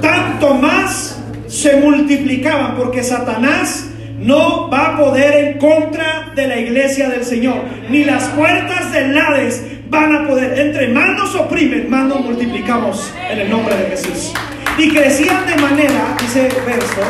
Tanto 0.00 0.54
más 0.54 1.18
se 1.46 1.76
multiplicaban, 1.76 2.76
porque 2.76 3.02
Satanás 3.02 3.88
no 4.18 4.70
va 4.70 4.94
a 4.94 4.98
poder 4.98 5.44
en 5.44 5.58
contra 5.58 6.32
de 6.34 6.46
la 6.46 6.58
iglesia 6.58 7.08
del 7.08 7.24
Señor, 7.24 7.56
ni 7.90 8.04
las 8.04 8.24
puertas 8.30 8.92
del 8.92 9.16
Hades 9.16 9.64
van 9.92 10.16
a 10.16 10.26
poder. 10.26 10.58
Entre 10.58 10.88
más 10.88 11.16
nos 11.16 11.34
oprimen, 11.36 11.88
más 11.88 12.06
nos 12.06 12.22
multiplicamos 12.22 13.12
en 13.30 13.38
el 13.38 13.50
nombre 13.50 13.76
de 13.76 13.90
Jesús. 13.90 14.32
Y 14.78 14.88
crecían 14.88 15.46
de 15.46 15.54
manera, 15.56 16.16
dice 16.18 16.48
el 16.48 16.64
verso, 16.64 17.02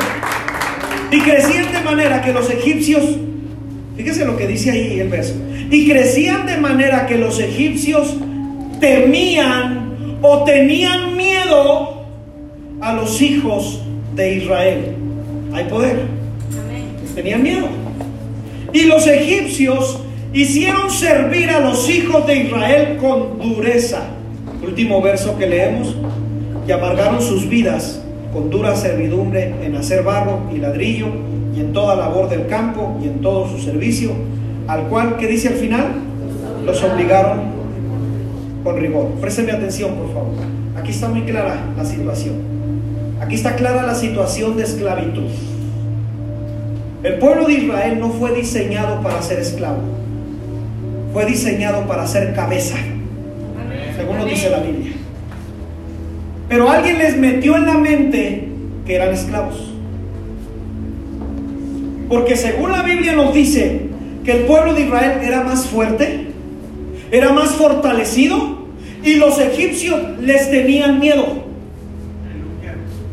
y 1.12 1.20
crecían 1.20 1.72
de 1.72 1.80
manera 1.80 2.20
que 2.20 2.32
los 2.32 2.50
egipcios, 2.50 3.04
fíjese 3.96 4.24
lo 4.24 4.36
que 4.36 4.48
dice 4.48 4.72
ahí 4.72 4.98
el 4.98 5.08
verso, 5.08 5.34
y 5.70 5.88
crecían 5.88 6.44
de 6.44 6.58
manera 6.58 7.06
que 7.06 7.16
los 7.16 7.38
egipcios 7.38 8.16
temían 8.80 10.18
o 10.20 10.42
tenían 10.42 11.16
miedo 11.16 12.04
a 12.80 12.94
los 12.94 13.22
hijos 13.22 13.80
de 14.16 14.34
Israel. 14.34 14.96
Hay 15.54 15.64
poder, 15.64 16.00
tenían 17.14 17.44
miedo. 17.44 17.68
Y 18.72 18.86
los 18.86 19.06
egipcios 19.06 20.02
hicieron 20.32 20.90
servir 20.90 21.50
a 21.50 21.60
los 21.60 21.88
hijos 21.88 22.26
de 22.26 22.36
Israel 22.36 22.98
con 23.00 23.38
dureza. 23.38 24.02
Último 24.62 25.02
verso 25.02 25.36
que 25.38 25.46
leemos. 25.46 25.96
Y 26.66 26.72
amargaron 26.72 27.20
sus 27.20 27.48
vidas 27.48 28.00
con 28.32 28.48
dura 28.48 28.74
servidumbre 28.76 29.54
en 29.62 29.76
hacer 29.76 30.02
barro 30.02 30.42
y 30.54 30.58
ladrillo 30.58 31.08
y 31.54 31.60
en 31.60 31.72
toda 31.72 31.96
labor 31.96 32.28
del 32.28 32.46
campo 32.46 32.98
y 33.02 33.08
en 33.08 33.20
todo 33.20 33.48
su 33.48 33.58
servicio, 33.58 34.12
al 34.68 34.84
cual, 34.84 35.16
¿qué 35.18 35.26
dice 35.26 35.48
al 35.48 35.54
final? 35.54 35.86
Los 36.64 36.82
obligaron 36.82 37.40
con 38.64 38.78
rigor. 38.78 39.08
Présteme 39.20 39.52
atención, 39.52 39.94
por 39.96 40.14
favor. 40.14 40.34
Aquí 40.76 40.92
está 40.92 41.08
muy 41.08 41.22
clara 41.22 41.56
la 41.76 41.84
situación. 41.84 42.36
Aquí 43.20 43.34
está 43.34 43.56
clara 43.56 43.84
la 43.84 43.94
situación 43.94 44.56
de 44.56 44.62
esclavitud. 44.62 45.28
El 47.02 47.18
pueblo 47.18 47.46
de 47.46 47.54
Israel 47.54 47.98
no 47.98 48.10
fue 48.10 48.32
diseñado 48.32 49.02
para 49.02 49.20
ser 49.20 49.40
esclavo. 49.40 49.80
Fue 51.12 51.26
diseñado 51.26 51.86
para 51.86 52.06
ser 52.06 52.34
cabeza, 52.34 52.76
Amén. 52.76 53.92
según 53.96 54.18
lo 54.18 54.24
dice 54.24 54.48
la 54.50 54.60
Biblia. 54.60 54.92
Pero 56.48 56.70
alguien 56.70 56.98
les 56.98 57.16
metió 57.16 57.56
en 57.56 57.66
la 57.66 57.74
mente 57.74 58.48
que 58.86 58.94
eran 58.94 59.12
esclavos. 59.12 59.72
Porque 62.08 62.36
según 62.36 62.72
la 62.72 62.82
Biblia 62.82 63.14
nos 63.14 63.32
dice 63.32 63.88
que 64.24 64.32
el 64.32 64.44
pueblo 64.44 64.74
de 64.74 64.82
Israel 64.82 65.20
era 65.22 65.42
más 65.42 65.66
fuerte, 65.66 66.28
era 67.10 67.32
más 67.32 67.50
fortalecido 67.50 68.66
y 69.02 69.14
los 69.14 69.38
egipcios 69.38 70.00
les 70.20 70.50
tenían 70.50 70.98
miedo. 71.00 71.26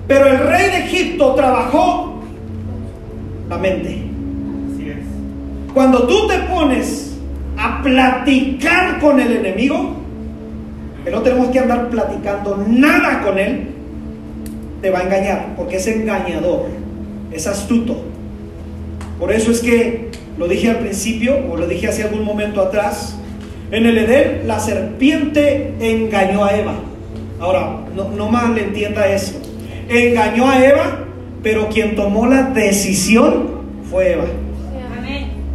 Pero 0.07 0.25
el 0.27 0.39
rey 0.39 0.71
de 0.71 0.77
Egipto 0.85 1.33
trabajó 1.35 2.21
la 3.47 3.57
mente. 3.57 4.03
Cuando 5.73 6.07
tú 6.07 6.27
te 6.27 6.39
pones 6.39 7.08
a 7.59 7.83
platicar 7.83 8.99
con 8.99 9.19
el 9.19 9.33
enemigo, 9.33 9.95
que 11.03 11.11
no 11.11 11.21
tenemos 11.21 11.49
que 11.49 11.59
andar 11.59 11.89
platicando 11.89 12.63
nada 12.65 13.21
con 13.21 13.37
él, 13.37 13.67
te 14.81 14.89
va 14.89 14.99
a 14.99 15.03
engañar, 15.03 15.55
porque 15.57 15.75
es 15.75 15.87
engañador, 15.87 16.67
es 17.31 17.47
astuto. 17.47 18.01
Por 19.19 19.33
eso 19.33 19.51
es 19.51 19.59
que 19.59 20.09
lo 20.37 20.47
dije 20.47 20.69
al 20.69 20.77
principio, 20.77 21.35
o 21.51 21.57
lo 21.57 21.67
dije 21.67 21.89
hace 21.89 22.03
algún 22.03 22.23
momento 22.23 22.61
atrás, 22.61 23.17
en 23.71 23.85
el 23.85 23.97
Edén 23.97 24.47
la 24.47 24.59
serpiente 24.61 25.73
engañó 25.81 26.45
a 26.45 26.55
Eva. 26.55 26.75
Ahora, 27.41 27.81
no, 27.93 28.07
no 28.09 28.29
mal 28.29 28.57
entienda 28.57 29.05
esto. 29.07 29.37
Engañó 29.89 30.49
a 30.49 30.65
Eva, 30.65 30.99
pero 31.43 31.67
quien 31.67 31.95
tomó 31.95 32.25
la 32.25 32.43
decisión 32.43 33.49
fue 33.89 34.13
Eva. 34.13 34.25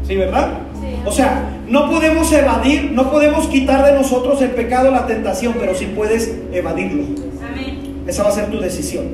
¿Sí, 0.07 0.17
verdad? 0.17 0.59
Sí. 0.75 1.01
O 1.07 1.11
sea, 1.11 1.54
no 1.69 1.91
podemos 1.91 2.31
evadir, 2.33 2.93
no 2.93 3.11
podemos 3.11 3.47
quitar 3.49 3.85
de 3.85 3.93
nosotros 3.93 4.41
el 4.43 4.51
pecado, 4.51 4.91
la 4.91 5.07
tentación, 5.07 5.55
pero 5.59 5.75
sí 5.75 5.87
puedes 5.95 6.35
evadirlo. 6.53 7.05
Amén. 7.49 8.03
Esa 8.07 8.23
va 8.23 8.29
a 8.31 8.33
ser 8.33 8.51
tu 8.51 8.61
decisión. 8.61 9.05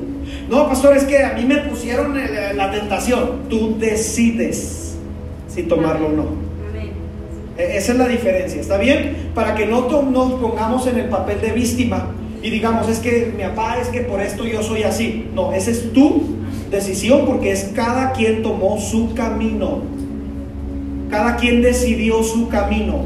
No, 0.48 0.66
pastor, 0.68 0.96
es 0.96 1.04
que 1.04 1.22
a 1.22 1.34
mí 1.34 1.44
me 1.44 1.58
pusieron 1.58 2.16
el- 2.18 2.56
la 2.56 2.70
tentación. 2.72 3.48
Tú 3.48 3.76
decides 3.78 4.96
si 5.48 5.62
tomarlo 5.64 6.06
o 6.06 6.10
no. 6.10 6.22
Amén. 6.68 6.90
E- 7.56 7.76
Esa 7.76 7.92
es 7.92 7.98
la 7.98 8.08
diferencia, 8.08 8.60
¿está 8.60 8.76
bien? 8.78 9.30
Para 9.34 9.54
que 9.54 9.66
no 9.66 9.82
nos 10.02 10.32
pongamos 10.40 10.86
en 10.88 10.98
el 10.98 11.08
papel 11.08 11.40
de 11.40 11.52
víctima 11.52 12.10
y 12.42 12.50
digamos, 12.50 12.88
es 12.88 12.98
que 12.98 13.32
mi 13.36 13.44
papá, 13.44 13.78
es 13.80 13.88
que 13.88 14.00
por 14.00 14.20
esto 14.20 14.44
yo 14.44 14.62
soy 14.62 14.82
así. 14.82 15.28
No, 15.34 15.52
esa 15.52 15.70
es 15.70 15.92
tu 15.92 16.22
decisión 16.70 17.26
porque 17.26 17.52
es 17.52 17.70
cada 17.74 18.12
quien 18.12 18.42
tomó 18.42 18.80
su 18.80 19.14
camino. 19.14 19.82
Cada 21.10 21.36
quien 21.36 21.62
decidió 21.62 22.22
su 22.22 22.48
camino. 22.48 23.04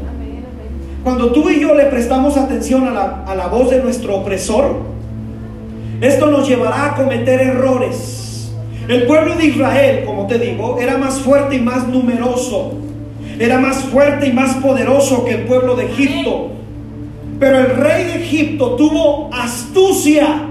Cuando 1.03 1.31
tú 1.31 1.49
y 1.49 1.59
yo 1.59 1.73
le 1.75 1.85
prestamos 1.85 2.37
atención 2.37 2.87
a 2.87 2.91
la, 2.91 3.23
a 3.25 3.35
la 3.35 3.47
voz 3.47 3.69
de 3.69 3.81
nuestro 3.81 4.15
opresor, 4.17 4.77
esto 6.01 6.27
nos 6.27 6.47
llevará 6.47 6.87
a 6.87 6.95
cometer 6.95 7.41
errores. 7.41 8.51
El 8.87 9.03
pueblo 9.07 9.35
de 9.35 9.45
Israel, 9.45 10.03
como 10.05 10.27
te 10.27 10.37
digo, 10.37 10.77
era 10.79 10.97
más 10.97 11.19
fuerte 11.19 11.55
y 11.55 11.59
más 11.59 11.87
numeroso. 11.87 12.73
Era 13.39 13.59
más 13.59 13.77
fuerte 13.85 14.27
y 14.27 14.31
más 14.31 14.55
poderoso 14.55 15.25
que 15.25 15.31
el 15.35 15.41
pueblo 15.41 15.75
de 15.75 15.85
Egipto. 15.85 16.51
Pero 17.39 17.59
el 17.59 17.75
rey 17.75 18.05
de 18.05 18.15
Egipto 18.23 18.75
tuvo 18.75 19.29
astucia 19.33 20.47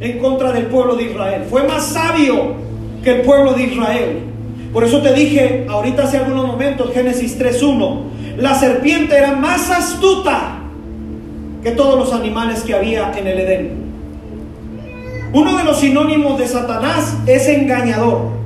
en 0.00 0.18
contra 0.18 0.52
del 0.52 0.66
pueblo 0.66 0.96
de 0.96 1.04
Israel. 1.04 1.46
Fue 1.48 1.66
más 1.66 1.86
sabio 1.86 2.54
que 3.02 3.16
el 3.16 3.20
pueblo 3.22 3.54
de 3.54 3.64
Israel. 3.64 4.27
Por 4.72 4.84
eso 4.84 5.00
te 5.00 5.14
dije 5.14 5.66
ahorita 5.68 6.04
hace 6.04 6.18
algunos 6.18 6.46
momentos, 6.46 6.92
Génesis 6.92 7.38
3.1, 7.38 8.02
la 8.36 8.54
serpiente 8.54 9.16
era 9.16 9.32
más 9.32 9.70
astuta 9.70 10.58
que 11.62 11.70
todos 11.72 11.98
los 11.98 12.12
animales 12.12 12.62
que 12.62 12.74
había 12.74 13.12
en 13.18 13.26
el 13.26 13.38
Edén. 13.40 13.88
Uno 15.32 15.56
de 15.56 15.64
los 15.64 15.80
sinónimos 15.80 16.38
de 16.38 16.46
Satanás 16.46 17.16
es 17.26 17.48
engañador. 17.48 18.38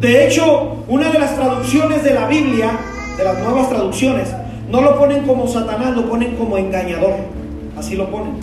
De 0.00 0.26
hecho, 0.26 0.84
una 0.88 1.10
de 1.10 1.18
las 1.18 1.34
traducciones 1.34 2.04
de 2.04 2.14
la 2.14 2.26
Biblia, 2.26 2.70
de 3.16 3.24
las 3.24 3.38
nuevas 3.40 3.68
traducciones, 3.68 4.28
no 4.70 4.80
lo 4.80 4.98
ponen 4.98 5.26
como 5.26 5.48
Satanás, 5.48 5.96
lo 5.96 6.08
ponen 6.08 6.36
como 6.36 6.56
engañador. 6.56 7.14
Así 7.76 7.96
lo 7.96 8.10
ponen. 8.10 8.34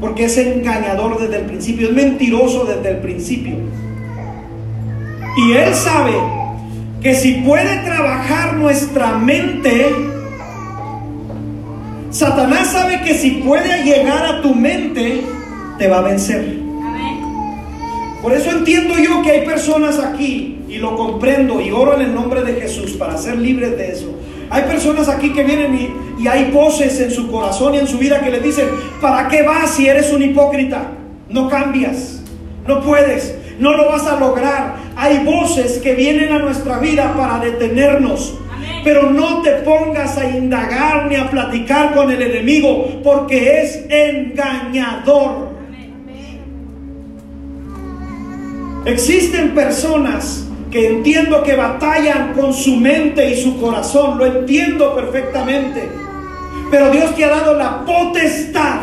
Porque 0.00 0.24
es 0.24 0.38
engañador 0.38 1.18
desde 1.20 1.36
el 1.36 1.46
principio, 1.46 1.88
es 1.88 1.94
mentiroso 1.94 2.64
desde 2.64 2.90
el 2.90 2.96
principio. 2.98 3.54
Y 5.36 5.52
Él 5.52 5.74
sabe 5.74 6.12
que 7.00 7.14
si 7.14 7.34
puede 7.34 7.78
trabajar 7.84 8.54
nuestra 8.54 9.16
mente, 9.16 9.94
Satanás 12.10 12.72
sabe 12.72 13.00
que 13.02 13.14
si 13.14 13.30
puede 13.32 13.84
llegar 13.84 14.26
a 14.26 14.42
tu 14.42 14.54
mente, 14.54 15.22
te 15.78 15.88
va 15.88 15.98
a 15.98 16.02
vencer. 16.02 16.58
Por 18.20 18.34
eso 18.34 18.50
entiendo 18.50 18.98
yo 18.98 19.22
que 19.22 19.30
hay 19.30 19.46
personas 19.46 19.98
aquí, 19.98 20.62
y 20.68 20.76
lo 20.76 20.96
comprendo, 20.96 21.60
y 21.60 21.70
oro 21.70 21.94
en 21.94 22.02
el 22.02 22.14
nombre 22.14 22.42
de 22.42 22.60
Jesús 22.60 22.92
para 22.92 23.16
ser 23.16 23.38
libres 23.38 23.76
de 23.78 23.92
eso. 23.92 24.12
Hay 24.50 24.64
personas 24.64 25.08
aquí 25.08 25.32
que 25.32 25.44
vienen 25.44 25.74
y, 25.74 26.22
y 26.22 26.26
hay 26.26 26.50
voces 26.50 27.00
en 27.00 27.10
su 27.10 27.30
corazón 27.30 27.74
y 27.74 27.78
en 27.78 27.86
su 27.86 27.96
vida 27.96 28.20
que 28.20 28.30
le 28.30 28.40
dicen, 28.40 28.68
¿para 29.00 29.28
qué 29.28 29.42
vas 29.42 29.70
si 29.70 29.86
eres 29.86 30.12
un 30.12 30.22
hipócrita? 30.22 30.90
No 31.28 31.48
cambias, 31.48 32.20
no 32.66 32.82
puedes, 32.82 33.34
no 33.58 33.74
lo 33.74 33.88
vas 33.88 34.06
a 34.06 34.18
lograr. 34.18 34.74
Hay 35.02 35.24
voces 35.24 35.78
que 35.78 35.94
vienen 35.94 36.30
a 36.30 36.40
nuestra 36.40 36.78
vida 36.78 37.14
para 37.16 37.38
detenernos. 37.38 38.34
Pero 38.84 39.10
no 39.10 39.40
te 39.40 39.52
pongas 39.52 40.18
a 40.18 40.28
indagar 40.28 41.06
ni 41.06 41.16
a 41.16 41.30
platicar 41.30 41.94
con 41.94 42.10
el 42.10 42.20
enemigo 42.20 43.00
porque 43.02 43.62
es 43.62 43.86
engañador. 43.88 45.48
Existen 48.84 49.54
personas 49.54 50.46
que 50.70 50.88
entiendo 50.88 51.42
que 51.44 51.56
batallan 51.56 52.34
con 52.34 52.52
su 52.52 52.76
mente 52.76 53.30
y 53.30 53.42
su 53.42 53.58
corazón, 53.58 54.18
lo 54.18 54.26
entiendo 54.26 54.94
perfectamente. 54.94 55.88
Pero 56.70 56.90
Dios 56.90 57.16
te 57.16 57.24
ha 57.24 57.30
dado 57.30 57.56
la 57.56 57.86
potestad 57.86 58.80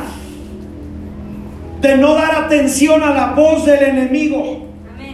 de 1.79 1.95
no 1.95 2.15
dar 2.15 2.43
atención 2.45 3.03
a 3.03 3.11
la 3.11 3.33
voz 3.33 3.67
del 3.67 3.83
enemigo. 3.83 4.65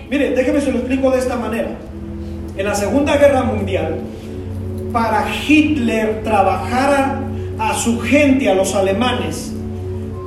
Mire, 0.09 0.31
déjeme 0.31 0.61
se 0.61 0.71
lo 0.71 0.79
explico 0.79 1.11
de 1.11 1.19
esta 1.19 1.35
manera. 1.35 1.69
En 2.55 2.65
la 2.65 2.75
Segunda 2.75 3.17
Guerra 3.17 3.43
Mundial, 3.43 3.99
para 4.91 5.25
Hitler 5.47 6.21
trabajara 6.23 7.21
a 7.57 7.73
su 7.73 7.99
gente, 7.99 8.49
a 8.49 8.55
los 8.55 8.75
alemanes, 8.75 9.51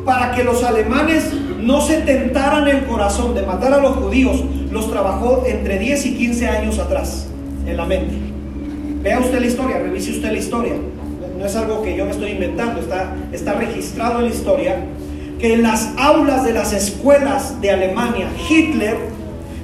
para 0.05 0.33
que 0.33 0.43
los 0.43 0.65
alemanes 0.65 1.33
no 1.61 1.81
se 1.81 1.99
tentaran 1.99 2.67
el 2.69 2.85
corazón 2.85 3.35
de 3.35 3.43
matar 3.43 3.75
a 3.75 3.79
los 3.79 3.97
judíos, 3.97 4.43
los 4.71 4.91
trabajó 4.91 5.45
entre 5.47 5.79
10 5.79 6.07
y 6.07 6.15
15 6.17 6.49
años 6.49 6.79
atrás 6.79 7.29
en 7.67 7.77
la 7.77 7.85
mente. 7.85 8.15
Vea 9.03 9.21
usted 9.21 9.41
la 9.41 9.47
historia, 9.47 9.79
revise 9.79 10.11
usted 10.11 10.33
la 10.33 10.39
historia. 10.39 10.75
No 11.39 11.45
es 11.45 11.55
algo 11.55 11.83
que 11.83 11.97
yo 11.97 12.05
me 12.05 12.11
estoy 12.11 12.31
inventando, 12.31 12.81
está, 12.81 13.15
está 13.33 13.53
registrado 13.55 14.19
en 14.19 14.25
la 14.27 14.35
historia, 14.35 14.77
que 15.39 15.55
en 15.55 15.63
las 15.63 15.91
aulas 15.99 16.45
de 16.45 16.53
las 16.53 16.73
escuelas 16.73 17.61
de 17.61 17.71
Alemania, 17.71 18.29
Hitler 18.49 18.97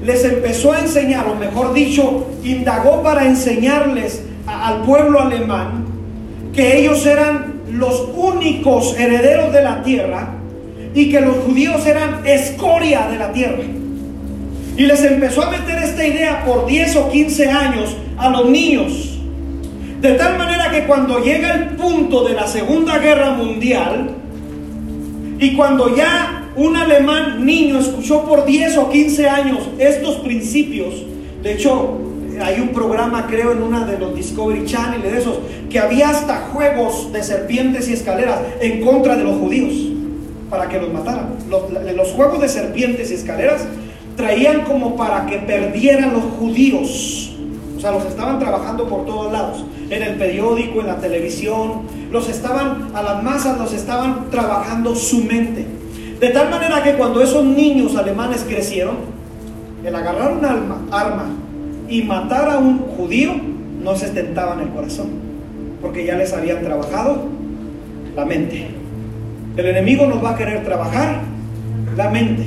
les 0.05 0.25
empezó 0.25 0.73
a 0.73 0.81
enseñar, 0.81 1.27
o 1.29 1.35
mejor 1.35 1.73
dicho, 1.73 2.27
indagó 2.43 3.03
para 3.03 3.27
enseñarles 3.27 4.23
al 4.47 4.83
pueblo 4.83 5.21
alemán 5.21 5.87
que 6.53 6.79
ellos 6.79 7.07
eran 7.07 7.63
los 7.71 8.09
únicos 8.15 8.99
herederos 8.99 9.53
de 9.53 9.63
la 9.63 9.83
tierra 9.83 10.35
y 10.95 11.11
que 11.11 11.21
los 11.21 11.37
judíos 11.37 11.87
eran 11.87 12.27
escoria 12.27 13.09
de 13.09 13.19
la 13.19 13.33
tierra. 13.33 13.63
Y 14.77 14.87
les 14.87 15.03
empezó 15.05 15.43
a 15.43 15.51
meter 15.51 15.79
esta 15.83 16.07
idea 16.07 16.45
por 16.45 16.67
10 16.67 16.97
o 16.97 17.11
15 17.11 17.51
años 17.51 17.97
a 18.19 18.31
los 18.31 18.49
niños. 18.49 19.19
De 20.01 20.13
tal 20.15 20.37
manera 20.37 20.71
que 20.71 20.85
cuando 20.85 21.23
llega 21.23 21.55
el 21.55 21.69
punto 21.77 22.25
de 22.25 22.35
la 22.35 22.47
Segunda 22.47 22.99
Guerra 22.99 23.31
Mundial, 23.31 24.11
y 25.39 25.55
cuando 25.55 25.95
ya 25.95 26.42
un 26.57 26.77
alemán 26.77 27.45
niño 27.45 27.79
escuchó 27.79 28.25
por 28.25 28.45
10 28.45 28.77
o 28.79 28.91
15 28.91 29.29
años 29.29 29.59
estos 29.79 30.17
principios, 30.17 30.95
de 31.43 31.55
hecho 31.55 31.99
hay 32.41 32.61
un 32.61 32.69
programa 32.69 33.27
creo 33.27 33.53
en 33.53 33.63
una 33.63 33.85
de 33.85 33.99
los 33.99 34.15
Discovery 34.15 34.65
Channel 34.65 35.03
de 35.03 35.19
esos, 35.19 35.39
que 35.71 35.79
había 35.79 36.11
hasta 36.11 36.49
juegos 36.53 37.13
de 37.13 37.23
serpientes 37.23 37.89
y 37.89 37.93
escaleras 37.93 38.41
en 38.61 38.85
contra 38.85 39.17
de 39.17 39.25
los 39.25 39.37
judíos, 39.37 39.73
para 40.51 40.69
que 40.69 40.79
los 40.79 40.93
mataran. 40.93 41.35
Los, 41.49 41.63
los 41.71 42.09
juegos 42.09 42.41
de 42.41 42.49
serpientes 42.49 43.11
y 43.11 43.15
escaleras 43.15 43.65
traían 44.17 44.63
como 44.63 44.97
para 44.97 45.27
que 45.27 45.39
perdieran 45.39 46.13
los 46.13 46.25
judíos. 46.39 47.35
O 47.77 47.81
sea, 47.81 47.93
los 47.93 48.05
estaban 48.05 48.39
trabajando 48.39 48.89
por 48.89 49.07
todos 49.07 49.33
lados, 49.33 49.65
en 49.91 50.03
el 50.03 50.15
periódico, 50.17 50.81
en 50.81 50.87
la 50.87 50.99
televisión, 50.99 51.83
los 52.11 52.29
estaban, 52.29 52.91
a 52.95 53.03
las 53.03 53.23
masas 53.23 53.59
los 53.59 53.73
estaban 53.73 54.31
trabajando 54.31 54.95
su 54.95 55.25
mente. 55.25 55.67
De 56.23 56.29
tal 56.29 56.51
manera 56.51 56.85
que 56.85 56.93
cuando 56.93 57.21
esos 57.21 57.45
niños 57.45 57.97
alemanes 57.97 58.47
crecieron, 58.49 58.95
el 59.85 59.93
agarrar 59.93 60.33
un 60.33 60.45
arma 60.45 61.27
y 61.89 62.03
matar 62.03 62.49
a 62.49 62.59
un 62.59 62.79
judío 62.79 63.33
no 63.83 63.97
se 63.97 64.09
tentaba 64.11 64.55
en 64.55 64.61
el 64.61 64.69
corazón, 64.69 65.09
porque 65.81 66.07
ya 66.07 66.15
les 66.15 66.33
habían 66.33 66.63
trabajado 66.63 67.25
la 68.15 68.25
mente. 68.25 68.69
El 69.57 69.67
enemigo 69.67 70.07
nos 70.07 70.23
va 70.23 70.31
a 70.31 70.37
querer 70.37 70.63
trabajar 70.63 71.23
la 71.97 72.09
mente. 72.09 72.47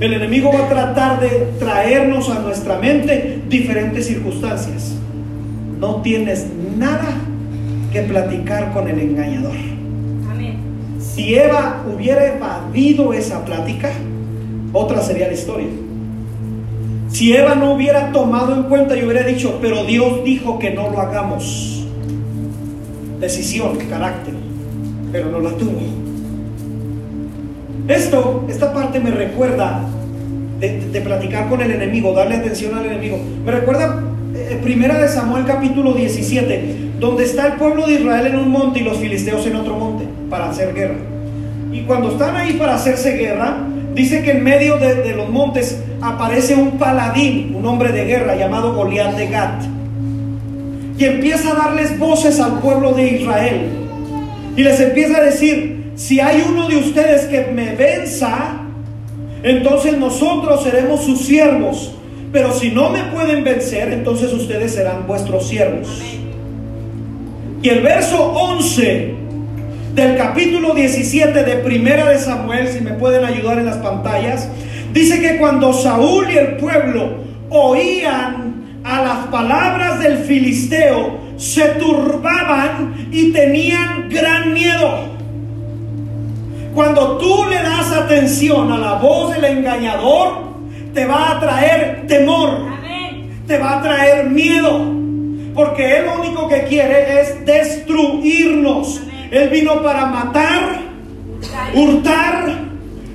El 0.00 0.14
enemigo 0.14 0.50
va 0.50 0.64
a 0.64 0.68
tratar 0.70 1.20
de 1.20 1.28
traernos 1.58 2.30
a 2.30 2.38
nuestra 2.38 2.78
mente 2.78 3.42
diferentes 3.50 4.06
circunstancias. 4.06 4.94
No 5.78 5.96
tienes 6.00 6.46
nada 6.78 7.18
que 7.92 8.00
platicar 8.00 8.72
con 8.72 8.88
el 8.88 8.98
engañador. 8.98 9.67
Si 11.18 11.34
Eva 11.34 11.84
hubiera 11.92 12.36
evadido 12.36 13.12
esa 13.12 13.44
plática, 13.44 13.90
otra 14.72 15.02
sería 15.02 15.26
la 15.26 15.32
historia. 15.34 15.66
Si 17.10 17.34
Eva 17.34 17.56
no 17.56 17.72
hubiera 17.72 18.12
tomado 18.12 18.54
en 18.54 18.62
cuenta 18.62 18.96
y 18.96 19.02
hubiera 19.02 19.26
dicho, 19.26 19.58
pero 19.60 19.82
Dios 19.82 20.22
dijo 20.22 20.60
que 20.60 20.70
no 20.70 20.90
lo 20.90 21.00
hagamos. 21.00 21.84
Decisión, 23.18 23.78
carácter, 23.90 24.34
pero 25.10 25.28
no 25.28 25.40
la 25.40 25.50
tuvo. 25.56 25.80
Esto, 27.88 28.44
esta 28.48 28.72
parte 28.72 29.00
me 29.00 29.10
recuerda 29.10 29.80
de, 30.60 30.88
de 30.88 31.00
platicar 31.00 31.48
con 31.48 31.60
el 31.60 31.72
enemigo, 31.72 32.12
darle 32.12 32.36
atención 32.36 32.78
al 32.78 32.86
enemigo. 32.86 33.18
Me 33.44 33.50
recuerda 33.50 34.04
eh, 34.36 34.60
Primera 34.62 35.00
de 35.00 35.08
Samuel 35.08 35.46
capítulo 35.46 35.94
17, 35.94 36.87
donde 36.98 37.24
está 37.24 37.46
el 37.46 37.52
pueblo 37.54 37.86
de 37.86 37.94
Israel 37.94 38.26
en 38.26 38.36
un 38.36 38.50
monte 38.50 38.80
y 38.80 38.82
los 38.82 38.98
filisteos 38.98 39.46
en 39.46 39.56
otro 39.56 39.74
monte 39.76 40.04
para 40.28 40.50
hacer 40.50 40.74
guerra. 40.74 40.96
Y 41.72 41.82
cuando 41.82 42.10
están 42.10 42.36
ahí 42.36 42.54
para 42.54 42.74
hacerse 42.74 43.12
guerra, 43.12 43.58
dice 43.94 44.22
que 44.22 44.32
en 44.32 44.42
medio 44.42 44.78
de, 44.78 45.14
los 45.14 45.28
montes 45.28 45.82
aparece 46.00 46.54
un 46.54 46.78
paladín, 46.78 47.54
un 47.54 47.66
hombre 47.66 47.92
de 47.92 48.04
guerra 48.04 48.34
llamado 48.36 48.74
Goliat 48.74 49.16
de 49.16 49.26
Gat. 49.28 49.62
Y 50.98 51.04
empieza 51.04 51.52
a 51.52 51.54
darles 51.54 51.96
voces 51.98 52.40
al 52.40 52.58
pueblo 52.58 52.92
de 52.92 53.18
Israel. 53.20 53.68
Y 54.56 54.62
les 54.62 54.80
empieza 54.80 55.18
a 55.18 55.22
decir, 55.22 55.92
si 55.94 56.18
hay 56.18 56.44
uno 56.48 56.68
de 56.68 56.76
ustedes 56.78 57.26
que 57.26 57.52
me 57.52 57.76
venza, 57.76 58.60
entonces 59.44 59.96
nosotros 59.96 60.64
seremos 60.64 61.04
sus 61.04 61.20
siervos. 61.20 61.92
Pero 62.32 62.52
si 62.52 62.70
no 62.70 62.90
me 62.90 63.04
pueden 63.04 63.44
vencer, 63.44 63.92
entonces 63.92 64.32
ustedes 64.32 64.74
serán 64.74 65.06
vuestros 65.06 65.46
siervos. 65.46 66.17
Y 67.60 67.68
el 67.70 67.82
verso 67.82 68.22
11 68.22 69.14
del 69.94 70.16
capítulo 70.16 70.74
17 70.74 71.42
de 71.42 71.56
Primera 71.56 72.08
de 72.08 72.18
Samuel, 72.18 72.68
si 72.68 72.80
me 72.80 72.92
pueden 72.92 73.24
ayudar 73.24 73.58
en 73.58 73.66
las 73.66 73.78
pantallas, 73.78 74.48
dice 74.92 75.20
que 75.20 75.38
cuando 75.38 75.72
Saúl 75.72 76.30
y 76.30 76.38
el 76.38 76.56
pueblo 76.56 77.14
oían 77.50 78.80
a 78.84 79.02
las 79.02 79.26
palabras 79.26 79.98
del 79.98 80.18
filisteo, 80.18 81.18
se 81.36 81.62
turbaban 81.80 83.08
y 83.10 83.32
tenían 83.32 84.08
gran 84.08 84.52
miedo. 84.52 85.18
Cuando 86.74 87.18
tú 87.18 87.44
le 87.50 87.56
das 87.56 87.90
atención 87.90 88.70
a 88.70 88.78
la 88.78 88.94
voz 88.94 89.34
del 89.34 89.44
engañador, 89.44 90.48
te 90.94 91.06
va 91.06 91.32
a 91.32 91.40
traer 91.40 92.06
temor, 92.06 92.50
Amén. 92.50 93.42
te 93.48 93.58
va 93.58 93.78
a 93.78 93.82
traer 93.82 94.30
miedo, 94.30 94.97
porque 95.58 95.98
él 95.98 96.06
lo 96.06 96.20
único 96.20 96.48
que 96.48 96.62
quiere 96.68 97.20
es 97.20 97.44
destruirnos. 97.44 99.02
Él 99.32 99.48
vino 99.48 99.82
para 99.82 100.06
matar, 100.06 100.82
hurtar 101.74 102.58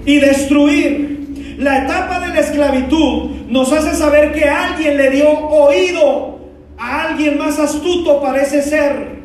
y 0.05 0.19
destruir. 0.19 1.55
La 1.59 1.85
etapa 1.85 2.19
de 2.19 2.33
la 2.33 2.41
esclavitud 2.41 3.29
nos 3.47 3.71
hace 3.71 3.95
saber 3.95 4.33
que 4.33 4.43
alguien 4.43 4.97
le 4.97 5.11
dio 5.11 5.29
oído 5.29 6.37
a 6.77 7.03
alguien 7.07 7.37
más 7.37 7.59
astuto 7.59 8.21
parece 8.21 8.61
ser, 8.61 9.21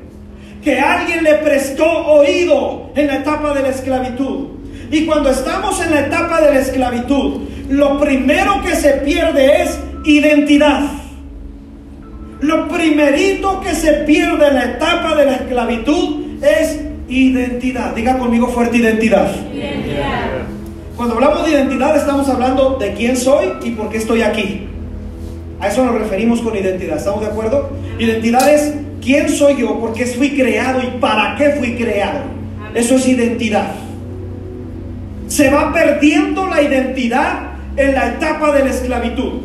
que 0.63 0.79
alguien 0.79 1.25
le 1.25 1.35
prestó 1.39 1.87
oído 2.07 2.93
en 2.95 3.09
la 3.09 3.17
etapa 3.17 3.53
de 3.53 3.63
la 3.63 3.71
esclavitud. 3.71 4.47
Y 4.93 5.07
cuando 5.07 5.31
estamos 5.31 5.85
en 5.85 5.91
la 5.91 6.01
etapa 6.03 6.41
de 6.41 6.53
la 6.53 6.61
esclavitud, 6.61 7.41
lo 7.69 7.99
primero 7.99 8.63
que 8.63 8.77
se 8.77 8.93
pierde 8.93 9.65
es 9.65 9.77
identidad. 10.05 10.98
Lo 12.41 12.69
primerito 12.69 13.61
que 13.61 13.75
se 13.75 13.93
pierde 14.05 14.49
en 14.49 14.55
la 14.55 14.65
etapa 14.65 15.17
de 15.17 15.27
la 15.27 15.37
esclavitud 15.37 16.43
es 16.43 16.81
identidad. 17.09 17.95
Diga 17.95 18.19
conmigo 18.19 18.49
fuerte 18.49 18.77
identidad. 18.77 19.29
Identidad. 19.53 20.29
Cuando 20.97 21.15
hablamos 21.15 21.45
de 21.45 21.53
identidad 21.53 21.97
estamos 21.97 22.29
hablando 22.29 22.77
de 22.79 22.93
quién 22.95 23.17
soy 23.17 23.47
y 23.65 23.71
por 23.71 23.89
qué 23.89 23.99
estoy 23.99 24.23
aquí. 24.23 24.69
A 25.61 25.69
eso 25.69 25.85
nos 25.85 25.95
referimos 25.99 26.41
con 26.41 26.57
identidad. 26.57 26.99
¿Estamos 26.99 27.21
de 27.21 27.27
acuerdo? 27.27 27.71
Identidad 27.99 28.53
es 28.53 28.75
quién 29.03 29.29
soy 29.29 29.57
yo, 29.57 29.81
por 29.81 29.93
qué 29.93 30.07
fui 30.07 30.37
creado 30.37 30.81
y 30.83 30.99
para 31.01 31.35
qué 31.37 31.51
fui 31.59 31.75
creado. 31.75 32.21
Eso 32.75 32.97
es 32.97 33.09
identidad. 33.09 33.73
Se 35.27 35.51
va 35.51 35.73
perdiendo 35.73 36.47
la 36.47 36.63
identidad 36.63 37.49
en 37.77 37.95
la 37.95 38.09
etapa 38.09 38.53
de 38.53 38.65
la 38.65 38.71
esclavitud. 38.71 39.41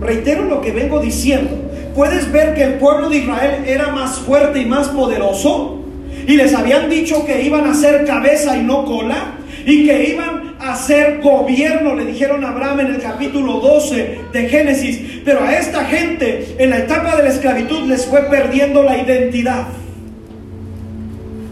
Reitero 0.00 0.44
lo 0.44 0.60
que 0.60 0.72
vengo 0.72 1.00
diciendo. 1.00 1.61
Puedes 1.94 2.30
ver 2.32 2.54
que 2.54 2.62
el 2.62 2.74
pueblo 2.74 3.10
de 3.10 3.18
Israel 3.18 3.64
era 3.66 3.88
más 3.88 4.18
fuerte 4.18 4.60
y 4.60 4.66
más 4.66 4.88
poderoso 4.88 5.78
y 6.26 6.36
les 6.36 6.54
habían 6.54 6.88
dicho 6.88 7.24
que 7.26 7.42
iban 7.42 7.66
a 7.66 7.74
ser 7.74 8.04
cabeza 8.06 8.56
y 8.56 8.62
no 8.62 8.84
cola 8.84 9.34
y 9.66 9.86
que 9.86 10.10
iban 10.10 10.54
a 10.58 10.76
ser 10.76 11.20
gobierno, 11.20 11.94
le 11.94 12.06
dijeron 12.06 12.44
a 12.44 12.50
Abraham 12.50 12.80
en 12.80 12.86
el 12.94 13.00
capítulo 13.00 13.54
12 13.60 14.20
de 14.32 14.48
Génesis, 14.48 15.20
pero 15.24 15.42
a 15.42 15.56
esta 15.56 15.84
gente 15.84 16.54
en 16.58 16.70
la 16.70 16.78
etapa 16.78 17.16
de 17.16 17.24
la 17.24 17.28
esclavitud 17.30 17.88
les 17.88 18.06
fue 18.06 18.22
perdiendo 18.30 18.82
la 18.82 18.98
identidad. 18.98 19.66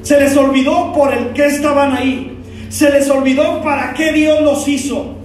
Se 0.03 0.18
les 0.18 0.36
olvidó 0.36 0.93
por 0.93 1.12
el 1.12 1.32
que 1.34 1.47
estaban 1.47 1.93
ahí. 1.93 2.38
Se 2.68 2.91
les 2.91 3.11
olvidó 3.11 3.62
para 3.62 3.93
qué 3.95 4.12
Dios 4.12 4.41
los 4.43 4.66
hizo. 4.66 5.16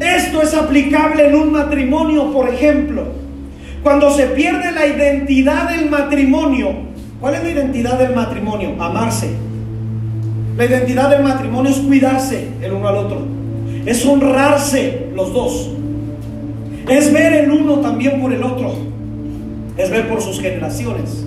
Esto 0.00 0.42
es 0.42 0.52
aplicable 0.54 1.28
en 1.28 1.36
un 1.36 1.52
matrimonio, 1.52 2.32
por 2.32 2.48
ejemplo. 2.48 3.21
Cuando 3.82 4.12
se 4.12 4.26
pierde 4.26 4.70
la 4.70 4.86
identidad 4.86 5.70
del 5.70 5.90
matrimonio, 5.90 6.70
¿cuál 7.20 7.34
es 7.34 7.42
la 7.42 7.50
identidad 7.50 7.98
del 7.98 8.14
matrimonio? 8.14 8.80
Amarse. 8.80 9.30
La 10.56 10.66
identidad 10.66 11.10
del 11.10 11.24
matrimonio 11.24 11.72
es 11.72 11.78
cuidarse 11.78 12.48
el 12.62 12.72
uno 12.72 12.86
al 12.86 12.96
otro. 12.96 13.22
Es 13.84 14.06
honrarse 14.06 15.08
los 15.14 15.32
dos. 15.32 15.70
Es 16.88 17.12
ver 17.12 17.32
el 17.32 17.50
uno 17.50 17.80
también 17.80 18.20
por 18.20 18.32
el 18.32 18.44
otro. 18.44 18.72
Es 19.76 19.90
ver 19.90 20.08
por 20.08 20.22
sus 20.22 20.40
generaciones. 20.40 21.24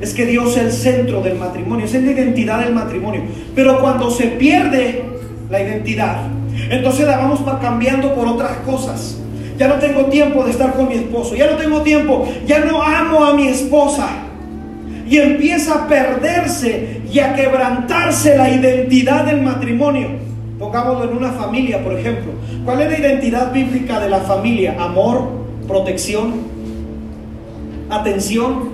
Es 0.00 0.12
que 0.12 0.26
Dios 0.26 0.56
es 0.58 0.62
el 0.62 0.72
centro 0.72 1.22
del 1.22 1.38
matrimonio. 1.38 1.86
Es 1.86 1.94
la 1.94 2.10
identidad 2.10 2.64
del 2.64 2.74
matrimonio. 2.74 3.22
Pero 3.54 3.80
cuando 3.80 4.10
se 4.10 4.26
pierde 4.26 5.04
la 5.48 5.62
identidad, 5.62 6.26
entonces 6.68 7.06
la 7.06 7.16
vamos 7.16 7.40
cambiando 7.62 8.14
por 8.14 8.26
otras 8.26 8.58
cosas. 8.66 9.21
Ya 9.58 9.68
no 9.68 9.74
tengo 9.74 10.06
tiempo 10.06 10.44
de 10.44 10.50
estar 10.50 10.74
con 10.74 10.88
mi 10.88 10.94
esposo. 10.94 11.34
Ya 11.34 11.50
no 11.50 11.56
tengo 11.56 11.82
tiempo. 11.82 12.26
Ya 12.46 12.60
no 12.60 12.82
amo 12.82 13.24
a 13.24 13.34
mi 13.34 13.48
esposa. 13.48 14.08
Y 15.08 15.18
empieza 15.18 15.74
a 15.74 15.88
perderse 15.88 17.02
y 17.12 17.18
a 17.18 17.34
quebrantarse 17.34 18.36
la 18.36 18.50
identidad 18.50 19.26
del 19.26 19.42
matrimonio. 19.42 20.08
Pongámoslo 20.58 21.10
en 21.10 21.16
una 21.16 21.32
familia, 21.32 21.82
por 21.82 21.98
ejemplo. 21.98 22.32
¿Cuál 22.64 22.82
es 22.82 22.90
la 22.90 22.98
identidad 22.98 23.52
bíblica 23.52 24.00
de 24.00 24.08
la 24.08 24.20
familia? 24.20 24.76
Amor, 24.78 25.28
protección, 25.66 26.34
atención, 27.90 28.70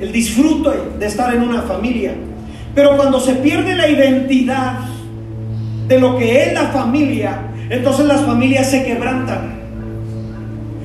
el 0.00 0.10
disfrute 0.10 0.70
de 0.98 1.06
estar 1.06 1.34
en 1.34 1.42
una 1.42 1.62
familia. 1.62 2.14
Pero 2.74 2.96
cuando 2.96 3.20
se 3.20 3.34
pierde 3.34 3.76
la 3.76 3.88
identidad 3.88 4.78
de 5.86 6.00
lo 6.00 6.16
que 6.16 6.42
es 6.42 6.52
la 6.54 6.68
familia, 6.68 7.42
entonces 7.68 8.06
las 8.06 8.22
familias 8.22 8.70
se 8.70 8.84
quebrantan. 8.84 9.61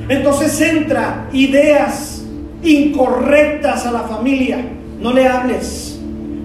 Entonces 0.09 0.59
entra 0.61 1.27
ideas 1.33 2.23
incorrectas 2.63 3.85
a 3.85 3.91
la 3.91 4.01
familia. 4.01 4.59
No 5.01 5.13
le 5.13 5.27
hables. 5.27 5.99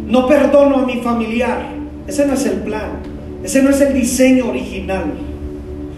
No 0.06 0.26
perdono 0.26 0.78
a 0.78 0.86
mi 0.86 0.96
familiar. 1.00 1.66
Ese 2.06 2.26
no 2.26 2.34
es 2.34 2.44
el 2.46 2.58
plan. 2.58 3.00
Ese 3.42 3.62
no 3.62 3.70
es 3.70 3.80
el 3.80 3.94
diseño 3.94 4.48
original. 4.48 5.04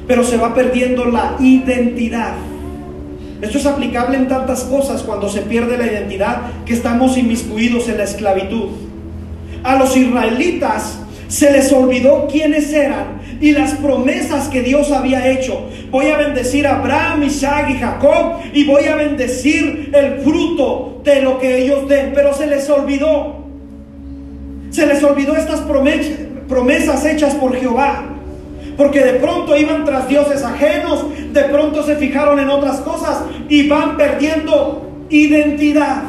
Pero 0.07 0.25
se 0.25 0.37
va 0.37 0.55
perdiendo 0.55 1.07
la 1.07 1.37
identidad. 1.41 2.35
Esto 3.41 3.59
es 3.59 3.67
aplicable 3.67 4.17
en 4.17 4.29
tantas 4.29 4.65
cosas 4.65 5.03
cuando 5.03 5.29
se 5.29 5.43
pierde 5.43 5.77
la 5.77 5.87
identidad 5.87 6.43
que 6.65 6.75
estamos 6.75 7.17
inmiscuidos 7.17 7.89
en 7.89 7.99
la 7.99 8.05
esclavitud. 8.05 8.69
A 9.63 9.77
los 9.77 9.97
israelitas 9.97 10.99
se 11.29 11.51
les 11.51 11.73
olvidó 11.73 12.29
quiénes 12.31 12.73
eran 12.73 13.24
y 13.45 13.53
las 13.53 13.75
promesas 13.75 14.49
que 14.49 14.63
Dios 14.63 14.91
había 14.91 15.31
hecho. 15.31 15.69
Voy 15.91 16.07
a 16.07 16.17
bendecir 16.17 16.67
a 16.67 16.77
Abraham, 16.77 17.25
Isaac 17.25 17.69
y 17.69 17.75
Jacob 17.75 18.39
y 18.55 18.65
voy 18.65 18.87
a 18.87 18.97
bendecir 18.97 19.91
el 19.93 20.23
fruto 20.23 21.03
de 21.05 21.21
lo 21.21 21.39
que 21.39 21.59
ellos 21.59 21.87
den. 21.87 22.13
Pero 22.15 22.33
se 22.33 22.47
les 22.47 22.71
olvidó. 22.71 23.45
Se 24.71 24.87
les 24.87 25.05
olvidó 25.05 25.37
estas 25.37 25.61
promesas, 25.61 26.13
promesas 26.49 27.05
hechas 27.05 27.35
por 27.35 27.55
Jehová. 27.55 28.05
Porque 28.79 29.01
de 29.05 29.13
pronto 29.21 29.55
iban 29.55 29.85
tras 29.85 30.09
dioses 30.09 30.43
ajenos, 30.43 31.05
de 31.35 31.43
pronto 31.43 31.83
se 31.83 31.97
fijaron 31.97 32.41
en 32.41 32.49
otras 32.49 32.81
cosas 32.81 33.25
y 33.51 33.69
van 33.69 33.99
perdiendo 33.99 34.89
identidad. 35.11 36.05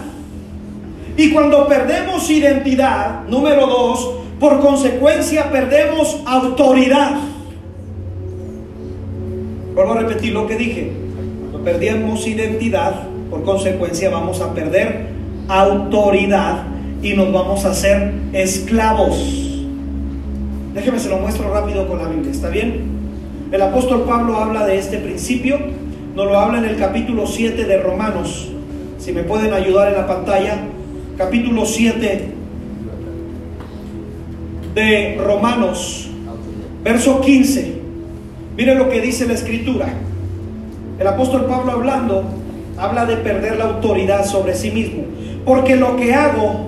Y 1.17 1.31
cuando 1.31 1.67
perdemos 1.67 2.29
identidad, 2.29 3.23
número 3.27 3.67
dos, 3.67 4.24
por 4.39 4.59
consecuencia 4.59 5.51
perdemos 5.51 6.21
autoridad. 6.25 7.15
Vuelvo 9.73 9.93
a 9.93 9.99
repetir 9.99 10.33
lo 10.33 10.47
que 10.47 10.55
dije. 10.55 10.91
Cuando 11.51 11.63
perdemos 11.63 12.27
identidad, 12.27 13.03
por 13.29 13.43
consecuencia 13.43 14.09
vamos 14.09 14.41
a 14.41 14.53
perder 14.53 15.07
autoridad 15.47 16.63
y 17.01 17.13
nos 17.13 17.31
vamos 17.31 17.65
a 17.65 17.71
hacer 17.71 18.13
esclavos. 18.33 19.53
Déjeme 20.73 20.99
se 20.99 21.09
lo 21.09 21.19
muestro 21.19 21.53
rápido 21.53 21.87
con 21.87 21.99
la 21.99 22.07
Biblia, 22.07 22.31
¿está 22.31 22.49
bien? 22.49 22.95
El 23.51 23.61
apóstol 23.61 24.03
Pablo 24.03 24.37
habla 24.37 24.65
de 24.65 24.77
este 24.77 24.97
principio, 24.97 25.57
nos 26.15 26.25
lo 26.25 26.37
habla 26.37 26.57
en 26.57 26.65
el 26.65 26.77
capítulo 26.77 27.27
7 27.27 27.63
de 27.63 27.77
Romanos. 27.77 28.49
Si 28.97 29.13
me 29.13 29.23
pueden 29.23 29.53
ayudar 29.53 29.89
en 29.89 29.95
la 29.95 30.07
pantalla, 30.07 30.57
capítulo 31.17 31.65
7 31.65 32.34
de 34.75 35.17
Romanos, 35.17 36.09
verso 36.83 37.21
15. 37.21 37.75
Miren 38.57 38.77
lo 38.77 38.89
que 38.89 39.01
dice 39.01 39.25
la 39.25 39.33
escritura. 39.33 39.87
El 40.99 41.07
apóstol 41.07 41.45
Pablo 41.45 41.71
hablando, 41.71 42.23
habla 42.77 43.05
de 43.05 43.15
perder 43.17 43.57
la 43.57 43.65
autoridad 43.65 44.25
sobre 44.25 44.53
sí 44.53 44.71
mismo. 44.71 45.03
Porque 45.45 45.77
lo 45.77 45.95
que 45.95 46.13
hago, 46.13 46.67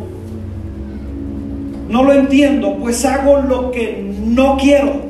no 1.90 2.04
lo 2.04 2.14
entiendo, 2.14 2.78
pues 2.78 3.04
hago 3.06 3.42
lo 3.42 3.72
que 3.72 4.04
no 4.26 4.58
quiero. 4.58 5.08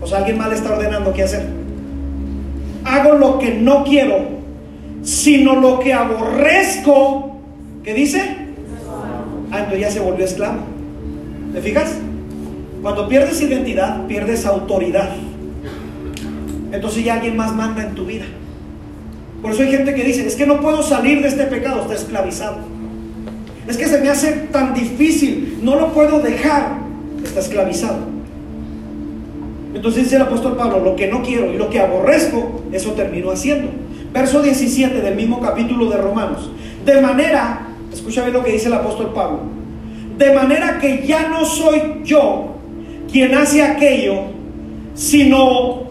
O 0.00 0.06
sea, 0.06 0.18
alguien 0.18 0.38
más 0.38 0.50
le 0.50 0.54
está 0.56 0.72
ordenando 0.72 1.12
qué 1.12 1.22
hacer. 1.22 1.46
Hago 2.84 3.14
lo 3.14 3.38
que 3.38 3.54
no 3.54 3.84
quiero, 3.84 4.18
sino 5.02 5.56
lo 5.56 5.80
que 5.80 5.94
aborrezco. 5.94 7.40
¿Qué 7.82 7.94
dice? 7.94 8.20
Ah, 9.50 9.60
entonces 9.60 9.80
ya 9.80 9.90
se 9.90 10.00
volvió 10.00 10.24
esclavo. 10.24 10.58
¿Te 11.54 11.60
fijas? 11.60 11.96
Cuando 12.88 13.06
pierdes 13.06 13.42
identidad, 13.42 14.06
pierdes 14.06 14.46
autoridad. 14.46 15.10
Entonces 16.72 17.04
ya 17.04 17.16
alguien 17.16 17.36
más 17.36 17.54
manda 17.54 17.82
en 17.82 17.94
tu 17.94 18.06
vida. 18.06 18.24
Por 19.42 19.50
eso 19.50 19.62
hay 19.62 19.70
gente 19.70 19.94
que 19.94 20.04
dice, 20.04 20.26
es 20.26 20.34
que 20.36 20.46
no 20.46 20.62
puedo 20.62 20.82
salir 20.82 21.20
de 21.20 21.28
este 21.28 21.44
pecado, 21.44 21.82
está 21.82 21.92
esclavizado. 21.92 22.56
Es 23.66 23.76
que 23.76 23.84
se 23.84 24.00
me 24.00 24.08
hace 24.08 24.32
tan 24.50 24.72
difícil, 24.72 25.58
no 25.60 25.76
lo 25.76 25.92
puedo 25.92 26.20
dejar, 26.20 26.78
está 27.22 27.40
esclavizado. 27.40 27.98
Entonces 29.74 30.04
dice 30.04 30.16
el 30.16 30.22
apóstol 30.22 30.56
Pablo, 30.56 30.82
lo 30.82 30.96
que 30.96 31.08
no 31.08 31.22
quiero 31.22 31.52
y 31.52 31.58
lo 31.58 31.68
que 31.68 31.80
aborrezco, 31.80 32.62
eso 32.72 32.92
termino 32.92 33.30
haciendo. 33.30 33.68
Verso 34.14 34.40
17 34.40 35.02
del 35.02 35.14
mismo 35.14 35.42
capítulo 35.42 35.90
de 35.90 35.98
Romanos. 35.98 36.50
De 36.86 37.02
manera, 37.02 37.66
escucha 37.92 38.22
bien 38.22 38.32
lo 38.32 38.42
que 38.42 38.52
dice 38.52 38.68
el 38.68 38.72
apóstol 38.72 39.12
Pablo. 39.12 39.40
De 40.16 40.32
manera 40.32 40.78
que 40.80 41.06
ya 41.06 41.28
no 41.28 41.44
soy 41.44 42.00
yo 42.02 42.54
quien 43.10 43.34
hace 43.34 43.62
aquello, 43.62 44.22
sino 44.94 45.84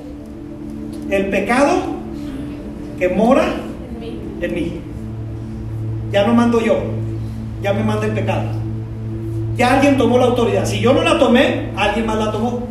el 1.10 1.28
pecado 1.28 1.76
que 3.00 3.10
mora 3.10 3.46
en 4.42 4.54
mí. 4.54 4.74
Ya 6.12 6.26
no 6.26 6.34
mando 6.34 6.62
yo, 6.62 6.78
ya 7.62 7.74
me 7.74 7.84
manda 7.84 8.06
el 8.06 8.14
pecado. 8.14 8.44
Ya 9.58 9.74
alguien 9.74 9.98
tomó 9.98 10.20
la 10.20 10.26
autoridad. 10.26 10.66
Si 10.66 10.80
yo 10.80 10.94
no 10.94 11.02
la 11.02 11.18
tomé, 11.18 11.70
alguien 11.76 12.06
más 12.06 12.18
la 12.18 12.32
tomó. 12.32 12.68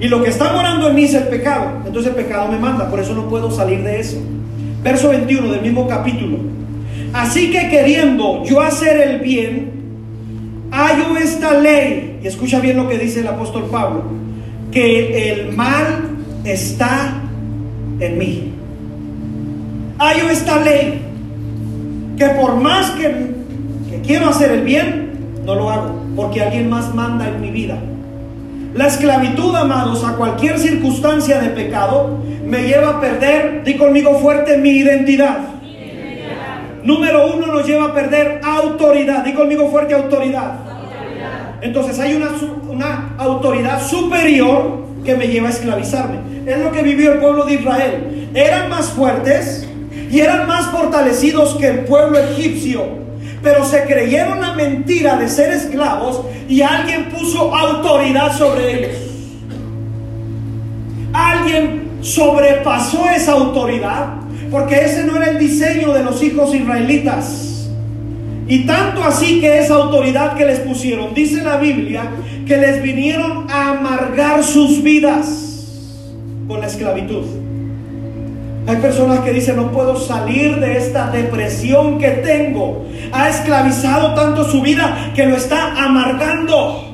Y 0.00 0.06
lo 0.06 0.22
que 0.22 0.30
está 0.30 0.52
morando 0.52 0.88
en 0.88 0.94
mí 0.94 1.04
es 1.04 1.14
el 1.14 1.24
pecado. 1.24 1.82
Entonces 1.84 2.14
el 2.16 2.24
pecado 2.24 2.50
me 2.50 2.58
manda, 2.58 2.88
por 2.88 3.00
eso 3.00 3.14
no 3.14 3.28
puedo 3.28 3.50
salir 3.50 3.82
de 3.82 3.98
eso. 3.98 4.18
Verso 4.82 5.08
21 5.08 5.50
del 5.50 5.62
mismo 5.62 5.88
capítulo. 5.88 6.38
Así 7.12 7.50
que 7.50 7.68
queriendo 7.68 8.44
yo 8.44 8.60
hacer 8.60 9.00
el 9.00 9.18
bien, 9.20 9.77
hallo 10.70 11.16
esta 11.16 11.58
ley. 11.58 12.20
Y 12.22 12.26
escucha 12.26 12.60
bien 12.60 12.76
lo 12.76 12.88
que 12.88 12.98
dice 12.98 13.20
el 13.20 13.28
apóstol 13.28 13.68
Pablo. 13.70 14.04
Que 14.70 15.30
el 15.30 15.56
mal 15.56 16.16
está 16.44 17.22
en 18.00 18.18
mí. 18.18 18.52
Hallo 19.98 20.30
esta 20.30 20.60
ley. 20.60 21.02
Que 22.16 22.26
por 22.30 22.56
más 22.56 22.90
que, 22.92 23.06
que 23.90 24.00
quiero 24.06 24.28
hacer 24.28 24.50
el 24.52 24.64
bien, 24.64 25.12
no 25.44 25.54
lo 25.54 25.70
hago. 25.70 25.94
Porque 26.16 26.42
alguien 26.42 26.68
más 26.68 26.94
manda 26.94 27.28
en 27.28 27.40
mi 27.40 27.50
vida. 27.50 27.78
La 28.74 28.86
esclavitud, 28.86 29.54
amados, 29.56 30.04
a 30.04 30.12
cualquier 30.16 30.58
circunstancia 30.58 31.40
de 31.40 31.48
pecado 31.50 32.18
me 32.44 32.62
lleva 32.62 32.90
a 32.90 33.00
perder, 33.00 33.62
di 33.64 33.76
conmigo 33.76 34.18
fuerte, 34.18 34.56
mi 34.58 34.70
identidad. 34.70 35.57
Número 36.84 37.34
uno 37.34 37.46
nos 37.46 37.66
lleva 37.66 37.86
a 37.86 37.94
perder 37.94 38.40
autoridad. 38.42 39.24
Di 39.24 39.34
conmigo 39.34 39.70
fuerte 39.70 39.94
autoridad. 39.94 40.54
Entonces 41.60 41.98
hay 41.98 42.14
una, 42.14 42.30
una 42.68 43.14
autoridad 43.18 43.82
superior 43.82 44.86
que 45.04 45.16
me 45.16 45.28
lleva 45.28 45.48
a 45.48 45.50
esclavizarme. 45.50 46.18
Es 46.46 46.58
lo 46.58 46.70
que 46.72 46.82
vivió 46.82 47.12
el 47.12 47.18
pueblo 47.18 47.44
de 47.44 47.54
Israel. 47.54 48.30
Eran 48.34 48.68
más 48.68 48.90
fuertes 48.90 49.66
y 50.10 50.20
eran 50.20 50.46
más 50.46 50.66
fortalecidos 50.66 51.56
que 51.56 51.68
el 51.68 51.78
pueblo 51.80 52.18
egipcio 52.18 53.08
pero 53.42 53.64
se 53.64 53.84
creyeron 53.84 54.40
la 54.40 54.52
mentira 54.54 55.16
de 55.16 55.28
ser 55.28 55.52
esclavos 55.52 56.22
y 56.48 56.62
alguien 56.62 57.06
puso 57.06 57.54
autoridad 57.54 58.36
sobre 58.36 58.78
ellos. 58.78 58.96
Alguien 61.12 61.98
sobrepasó 62.00 63.08
esa 63.08 63.32
autoridad 63.32 64.14
porque 64.50 64.76
ese 64.84 65.04
no 65.04 65.16
era 65.16 65.30
el 65.30 65.38
diseño 65.38 65.92
de 65.92 66.04
los 66.04 66.22
hijos 66.22 66.54
israelitas. 66.54 67.68
Y 68.48 68.64
tanto 68.66 69.04
así 69.04 69.40
que 69.40 69.58
esa 69.58 69.74
autoridad 69.74 70.36
que 70.36 70.46
les 70.46 70.60
pusieron, 70.60 71.12
dice 71.12 71.42
la 71.42 71.58
Biblia, 71.58 72.04
que 72.46 72.56
les 72.56 72.82
vinieron 72.82 73.46
a 73.50 73.72
amargar 73.72 74.42
sus 74.42 74.82
vidas 74.82 75.66
con 76.48 76.60
la 76.60 76.66
esclavitud. 76.66 77.24
Hay 78.66 78.76
personas 78.76 79.20
que 79.20 79.32
dicen, 79.32 79.56
no 79.56 79.70
puedo 79.70 79.96
salir 79.98 80.60
de 80.60 80.76
esta 80.76 81.10
depresión 81.10 81.98
que 81.98 82.08
tengo. 82.08 82.86
Ha 83.12 83.28
esclavizado 83.28 84.14
tanto 84.14 84.44
su 84.44 84.60
vida 84.62 85.12
que 85.14 85.26
lo 85.26 85.36
está 85.36 85.84
amargando. 85.84 86.87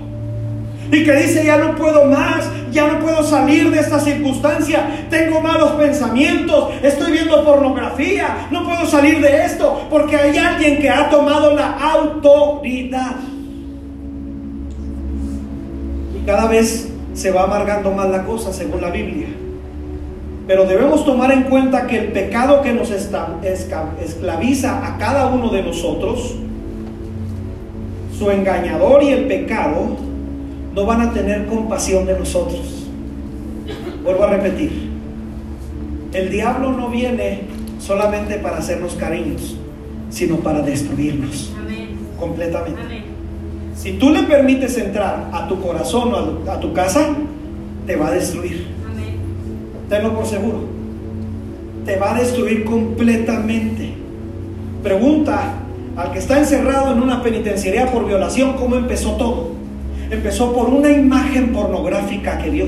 Y 0.90 1.04
que 1.04 1.12
dice, 1.12 1.44
ya 1.44 1.56
no 1.56 1.74
puedo 1.76 2.04
más, 2.04 2.48
ya 2.70 2.86
no 2.86 3.00
puedo 3.00 3.22
salir 3.22 3.70
de 3.70 3.80
esta 3.80 3.98
circunstancia. 3.98 5.06
Tengo 5.10 5.40
malos 5.40 5.72
pensamientos, 5.72 6.70
estoy 6.82 7.12
viendo 7.12 7.44
pornografía, 7.44 8.48
no 8.50 8.64
puedo 8.64 8.86
salir 8.86 9.20
de 9.20 9.44
esto 9.44 9.86
porque 9.90 10.16
hay 10.16 10.36
alguien 10.36 10.78
que 10.80 10.90
ha 10.90 11.08
tomado 11.08 11.54
la 11.54 11.72
autoridad. 11.72 13.16
Y 16.16 16.26
cada 16.26 16.46
vez 16.46 16.90
se 17.14 17.30
va 17.30 17.44
amargando 17.44 17.90
más 17.92 18.08
la 18.10 18.24
cosa 18.24 18.52
según 18.52 18.80
la 18.80 18.90
Biblia. 18.90 19.28
Pero 20.46 20.66
debemos 20.66 21.04
tomar 21.06 21.32
en 21.32 21.44
cuenta 21.44 21.86
que 21.86 21.98
el 21.98 22.12
pecado 22.12 22.60
que 22.60 22.72
nos 22.72 22.90
esclaviza 22.90 24.86
a 24.86 24.98
cada 24.98 25.28
uno 25.28 25.48
de 25.48 25.62
nosotros, 25.62 26.34
su 28.18 28.30
engañador 28.30 29.02
y 29.02 29.08
el 29.08 29.26
pecado, 29.26 29.96
no 30.74 30.84
van 30.86 31.00
a 31.00 31.12
tener 31.12 31.46
compasión 31.46 32.06
de 32.06 32.18
nosotros. 32.18 32.86
Vuelvo 34.02 34.24
a 34.24 34.30
repetir, 34.30 34.90
el 36.12 36.30
diablo 36.30 36.72
no 36.72 36.88
viene 36.88 37.42
solamente 37.78 38.36
para 38.36 38.58
hacernos 38.58 38.94
cariños, 38.94 39.56
sino 40.10 40.36
para 40.36 40.62
destruirnos 40.62 41.52
completamente. 42.18 43.04
Si 43.74 43.92
tú 43.94 44.10
le 44.10 44.22
permites 44.24 44.76
entrar 44.78 45.30
a 45.32 45.48
tu 45.48 45.60
corazón 45.60 46.12
o 46.14 46.50
a 46.50 46.60
tu 46.60 46.72
casa, 46.72 47.14
te 47.86 47.96
va 47.96 48.08
a 48.08 48.12
destruir 48.12 48.74
tenlo 49.88 50.14
por 50.14 50.26
seguro. 50.26 50.58
Te 51.84 51.96
va 51.96 52.14
a 52.14 52.18
destruir 52.18 52.64
completamente. 52.64 53.92
Pregunta 54.82 55.54
al 55.96 56.12
que 56.12 56.18
está 56.18 56.38
encerrado 56.38 56.92
en 56.92 57.02
una 57.02 57.22
penitenciaría 57.22 57.90
por 57.92 58.06
violación 58.06 58.54
cómo 58.54 58.76
empezó 58.76 59.12
todo. 59.12 59.53
Empezó 60.10 60.52
por 60.52 60.68
una 60.68 60.90
imagen 60.90 61.52
pornográfica 61.52 62.38
que 62.38 62.50
vio. 62.50 62.66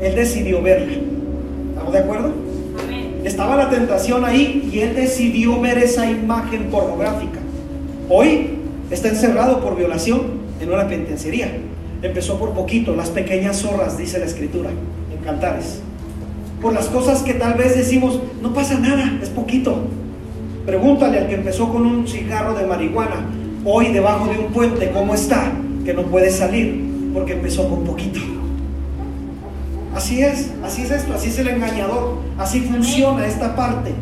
Él 0.00 0.14
decidió 0.14 0.62
verla. 0.62 0.94
¿Estamos 1.70 1.92
de 1.92 1.98
acuerdo? 1.98 2.32
Estaba 3.24 3.56
la 3.56 3.70
tentación 3.70 4.24
ahí 4.24 4.70
y 4.72 4.80
él 4.80 4.94
decidió 4.94 5.60
ver 5.60 5.78
esa 5.78 6.10
imagen 6.10 6.64
pornográfica. 6.64 7.40
Hoy 8.08 8.50
está 8.90 9.08
encerrado 9.08 9.60
por 9.60 9.76
violación 9.76 10.22
en 10.60 10.72
una 10.72 10.88
penitenciaría. 10.88 11.58
Empezó 12.02 12.38
por 12.38 12.52
poquito, 12.52 12.94
las 12.94 13.10
pequeñas 13.10 13.58
zorras, 13.58 13.98
dice 13.98 14.18
la 14.18 14.26
escritura, 14.26 14.70
en 14.70 15.24
Cantares 15.24 15.82
por 16.60 16.72
las 16.72 16.86
cosas 16.86 17.22
que 17.22 17.34
tal 17.34 17.54
vez 17.54 17.76
decimos, 17.76 18.20
no 18.42 18.52
pasa 18.52 18.78
nada, 18.78 19.18
es 19.22 19.28
poquito. 19.30 19.76
Pregúntale 20.66 21.18
al 21.18 21.28
que 21.28 21.36
empezó 21.36 21.72
con 21.72 21.86
un 21.86 22.06
cigarro 22.06 22.54
de 22.54 22.66
marihuana, 22.66 23.26
hoy 23.64 23.88
debajo 23.88 24.26
de 24.26 24.38
un 24.38 24.52
puente, 24.52 24.90
¿cómo 24.90 25.14
está? 25.14 25.52
Que 25.88 25.94
no 25.94 26.02
puede 26.02 26.30
salir 26.30 26.84
porque 27.14 27.32
empezó 27.32 27.66
con 27.66 27.82
poquito. 27.82 28.20
Así 29.94 30.20
es, 30.22 30.52
así 30.62 30.82
es 30.82 30.90
esto, 30.90 31.14
así 31.14 31.30
es 31.30 31.38
el 31.38 31.48
engañador, 31.48 32.18
así 32.36 32.60
funciona 32.60 33.26
esta 33.26 33.56
parte. 33.56 33.94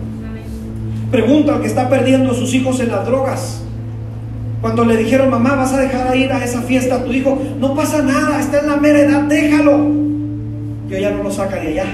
Pregunta 1.13 1.55
al 1.55 1.61
que 1.61 1.69
está 1.69 1.89
perdiendo 1.89 2.33
a 2.33 2.35
sus 2.35 2.53
hijos 2.55 2.81
en 2.81 2.91
las 2.91 3.07
drogas. 3.07 3.63
Cuando 4.61 4.85
le 4.85 4.97
dijeron, 4.97 5.31
mamá, 5.31 5.55
vas 5.55 5.75
a 5.75 5.81
dejar 5.81 6.11
de 6.11 6.19
ir 6.19 6.33
a 6.33 6.45
esa 6.45 6.61
fiesta 6.63 6.97
a 6.97 7.05
tu 7.05 7.13
hijo, 7.13 7.41
no 7.61 7.77
pasa 7.77 8.03
nada, 8.03 8.41
está 8.41 8.63
en 8.63 8.67
la 8.67 8.79
mera 8.79 8.99
edad, 9.03 9.23
déjalo. 9.23 9.89
Yo 10.89 10.99
ya 10.99 11.13
no 11.13 11.23
lo 11.23 11.31
saca 11.31 11.55
de 11.55 11.69
allá. 11.69 11.87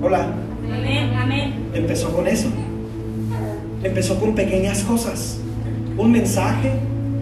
Hola. 0.00 0.28
Amén, 1.20 1.54
Empezó 1.74 2.12
con 2.14 2.28
eso. 2.28 2.46
Empezó 3.82 4.20
con 4.20 4.36
pequeñas 4.36 4.84
cosas. 4.84 5.40
Un 5.98 6.12
mensaje, 6.12 6.70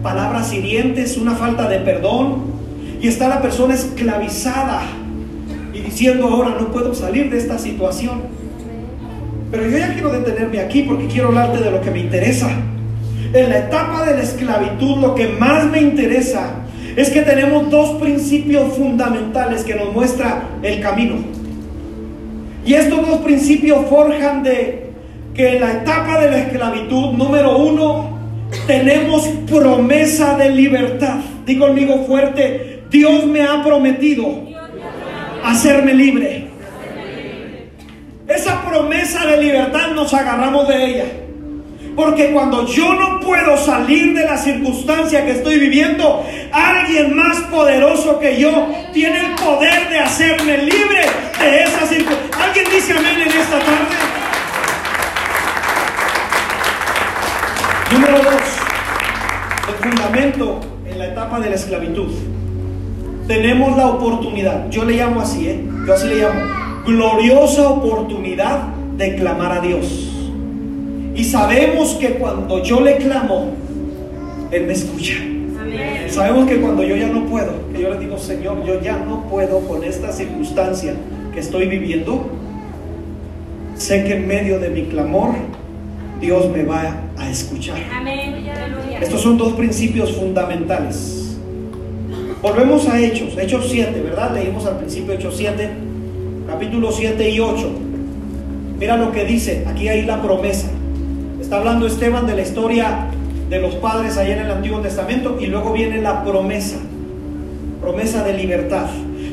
palabras 0.05 0.53
hirientes, 0.53 1.17
una 1.17 1.33
falta 1.33 1.67
de 1.67 1.79
perdón. 1.79 2.43
Y 3.01 3.07
está 3.07 3.27
la 3.27 3.41
persona 3.41 3.73
esclavizada 3.73 4.83
y 5.73 5.79
diciendo 5.79 6.27
ahora 6.27 6.55
no 6.59 6.67
puedo 6.67 6.93
salir 6.93 7.31
de 7.31 7.39
esta 7.39 7.57
situación. 7.57 8.21
Pero 9.49 9.67
yo 9.67 9.79
ya 9.79 9.93
quiero 9.93 10.11
detenerme 10.11 10.59
aquí 10.59 10.83
porque 10.83 11.07
quiero 11.07 11.29
hablarte 11.29 11.57
de 11.57 11.71
lo 11.71 11.81
que 11.81 11.89
me 11.89 11.99
interesa. 11.99 12.49
En 13.33 13.49
la 13.49 13.57
etapa 13.57 14.05
de 14.05 14.17
la 14.17 14.21
esclavitud 14.21 14.97
lo 14.97 15.15
que 15.15 15.27
más 15.27 15.65
me 15.65 15.81
interesa 15.81 16.51
es 16.95 17.09
que 17.09 17.23
tenemos 17.23 17.71
dos 17.71 17.99
principios 17.99 18.77
fundamentales 18.77 19.63
que 19.63 19.73
nos 19.73 19.91
muestra 19.91 20.43
el 20.61 20.81
camino. 20.81 21.15
Y 22.63 22.75
estos 22.75 23.07
dos 23.07 23.21
principios 23.21 23.87
forjan 23.89 24.43
de 24.43 24.91
que 25.33 25.55
en 25.55 25.61
la 25.61 25.71
etapa 25.73 26.19
de 26.21 26.29
la 26.29 26.37
esclavitud, 26.37 27.13
número 27.13 27.57
uno, 27.57 28.14
tenemos 28.67 29.27
promesa 29.49 30.37
de 30.37 30.49
libertad. 30.49 31.17
Digo 31.45 31.67
conmigo 31.67 32.05
fuerte, 32.05 32.83
Dios 32.89 33.25
me 33.25 33.41
ha 33.41 33.63
prometido 33.63 34.43
hacerme 35.43 35.93
libre. 35.93 36.47
Esa 38.27 38.65
promesa 38.65 39.25
de 39.25 39.41
libertad 39.41 39.91
nos 39.91 40.13
agarramos 40.13 40.67
de 40.67 40.85
ella. 40.85 41.05
Porque 41.95 42.31
cuando 42.31 42.65
yo 42.67 42.93
no 42.93 43.21
puedo 43.21 43.55
salir 43.57 44.13
de 44.13 44.25
la 44.25 44.37
circunstancia 44.37 45.25
que 45.25 45.31
estoy 45.31 45.59
viviendo, 45.59 46.25
alguien 46.51 47.15
más 47.15 47.37
poderoso 47.51 48.19
que 48.19 48.37
yo 48.37 48.67
tiene 48.93 49.19
el 49.19 49.35
poder 49.35 49.89
de 49.89 49.99
hacerme 49.99 50.57
libre 50.57 51.05
de 51.39 51.63
esa 51.63 51.85
circunstancia. 51.85 52.45
¿Alguien 52.45 52.65
dice 52.69 52.91
amén 52.91 53.21
en 53.21 53.27
esta 53.27 53.59
tarde? 53.59 53.95
Número 57.91 58.17
dos, 58.17 58.41
fundamento 59.89 60.59
en 60.89 60.99
la 60.99 61.07
etapa 61.07 61.39
de 61.39 61.49
la 61.49 61.55
esclavitud. 61.55 62.11
Tenemos 63.27 63.75
la 63.77 63.87
oportunidad, 63.87 64.69
yo 64.69 64.85
le 64.85 64.97
llamo 64.97 65.21
así, 65.21 65.47
¿eh? 65.47 65.63
yo 65.85 65.93
así 65.93 66.07
le 66.07 66.17
llamo, 66.17 66.41
gloriosa 66.85 67.69
oportunidad 67.69 68.67
de 68.97 69.15
clamar 69.15 69.51
a 69.51 69.61
Dios. 69.61 70.11
Y 71.15 71.23
sabemos 71.23 71.95
que 71.95 72.15
cuando 72.15 72.61
yo 72.61 72.81
le 72.81 72.97
clamo, 72.97 73.51
Él 74.51 74.65
me 74.67 74.73
escucha. 74.73 75.15
Amén. 75.59 76.09
Sabemos 76.09 76.47
que 76.47 76.57
cuando 76.57 76.83
yo 76.83 76.95
ya 76.95 77.07
no 77.07 77.25
puedo, 77.25 77.53
que 77.71 77.81
yo 77.81 77.89
le 77.89 77.99
digo, 77.99 78.17
Señor, 78.17 78.63
yo 78.65 78.81
ya 78.81 78.97
no 78.97 79.23
puedo 79.23 79.61
con 79.61 79.83
esta 79.83 80.11
circunstancia 80.11 80.93
que 81.33 81.39
estoy 81.39 81.67
viviendo, 81.67 82.29
sé 83.75 84.03
que 84.03 84.15
en 84.15 84.27
medio 84.27 84.59
de 84.59 84.69
mi 84.69 84.83
clamor, 84.83 85.35
Dios 86.19 86.49
me 86.51 86.63
va 86.63 86.95
a 87.17 87.29
escuchar. 87.29 87.77
Amén. 87.93 88.24
Estos 89.01 89.21
son 89.21 89.37
dos 89.37 89.53
principios 89.53 90.13
fundamentales. 90.13 91.37
Volvemos 92.41 92.87
a 92.87 92.99
Hechos, 92.99 93.37
Hechos 93.37 93.67
7, 93.69 93.99
¿verdad? 94.01 94.33
Leímos 94.33 94.65
al 94.65 94.77
principio 94.77 95.13
Hechos 95.13 95.35
7, 95.37 95.69
capítulo 96.47 96.91
7 96.91 97.29
y 97.29 97.39
8. 97.39 97.69
Mira 98.79 98.97
lo 98.97 99.11
que 99.11 99.25
dice, 99.25 99.65
aquí 99.67 99.87
hay 99.89 100.03
la 100.03 100.21
promesa. 100.21 100.67
Está 101.41 101.57
hablando 101.57 101.87
Esteban 101.87 102.25
de 102.25 102.35
la 102.35 102.41
historia 102.41 103.07
de 103.49 103.59
los 103.59 103.75
padres 103.75 104.17
allá 104.17 104.35
en 104.35 104.45
el 104.45 104.51
Antiguo 104.51 104.79
Testamento 104.79 105.37
y 105.39 105.47
luego 105.47 105.73
viene 105.73 106.01
la 106.01 106.23
promesa, 106.23 106.77
promesa 107.81 108.23
de 108.23 108.33
libertad. 108.33 108.87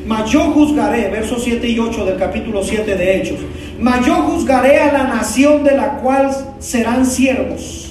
Mas 0.05 0.29
yo 0.29 0.51
juzgaré, 0.51 1.09
versos 1.09 1.43
7 1.43 1.67
y 1.67 1.79
8 1.79 2.05
del 2.05 2.17
capítulo 2.17 2.63
7 2.63 2.95
de 2.95 3.17
Hechos, 3.17 3.39
mas 3.79 4.05
yo 4.05 4.15
juzgaré 4.15 4.79
a 4.79 4.91
la 4.91 5.03
nación 5.05 5.63
de 5.63 5.77
la 5.77 5.97
cual 5.97 6.31
serán 6.59 7.05
siervos. 7.05 7.82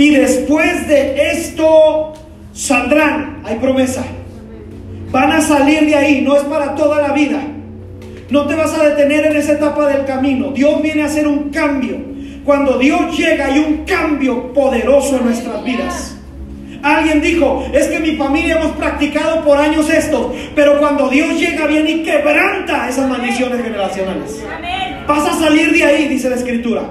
Y 0.00 0.14
después 0.14 0.88
de 0.88 1.30
esto 1.32 2.14
saldrán, 2.54 3.42
hay 3.44 3.56
promesa. 3.56 4.02
Van 5.10 5.30
a 5.30 5.42
salir 5.42 5.84
de 5.84 5.94
ahí, 5.94 6.22
no 6.22 6.36
es 6.36 6.42
para 6.44 6.74
toda 6.74 7.06
la 7.06 7.12
vida. 7.12 7.38
No 8.30 8.46
te 8.46 8.54
vas 8.54 8.72
a 8.72 8.88
detener 8.88 9.26
en 9.26 9.36
esa 9.36 9.52
etapa 9.52 9.88
del 9.88 10.06
camino. 10.06 10.52
Dios 10.52 10.80
viene 10.80 11.02
a 11.02 11.04
hacer 11.04 11.28
un 11.28 11.50
cambio. 11.50 11.98
Cuando 12.46 12.78
Dios 12.78 13.14
llega 13.14 13.48
hay 13.48 13.58
un 13.58 13.84
cambio 13.84 14.54
poderoso 14.54 15.18
en 15.18 15.26
nuestras 15.26 15.62
vidas. 15.64 16.16
Alguien 16.82 17.20
dijo, 17.20 17.68
es 17.70 17.88
que 17.88 18.00
mi 18.00 18.16
familia 18.16 18.56
hemos 18.56 18.72
practicado 18.78 19.44
por 19.44 19.58
años 19.58 19.90
esto, 19.90 20.34
pero 20.54 20.78
cuando 20.78 21.10
Dios 21.10 21.38
llega 21.38 21.66
viene 21.66 21.90
y 21.90 22.02
quebranta 22.04 22.88
esas 22.88 23.06
maldiciones 23.06 23.62
generacionales. 23.62 24.42
Vas 25.06 25.28
a 25.28 25.38
salir 25.38 25.72
de 25.72 25.84
ahí, 25.84 26.08
dice 26.08 26.30
la 26.30 26.36
escritura. 26.36 26.84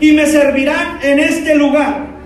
Y 0.00 0.12
me 0.12 0.24
servirán 0.24 0.98
en 1.02 1.18
este 1.18 1.54
lugar. 1.54 2.17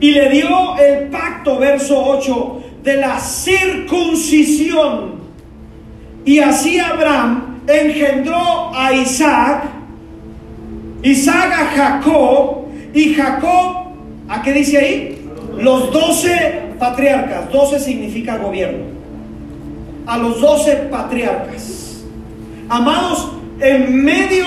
Y 0.00 0.12
le 0.12 0.30
dio 0.30 0.78
el 0.78 1.08
pacto, 1.08 1.58
verso 1.58 2.02
8, 2.02 2.62
de 2.82 2.96
la 2.96 3.20
circuncisión. 3.20 5.20
Y 6.24 6.38
así 6.38 6.78
Abraham 6.78 7.60
engendró 7.66 8.74
a 8.74 8.94
Isaac, 8.94 9.64
Isaac 11.02 11.52
a 11.52 11.64
Jacob, 11.76 12.60
y 12.94 13.14
Jacob, 13.14 13.76
¿a 14.28 14.42
qué 14.42 14.52
dice 14.52 14.78
ahí? 14.78 15.18
Los 15.58 15.92
doce 15.92 16.60
patriarcas, 16.78 17.50
doce 17.52 17.78
significa 17.78 18.38
gobierno. 18.38 18.84
A 20.06 20.18
los 20.18 20.40
doce 20.40 20.72
patriarcas. 20.90 22.02
Amados, 22.68 23.32
en 23.60 24.02
medio 24.02 24.46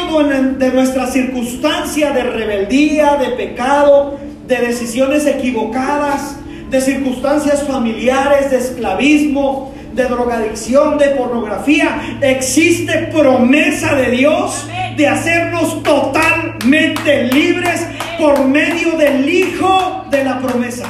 de 0.57 0.71
nuestra 0.71 1.07
circunstancia 1.07 2.11
de 2.11 2.23
rebeldía, 2.23 3.17
de 3.17 3.35
pecado, 3.35 4.17
de 4.47 4.57
decisiones 4.57 5.25
equivocadas, 5.25 6.37
de 6.69 6.81
circunstancias 6.81 7.63
familiares, 7.63 8.51
de 8.51 8.57
esclavismo, 8.57 9.73
de 9.93 10.05
drogadicción, 10.05 10.97
de 10.97 11.09
pornografía, 11.09 12.17
existe 12.21 13.09
promesa 13.11 13.95
de 13.95 14.11
Dios 14.11 14.67
de 14.97 15.07
hacernos 15.07 15.83
totalmente 15.83 17.25
libres 17.25 17.85
por 18.19 18.45
medio 18.45 18.97
del 18.97 19.27
Hijo 19.27 20.05
de 20.09 20.23
la 20.23 20.39
promesa. 20.39 20.85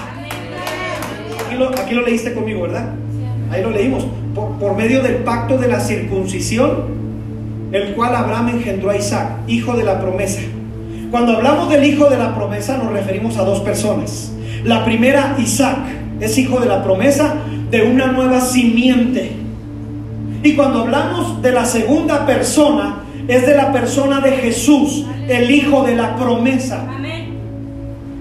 Aquí 1.45 1.57
lo, 1.57 1.69
aquí 1.69 1.93
lo 1.93 2.01
leíste 2.01 2.33
conmigo, 2.33 2.61
¿verdad? 2.63 2.89
Ahí 3.51 3.61
lo 3.61 3.69
leímos. 3.69 4.05
Por, 4.33 4.57
por 4.57 4.75
medio 4.75 5.03
del 5.03 5.17
pacto 5.17 5.57
de 5.57 5.67
la 5.67 5.79
circuncisión, 5.79 7.03
el 7.71 7.93
cual 7.93 8.15
Abraham 8.15 8.49
engendró 8.49 8.89
a 8.89 8.97
Isaac, 8.97 9.29
hijo 9.47 9.75
de 9.75 9.83
la 9.83 9.99
promesa. 9.99 10.41
Cuando 11.13 11.33
hablamos 11.33 11.69
del 11.69 11.83
hijo 11.83 12.09
de 12.09 12.17
la 12.17 12.33
promesa 12.33 12.75
nos 12.75 12.91
referimos 12.91 13.37
a 13.37 13.43
dos 13.43 13.59
personas. 13.59 14.31
La 14.63 14.83
primera, 14.83 15.35
Isaac, 15.37 15.77
es 16.19 16.35
hijo 16.39 16.59
de 16.59 16.65
la 16.65 16.83
promesa 16.83 17.35
de 17.69 17.83
una 17.83 18.07
nueva 18.07 18.41
simiente. 18.41 19.31
Y 20.41 20.55
cuando 20.55 20.79
hablamos 20.79 21.39
de 21.43 21.51
la 21.51 21.65
segunda 21.65 22.25
persona, 22.25 23.03
es 23.27 23.45
de 23.45 23.55
la 23.55 23.71
persona 23.71 24.21
de 24.21 24.31
Jesús, 24.31 25.05
el 25.27 25.51
hijo 25.51 25.83
de 25.83 25.95
la 25.95 26.15
promesa, 26.15 26.83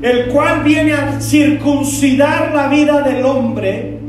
el 0.02 0.26
cual 0.26 0.62
viene 0.62 0.92
a 0.92 1.18
circuncidar 1.18 2.52
la 2.54 2.68
vida 2.68 3.00
del 3.00 3.24
hombre. 3.24 4.00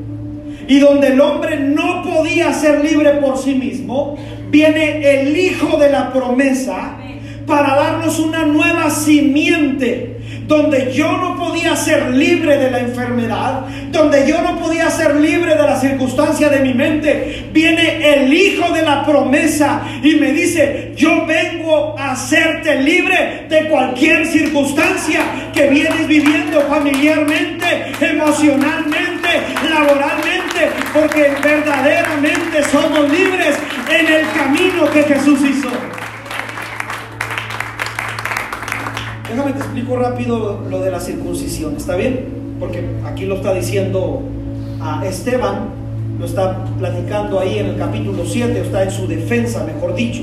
Y 0.67 0.79
donde 0.79 1.07
el 1.07 1.21
hombre 1.21 1.57
no 1.57 2.03
podía 2.03 2.51
ser 2.51 2.83
libre 2.83 3.11
por 3.11 3.37
sí 3.37 3.55
mismo, 3.55 4.17
viene 4.51 5.21
el 5.21 5.37
hijo 5.37 5.77
de 5.77 5.89
la 5.89 6.11
promesa 6.11 6.97
para 7.45 7.75
darnos 7.75 8.19
una 8.19 8.45
nueva 8.45 8.89
simiente 8.89 10.13
donde 10.47 10.91
yo 10.93 11.17
no 11.17 11.37
podía 11.37 11.75
ser 11.75 12.11
libre 12.11 12.57
de 12.57 12.71
la 12.71 12.79
enfermedad, 12.79 13.61
donde 13.91 14.27
yo 14.27 14.41
no 14.41 14.59
podía 14.59 14.89
ser 14.89 15.15
libre 15.15 15.55
de 15.55 15.63
la 15.63 15.79
circunstancia 15.79 16.49
de 16.49 16.59
mi 16.59 16.73
mente, 16.73 17.45
viene 17.51 18.13
el 18.13 18.33
Hijo 18.33 18.73
de 18.73 18.81
la 18.81 19.05
promesa 19.05 19.81
y 20.01 20.15
me 20.15 20.31
dice, 20.31 20.93
yo 20.95 21.25
vengo 21.25 21.95
a 21.97 22.11
hacerte 22.11 22.81
libre 22.81 23.45
de 23.49 23.67
cualquier 23.69 24.25
circunstancia 24.25 25.21
que 25.53 25.69
vienes 25.69 26.07
viviendo 26.07 26.61
familiarmente, 26.61 27.93
emocionalmente, 28.01 29.29
laboralmente, 29.69 30.69
porque 30.93 31.31
verdaderamente 31.41 32.63
somos 32.71 33.09
libres 33.09 33.55
en 33.89 34.07
el 34.07 34.25
camino 34.31 34.89
que 34.91 35.03
Jesús 35.03 35.39
hizo. 35.41 35.69
Déjame 39.33 39.53
te 39.53 39.59
explico 39.61 39.95
rápido 39.95 40.61
lo 40.69 40.81
de 40.81 40.91
la 40.91 40.99
circuncisión, 40.99 41.75
¿está 41.75 41.95
bien? 41.95 42.19
Porque 42.59 42.85
aquí 43.03 43.25
lo 43.25 43.37
está 43.37 43.51
diciendo 43.51 44.21
a 44.79 45.03
Esteban, 45.07 45.69
lo 46.19 46.25
está 46.27 46.63
platicando 46.77 47.39
ahí 47.39 47.57
en 47.57 47.65
el 47.65 47.77
capítulo 47.77 48.27
7, 48.27 48.61
está 48.61 48.83
en 48.83 48.91
su 48.91 49.07
defensa, 49.07 49.63
mejor 49.63 49.95
dicho. 49.95 50.21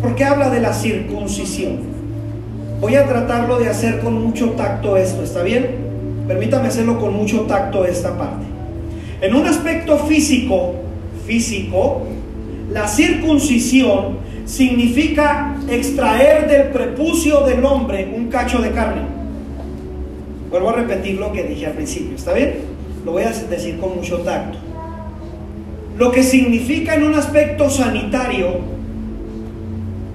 ¿Por 0.00 0.14
qué 0.14 0.24
habla 0.24 0.48
de 0.48 0.60
la 0.60 0.72
circuncisión? 0.72 1.80
Voy 2.80 2.94
a 2.94 3.06
tratarlo 3.06 3.58
de 3.58 3.68
hacer 3.68 4.00
con 4.00 4.14
mucho 4.14 4.52
tacto 4.52 4.96
esto, 4.96 5.22
¿está 5.22 5.42
bien? 5.42 5.66
Permítame 6.28 6.68
hacerlo 6.68 6.98
con 6.98 7.12
mucho 7.12 7.42
tacto 7.42 7.84
esta 7.84 8.16
parte. 8.16 8.46
En 9.20 9.34
un 9.34 9.46
aspecto 9.46 9.98
físico, 9.98 10.76
físico, 11.26 12.06
la 12.72 12.88
circuncisión 12.88 14.16
significa 14.46 15.49
extraer 15.68 16.48
del 16.48 16.68
prepucio 16.68 17.42
del 17.42 17.64
hombre 17.64 18.12
un 18.16 18.28
cacho 18.28 18.60
de 18.60 18.70
carne. 18.70 19.02
Vuelvo 20.50 20.70
a 20.70 20.72
repetir 20.74 21.18
lo 21.18 21.32
que 21.32 21.44
dije 21.44 21.66
al 21.66 21.72
principio, 21.72 22.16
¿está 22.16 22.32
bien? 22.32 22.54
Lo 23.04 23.12
voy 23.12 23.22
a 23.22 23.30
decir 23.30 23.78
con 23.78 23.96
mucho 23.96 24.18
tacto. 24.18 24.58
Lo 25.96 26.10
que 26.10 26.22
significa 26.22 26.94
en 26.94 27.04
un 27.04 27.14
aspecto 27.14 27.68
sanitario, 27.70 28.58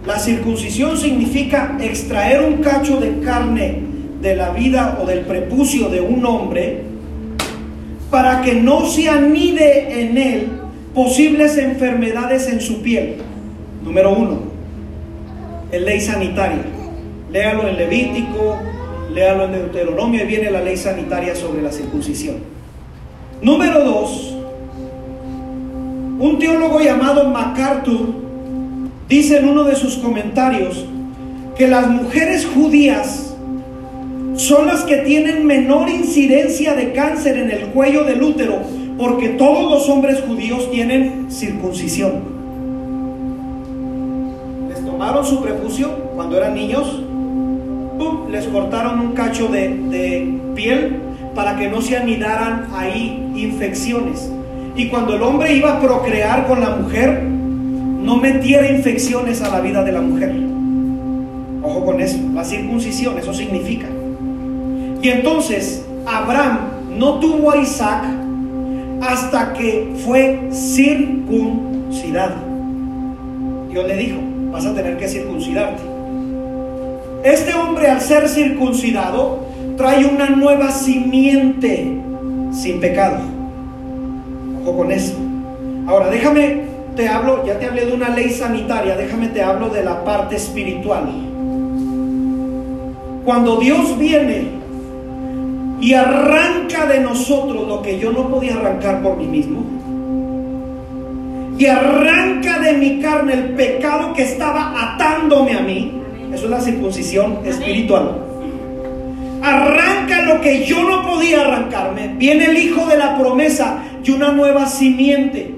la 0.05 0.19
circuncisión 0.19 0.97
significa 0.97 1.77
extraer 1.79 2.41
un 2.41 2.57
cacho 2.57 2.99
de 2.99 3.19
carne 3.19 3.81
de 4.21 4.35
la 4.35 4.49
vida 4.49 4.99
o 5.01 5.05
del 5.05 5.21
prepucio 5.21 5.89
de 5.89 6.01
un 6.01 6.25
hombre 6.25 6.83
para 8.09 8.41
que 8.41 8.55
no 8.55 8.85
se 8.85 9.09
anide 9.09 10.01
en 10.01 10.17
él 10.17 10.47
posibles 10.93 11.57
enfermedades 11.57 12.47
en 12.47 12.61
su 12.61 12.81
piel. 12.81 13.17
Número 13.83 14.13
uno, 14.13 14.54
es 15.71 15.81
ley 15.81 16.01
sanitaria. 16.01 16.63
Léalo 17.31 17.67
en 17.67 17.77
Levítico, 17.77 18.57
léalo 19.13 19.45
en 19.45 19.51
Deuteronomio 19.53 20.23
y 20.23 20.27
viene 20.27 20.51
la 20.51 20.61
ley 20.61 20.77
sanitaria 20.77 21.35
sobre 21.35 21.61
la 21.61 21.71
circuncisión. 21.71 22.37
Número 23.41 23.83
dos, 23.83 24.35
un 26.19 26.37
teólogo 26.39 26.79
llamado 26.79 27.29
MacArthur 27.29 28.13
dice 29.09 29.37
en 29.39 29.49
uno 29.49 29.63
de 29.65 29.75
sus 29.75 29.97
comentarios 29.97 30.85
que 31.57 31.67
las 31.67 31.89
mujeres 31.89 32.45
judías 32.45 33.35
son 34.35 34.67
las 34.67 34.83
que 34.83 34.97
tienen 34.97 35.45
menor 35.45 35.89
incidencia 35.89 36.73
de 36.73 36.91
cáncer 36.93 37.37
en 37.37 37.51
el 37.51 37.67
cuello 37.67 38.03
del 38.03 38.21
útero 38.21 38.59
porque 38.97 39.29
todos 39.29 39.69
los 39.69 39.89
hombres 39.89 40.21
judíos 40.21 40.71
tienen 40.71 41.27
circuncisión 41.29 42.34
tomaron 45.05 45.23
su 45.23 45.39
prepucio 45.39 45.89
cuando 46.15 46.35
eran 46.35 46.55
niños, 46.55 46.99
¡pum! 47.99 48.27
les 48.31 48.47
cortaron 48.47 48.99
un 48.99 49.11
cacho 49.11 49.49
de, 49.49 49.69
de, 49.69 50.39
piel 50.55 50.95
para 51.35 51.55
que 51.57 51.69
no 51.69 51.79
se 51.79 51.95
anidaran 51.95 52.69
ahí 52.73 53.31
infecciones. 53.35 54.31
Y 54.75 54.87
cuando 54.87 55.13
el 55.13 55.21
hombre 55.21 55.53
iba 55.53 55.73
a 55.73 55.79
procrear 55.79 56.47
con 56.47 56.59
la 56.59 56.71
mujer, 56.77 57.21
no 57.21 58.17
metiera 58.17 58.67
infecciones 58.71 59.43
a 59.43 59.49
la 59.49 59.61
vida 59.61 59.83
de 59.83 59.91
la 59.91 60.01
mujer. 60.01 60.33
Ojo 61.61 61.85
con 61.85 62.01
eso, 62.01 62.17
la 62.33 62.43
circuncisión, 62.43 63.19
eso 63.19 63.31
significa. 63.31 63.85
Y 65.03 65.09
entonces 65.09 65.85
Abraham 66.07 66.61
no 66.97 67.19
tuvo 67.19 67.51
a 67.51 67.57
Isaac 67.57 68.05
hasta 69.01 69.53
que 69.53 69.93
fue 70.03 70.49
circuncidado. 70.51 72.37
Dios 73.69 73.87
le 73.87 73.97
dijo, 73.97 74.34
vas 74.55 74.65
a 74.65 74.73
tener 74.73 74.95
que 74.97 75.07
circuncidarte. 75.09 75.83
Este 77.25 77.53
hombre 77.53 77.89
al 77.89 77.99
ser 77.99 78.29
circuncidado 78.29 79.39
trae 79.75 80.05
una 80.05 80.29
nueva 80.29 80.71
simiente 80.71 81.99
sin 82.53 82.79
pecado. 82.79 83.17
Ojo 84.61 84.77
con 84.77 84.91
eso. 84.91 85.15
Ahora, 85.87 86.09
déjame, 86.09 86.61
te 86.95 87.09
hablo, 87.09 87.45
ya 87.45 87.59
te 87.59 87.65
hablé 87.65 87.85
de 87.85 87.93
una 87.93 88.09
ley 88.09 88.29
sanitaria, 88.29 88.95
déjame 88.95 89.27
te 89.27 89.41
hablo 89.41 89.67
de 89.67 89.83
la 89.83 90.05
parte 90.05 90.37
espiritual. 90.37 91.09
Cuando 93.25 93.57
Dios 93.57 93.97
viene 93.99 94.45
y 95.81 95.93
arranca 95.93 96.85
de 96.85 97.01
nosotros 97.01 97.67
lo 97.67 97.81
que 97.81 97.99
yo 97.99 98.13
no 98.13 98.29
podía 98.29 98.55
arrancar 98.55 99.03
por 99.03 99.17
mí 99.17 99.25
mismo, 99.25 99.65
y 101.57 101.65
arranca 101.65 102.59
de 102.59 102.73
mi 102.73 102.99
carne 102.99 103.33
el 103.33 103.43
pecado 103.55 104.13
que 104.13 104.23
estaba 104.23 104.93
atándome 104.93 105.53
a 105.53 105.61
mí, 105.61 106.01
eso 106.33 106.45
es 106.45 106.49
la 106.49 106.59
circuncisión 106.59 107.39
espiritual. 107.45 108.21
Arranca 109.41 110.23
lo 110.23 110.41
que 110.41 110.65
yo 110.65 110.83
no 110.83 111.03
podía 111.03 111.41
arrancarme. 111.41 112.15
Viene 112.17 112.45
el 112.45 112.57
hijo 112.57 112.85
de 112.87 112.97
la 112.97 113.17
promesa 113.17 113.77
y 114.03 114.11
una 114.11 114.31
nueva 114.31 114.65
simiente. 114.65 115.53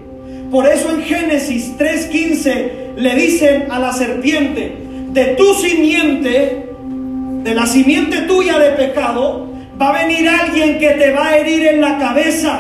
Por 0.52 0.68
eso 0.68 0.91
en 0.91 1.04
Génesis 1.04 1.74
3:15 1.78 2.95
le 2.98 3.16
dicen 3.16 3.72
a 3.72 3.80
la 3.80 3.93
serpiente, 3.93 4.76
de 5.12 5.26
tu 5.36 5.54
simiente, 5.54 6.68
de 7.43 7.56
la 7.56 7.66
simiente 7.66 8.22
tuya 8.22 8.60
de 8.60 8.72
pecado, 8.72 9.48
va 9.82 9.89
a 9.89 10.06
venir 10.06 10.28
alguien 10.28 10.80
que 10.80 10.89
te 10.91 11.12
va 11.12 11.28
a 11.28 11.38
herir 11.38 11.66
en 11.66 11.82
la 11.82 11.98
cabeza. 11.98 12.60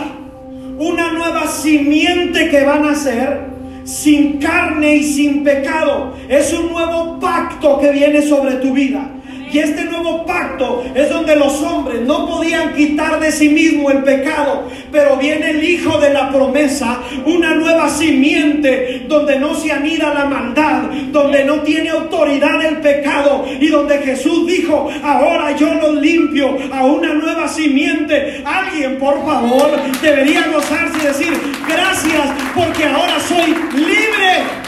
Una 0.77 1.11
nueva 1.11 1.47
simiente 1.47 2.49
que 2.49 2.63
van 2.63 2.85
a 2.85 2.91
nacer 2.91 3.57
sin 3.83 4.37
carne 4.37 4.97
y 4.97 5.03
sin 5.03 5.43
pecado. 5.43 6.13
Es 6.29 6.53
un 6.53 6.71
nuevo 6.71 7.19
pacto 7.19 7.79
que 7.79 7.91
viene 7.91 8.21
sobre 8.21 8.55
tu 8.55 8.73
vida. 8.73 9.09
Y 9.51 9.59
este 9.59 9.85
nuevo 9.85 10.25
pacto 10.25 10.83
es 10.93 11.09
donde 11.09 11.35
los 11.35 11.61
hombres 11.61 12.01
no 12.01 12.27
podían 12.27 12.75
quitar 12.75 13.19
de 13.19 13.31
sí 13.31 13.49
mismo 13.49 13.89
el 13.89 14.03
pecado, 14.03 14.67
pero 14.91 15.17
viene 15.17 15.51
el 15.51 15.63
Hijo 15.63 15.97
de 15.99 16.13
la 16.13 16.29
promesa, 16.31 16.99
una 17.25 17.55
nueva 17.55 17.89
simiente 17.89 19.05
donde 19.07 19.39
no 19.39 19.55
se 19.55 19.71
anida 19.71 20.13
la 20.13 20.25
maldad, 20.25 20.83
donde 21.11 21.43
no 21.45 21.61
tiene 21.61 21.89
autoridad 21.89 22.63
el 22.65 22.77
pecado 22.77 23.45
y 23.59 23.67
donde 23.67 23.99
Jesús 23.99 24.47
dijo, 24.47 24.89
ahora 25.03 25.55
yo 25.55 25.73
los 25.75 25.95
limpio 25.95 26.57
a 26.71 26.85
una 26.85 27.13
nueva 27.13 27.47
simiente. 27.47 28.43
Alguien, 28.45 28.97
por 28.97 29.25
favor, 29.25 29.71
debería 30.01 30.47
gozarse 30.47 30.97
y 31.01 31.07
decir, 31.07 31.33
gracias 31.67 32.27
porque 32.55 32.85
ahora 32.85 33.19
soy 33.19 33.55
libre. 33.75 34.67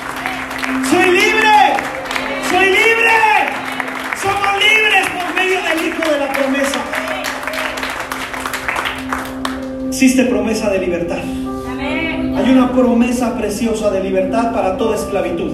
Soy 0.89 1.11
libre. 1.11 1.49
Soy 2.49 2.65
libre. 2.65 3.28
Medio 5.49 5.61
del 5.63 5.87
Hijo 5.87 6.11
de 6.11 6.19
la 6.19 6.31
promesa. 6.31 6.79
Existe 9.87 10.25
promesa 10.25 10.69
de 10.69 10.77
libertad. 10.77 11.17
Hay 12.35 12.51
una 12.51 12.71
promesa 12.71 13.35
preciosa 13.35 13.89
de 13.89 14.03
libertad 14.03 14.53
para 14.53 14.77
toda 14.77 14.95
esclavitud. 14.95 15.51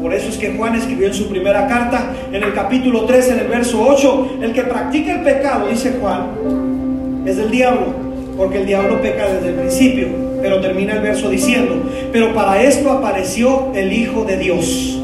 Por 0.00 0.12
eso 0.12 0.30
es 0.30 0.36
que 0.36 0.56
Juan 0.56 0.74
escribió 0.74 1.06
en 1.06 1.14
su 1.14 1.28
primera 1.28 1.68
carta, 1.68 2.10
en 2.32 2.42
el 2.42 2.54
capítulo 2.54 3.04
3, 3.04 3.28
en 3.28 3.38
el 3.38 3.46
verso 3.46 3.86
8, 3.86 4.38
el 4.42 4.52
que 4.52 4.62
practica 4.62 5.12
el 5.12 5.22
pecado, 5.22 5.68
dice 5.68 5.96
Juan, 6.00 7.22
es 7.24 7.36
del 7.36 7.50
diablo, 7.52 7.94
porque 8.36 8.62
el 8.62 8.66
diablo 8.66 9.00
peca 9.00 9.28
desde 9.28 9.50
el 9.50 9.54
principio. 9.54 10.08
Pero 10.42 10.60
termina 10.60 10.94
el 10.94 11.02
verso 11.02 11.30
diciendo, 11.30 11.88
pero 12.12 12.34
para 12.34 12.60
esto 12.62 12.90
apareció 12.90 13.72
el 13.74 13.92
Hijo 13.92 14.24
de 14.24 14.38
Dios, 14.38 15.00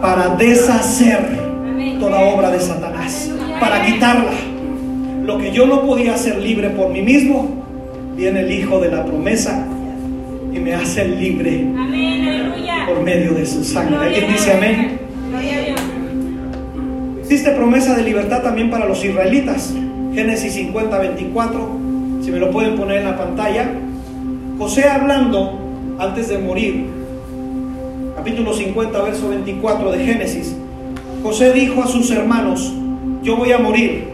para 0.00 0.30
deshacer 0.30 1.44
toda 2.00 2.20
obra 2.20 2.50
de 2.50 2.60
Satanás, 2.60 3.30
para 3.60 3.84
quitarla. 3.84 4.32
Lo 5.24 5.38
que 5.38 5.52
yo 5.52 5.66
no 5.66 5.82
podía 5.82 6.14
hacer 6.14 6.36
libre 6.38 6.70
por 6.70 6.90
mí 6.90 7.02
mismo, 7.02 7.64
viene 8.16 8.40
el 8.40 8.52
Hijo 8.52 8.80
de 8.80 8.90
la 8.90 9.04
promesa 9.04 9.66
y 10.52 10.58
me 10.58 10.74
hace 10.74 11.06
libre 11.06 11.66
por 12.86 13.02
medio 13.02 13.32
de 13.32 13.46
su 13.46 13.64
sangre. 13.64 13.96
¿Alguien 13.96 14.32
dice 14.32 14.52
amén? 14.52 14.98
Existe 17.20 17.50
promesa 17.52 17.96
de 17.96 18.02
libertad 18.02 18.42
también 18.42 18.70
para 18.70 18.86
los 18.86 19.04
israelitas. 19.04 19.74
Génesis 20.14 20.52
50, 20.54 20.98
24. 20.98 21.68
Si 22.22 22.30
me 22.30 22.38
lo 22.38 22.50
pueden 22.50 22.76
poner 22.76 22.98
en 22.98 23.04
la 23.04 23.16
pantalla. 23.16 23.70
José 24.58 24.88
hablando 24.88 25.58
antes 25.98 26.28
de 26.28 26.38
morir. 26.38 26.86
Capítulo 28.14 28.52
50, 28.52 29.02
verso 29.02 29.28
24 29.30 29.92
de 29.92 30.04
Génesis. 30.04 30.54
José 31.22 31.52
dijo 31.52 31.82
a 31.82 31.86
sus 31.86 32.10
hermanos, 32.10 32.72
yo 33.24 33.36
voy 33.36 33.52
a 33.52 33.58
morir, 33.58 34.04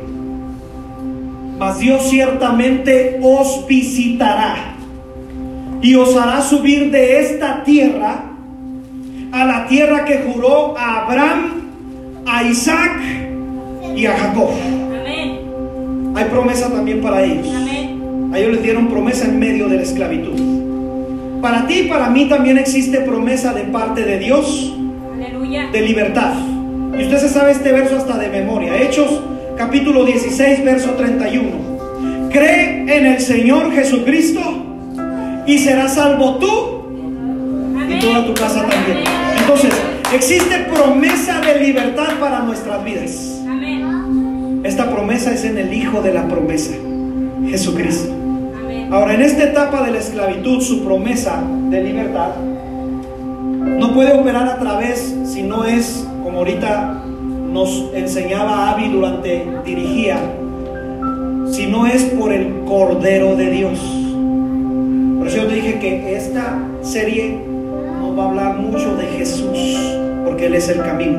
mas 1.59 1.81
Dios 1.81 2.09
ciertamente 2.09 3.19
os 3.23 3.67
visitará 3.67 4.77
y 5.83 5.95
os 5.97 6.17
hará 6.17 6.41
subir 6.41 6.91
de 6.91 7.21
esta 7.21 7.65
tierra 7.65 8.25
a 9.33 9.45
la 9.45 9.67
tierra 9.67 10.05
que 10.05 10.19
juró 10.19 10.77
a 10.79 11.07
Abraham, 11.07 12.23
a 12.25 12.45
Isaac 12.45 13.01
y 13.97 14.07
a 14.07 14.17
Jacob. 14.17 14.51
Hay 16.15 16.25
promesa 16.27 16.71
también 16.71 17.01
para 17.01 17.23
ellos. 17.23 17.49
A 18.33 18.39
ellos 18.39 18.53
les 18.53 18.63
dieron 18.63 18.89
promesa 18.89 19.27
en 19.27 19.39
medio 19.39 19.69
de 19.69 19.77
la 19.77 19.83
esclavitud. 19.83 21.41
Para 21.41 21.67
ti 21.67 21.81
y 21.81 21.89
para 21.89 22.11
mí 22.11 22.29
también 22.29 22.59
existe 22.59 23.01
promesa 23.01 23.53
de 23.55 23.63
parte 23.63 24.05
de 24.05 24.19
Dios 24.19 24.77
de 25.73 25.81
libertad. 25.83 26.35
Y 26.99 27.03
usted 27.05 27.19
se 27.19 27.29
sabe 27.29 27.53
este 27.53 27.73
verso 27.73 27.97
hasta 27.97 28.19
de 28.19 28.29
memoria. 28.29 28.77
Hechos 28.77 29.23
capítulo 29.57 30.05
16, 30.05 30.65
verso 30.65 30.91
31. 30.93 32.31
Cree 32.31 32.83
en 32.97 33.07
el 33.07 33.21
Señor 33.21 33.73
Jesucristo 33.73 34.41
y 35.47 35.59
serás 35.59 35.95
salvo 35.95 36.37
tú 36.37 36.83
y 37.89 37.99
toda 38.01 38.27
tu 38.27 38.35
casa 38.35 38.67
también. 38.67 39.05
Entonces, 39.39 39.73
existe 40.15 40.67
promesa 40.73 41.41
de 41.41 41.61
libertad 41.61 42.19
para 42.21 42.41
nuestras 42.41 42.85
vidas. 42.85 43.41
Esta 44.63 44.91
promesa 44.91 45.33
es 45.33 45.45
en 45.45 45.59
el 45.59 45.73
Hijo 45.73 46.03
de 46.03 46.13
la 46.13 46.29
promesa, 46.29 46.73
Jesucristo. 47.49 48.15
Ahora, 48.91 49.15
en 49.15 49.23
esta 49.23 49.45
etapa 49.45 49.85
de 49.85 49.93
la 49.93 49.99
esclavitud, 49.99 50.61
su 50.61 50.85
promesa 50.85 51.43
de 51.71 51.83
libertad 51.83 52.31
no 53.81 53.95
puede 53.95 54.13
operar 54.13 54.49
a 54.49 54.59
través 54.59 55.15
si 55.25 55.43
no 55.43 55.65
es 55.65 56.07
como 56.31 56.39
ahorita 56.39 57.03
nos 57.53 57.91
enseñaba 57.93 58.71
Avi 58.71 58.89
durante 58.89 59.45
dirigía, 59.65 60.17
si 61.51 61.67
no 61.67 61.89
es 61.89 62.05
por 62.05 62.33
el 62.33 62.61
Cordero 62.67 63.35
de 63.35 63.51
Dios. 63.51 63.81
Por 65.19 65.27
eso 65.27 65.39
yo 65.39 65.47
te 65.49 65.55
dije 65.57 65.81
que 65.81 66.15
esta 66.17 66.57
serie 66.83 67.37
nos 68.01 68.17
va 68.17 68.27
a 68.27 68.29
hablar 68.29 68.57
mucho 68.59 68.95
de 68.95 69.07
Jesús, 69.07 69.77
porque 70.25 70.47
Él 70.47 70.55
es 70.55 70.69
el 70.69 70.79
camino. 70.83 71.19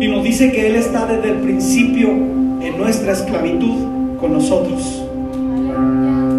Y 0.00 0.08
nos 0.08 0.24
dice 0.24 0.50
que 0.50 0.66
Él 0.66 0.74
está 0.74 1.06
desde 1.06 1.30
el 1.30 1.36
principio 1.36 2.08
en 2.08 2.78
nuestra 2.78 3.12
esclavitud 3.12 4.16
con 4.18 4.32
nosotros. 4.32 5.04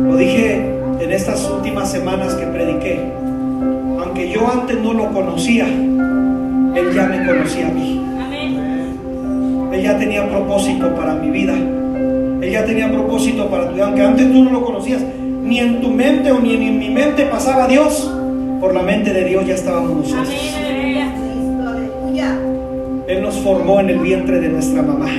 Lo 0.09 0.17
dije 0.17 0.75
en 0.99 1.09
estas 1.09 1.49
últimas 1.49 1.89
semanas 1.89 2.33
que 2.33 2.47
prediqué. 2.47 2.99
Aunque 4.03 4.29
yo 4.29 4.45
antes 4.51 4.77
no 4.77 4.91
lo 4.91 5.13
conocía, 5.13 5.67
él 6.76 6.93
ya 6.93 7.05
me 7.05 7.26
conocía 7.26 7.67
a 7.67 7.72
mí. 7.72 8.01
Él 9.74 9.82
ya 9.82 9.97
tenía 9.97 10.30
propósito 10.30 10.93
para 10.95 11.15
mi 11.15 11.30
vida. 11.30 11.53
Él 11.53 12.51
ya 12.51 12.65
tenía 12.65 12.91
propósito 12.91 13.49
para 13.49 13.67
tu 13.67 13.76
vida. 13.76 13.86
Aunque 13.86 14.01
antes 14.01 14.32
tú 14.32 14.43
no 14.43 14.51
lo 14.51 14.65
conocías, 14.65 15.01
ni 15.43 15.59
en 15.59 15.82
tu 15.82 15.89
mente 15.89 16.32
o 16.32 16.39
ni 16.39 16.55
en 16.55 16.80
mi 16.80 16.89
mente 16.89 17.26
pasaba 17.26 17.67
Dios. 17.67 18.11
Por 18.59 18.74
la 18.74 18.84
mente 18.84 19.13
de 19.13 19.26
Dios 19.26 19.45
ya 19.45 19.55
estábamos 19.55 19.97
nosotros. 19.97 20.30
Él 23.07 23.22
nos 23.22 23.36
formó 23.39 23.80
en 23.80 23.89
el 23.89 23.99
vientre 23.99 24.39
de 24.39 24.49
nuestra 24.49 24.82
mamá. 24.82 25.09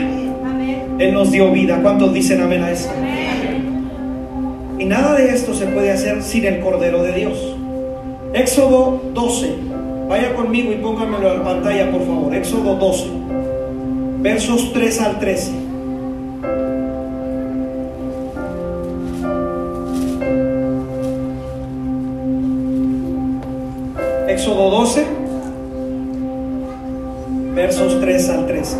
Él 0.98 1.12
nos 1.12 1.30
dio 1.30 1.50
vida. 1.50 1.80
¿Cuántos 1.82 2.14
dicen 2.14 2.40
amén 2.40 2.62
a 2.62 2.70
eso? 2.70 2.90
Y 4.78 4.84
nada 4.84 5.14
de 5.14 5.30
esto 5.30 5.54
se 5.54 5.66
puede 5.66 5.90
hacer 5.90 6.22
sin 6.22 6.44
el 6.44 6.60
Cordero 6.60 7.02
de 7.02 7.12
Dios. 7.12 7.56
Éxodo 8.34 9.00
12. 9.12 9.71
Vaya 10.08 10.34
conmigo 10.34 10.72
y 10.72 10.76
póngamelo 10.76 11.32
en 11.32 11.38
la 11.38 11.44
pantalla, 11.44 11.90
por 11.90 12.06
favor. 12.06 12.34
Éxodo 12.34 12.74
12, 12.76 13.06
versos 14.20 14.72
3 14.72 15.00
al 15.00 15.18
13. 15.18 15.52
Éxodo 24.28 24.70
12, 24.70 25.06
versos 27.54 28.00
3 28.00 28.28
al 28.30 28.46
13. 28.46 28.76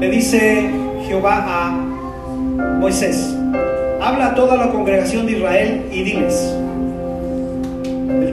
Le 0.00 0.10
dice 0.10 0.70
Jehová 1.06 1.44
a 1.46 1.70
Moisés, 2.80 3.34
habla 4.00 4.28
a 4.28 4.34
toda 4.34 4.56
la 4.56 4.70
congregación 4.70 5.26
de 5.26 5.32
Israel 5.32 5.86
y 5.90 6.02
diles, 6.02 6.54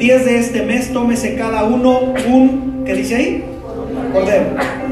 10 0.04 0.26
de 0.26 0.38
este 0.38 0.64
mes 0.64 0.92
tómese 0.92 1.36
cada 1.36 1.64
uno 1.64 1.98
un, 2.30 2.84
¿qué 2.86 2.94
dice 2.94 3.16
ahí? 3.16 3.46
Cordero. 4.12 4.48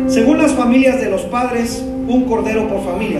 Según 0.07 0.38
las 0.38 0.53
familias 0.53 1.01
de 1.01 1.09
los 1.09 1.24
padres, 1.24 1.86
un 2.07 2.24
cordero 2.24 2.70
por 2.70 2.82
familia. 2.86 3.20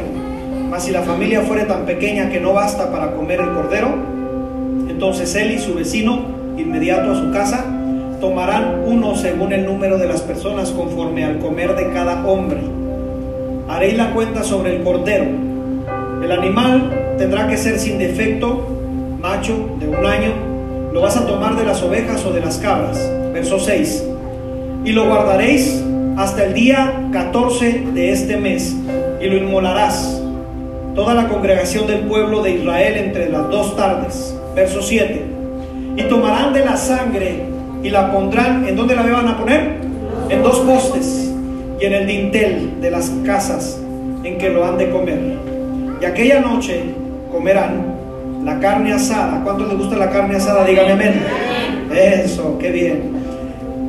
Mas 0.70 0.86
si 0.86 0.92
la 0.92 1.02
familia 1.02 1.42
fuere 1.42 1.66
tan 1.66 1.86
pequeña 1.86 2.30
que 2.30 2.40
no 2.40 2.54
basta 2.54 2.90
para 2.94 3.12
comer 3.12 3.42
el 3.42 3.50
cordero, 3.50 3.90
entonces 4.88 5.36
él 5.36 5.52
y 5.52 5.60
su 5.60 5.74
vecino, 5.74 6.22
inmediato 6.58 7.12
a 7.12 7.16
su 7.20 7.30
casa, 7.34 7.66
tomarán 8.22 8.84
uno 8.86 9.14
según 9.18 9.52
el 9.52 9.66
número 9.66 9.98
de 9.98 10.08
las 10.08 10.22
personas 10.22 10.72
conforme 10.72 11.26
al 11.26 11.40
comer 11.40 11.76
de 11.76 11.92
cada 11.92 12.26
hombre. 12.26 12.62
Haréis 13.68 13.98
la 13.98 14.14
cuenta 14.14 14.46
sobre 14.46 14.78
el 14.78 14.84
cordero. 14.84 15.26
El 16.24 16.32
animal 16.32 17.16
tendrá 17.18 17.50
que 17.50 17.58
ser 17.58 17.78
sin 17.80 18.00
defecto, 18.00 18.66
macho, 19.20 19.76
de 19.78 19.90
un 19.90 20.06
año. 20.06 20.51
Lo 20.94 21.00
vas 21.00 21.16
a 21.16 21.26
tomar 21.26 21.56
de 21.56 21.64
las 21.64 21.82
ovejas 21.84 22.26
o 22.26 22.34
de 22.34 22.42
las 22.42 22.58
cabras. 22.58 23.00
Verso 23.34 23.60
6. 23.60 24.06
Y 24.84 24.92
lo 24.92 25.06
guardaréis 25.06 25.82
hasta 26.18 26.44
el 26.46 26.54
día 26.54 27.08
14 27.14 27.86
de 27.94 28.12
este 28.12 28.36
mes 28.36 28.76
y 29.22 29.28
lo 29.28 29.38
inmolarás. 29.38 30.22
Toda 30.94 31.14
la 31.14 31.30
congregación 31.30 31.88
del 31.88 32.02
pueblo 32.02 32.44
de 32.44 32.52
Israel 32.56 32.98
entre 32.98 33.30
las 33.30 33.50
dos 33.50 33.78
tardes. 33.78 34.36
Verso 34.54 34.82
7. 34.82 35.26
Y 35.96 36.04
tomarán 36.04 36.54
de 36.54 36.66
la 36.66 36.76
sangre 36.76 37.46
y 37.84 37.90
la 37.90 38.12
pondrán, 38.12 38.68
¿en 38.68 38.76
dónde 38.76 38.96
la 38.96 39.04
van 39.04 39.30
a 39.30 39.38
poner? 39.38 39.78
En 40.30 40.44
dos 40.44 40.60
postes 40.60 41.32
y 41.80 41.86
en 41.86 41.94
el 41.94 42.06
dintel 42.06 42.82
de 42.82 42.92
las 42.92 43.10
casas 43.26 43.80
en 44.24 44.38
que 44.38 44.50
lo 44.50 44.66
han 44.66 44.78
de 44.78 44.90
comer. 44.90 45.20
Y 46.02 46.06
aquella 46.06 46.42
noche 46.42 46.84
comerán 47.32 47.91
la 48.44 48.60
carne 48.60 48.94
asada. 48.94 49.42
¿Cuántos 49.44 49.68
les 49.68 49.78
gusta 49.78 49.98
la 49.98 50.10
carne 50.10 50.36
asada? 50.36 50.66
Díganme 50.66 50.92
amén. 50.92 51.24
Eso, 51.94 52.58
qué 52.60 52.72
bien. 52.72 53.22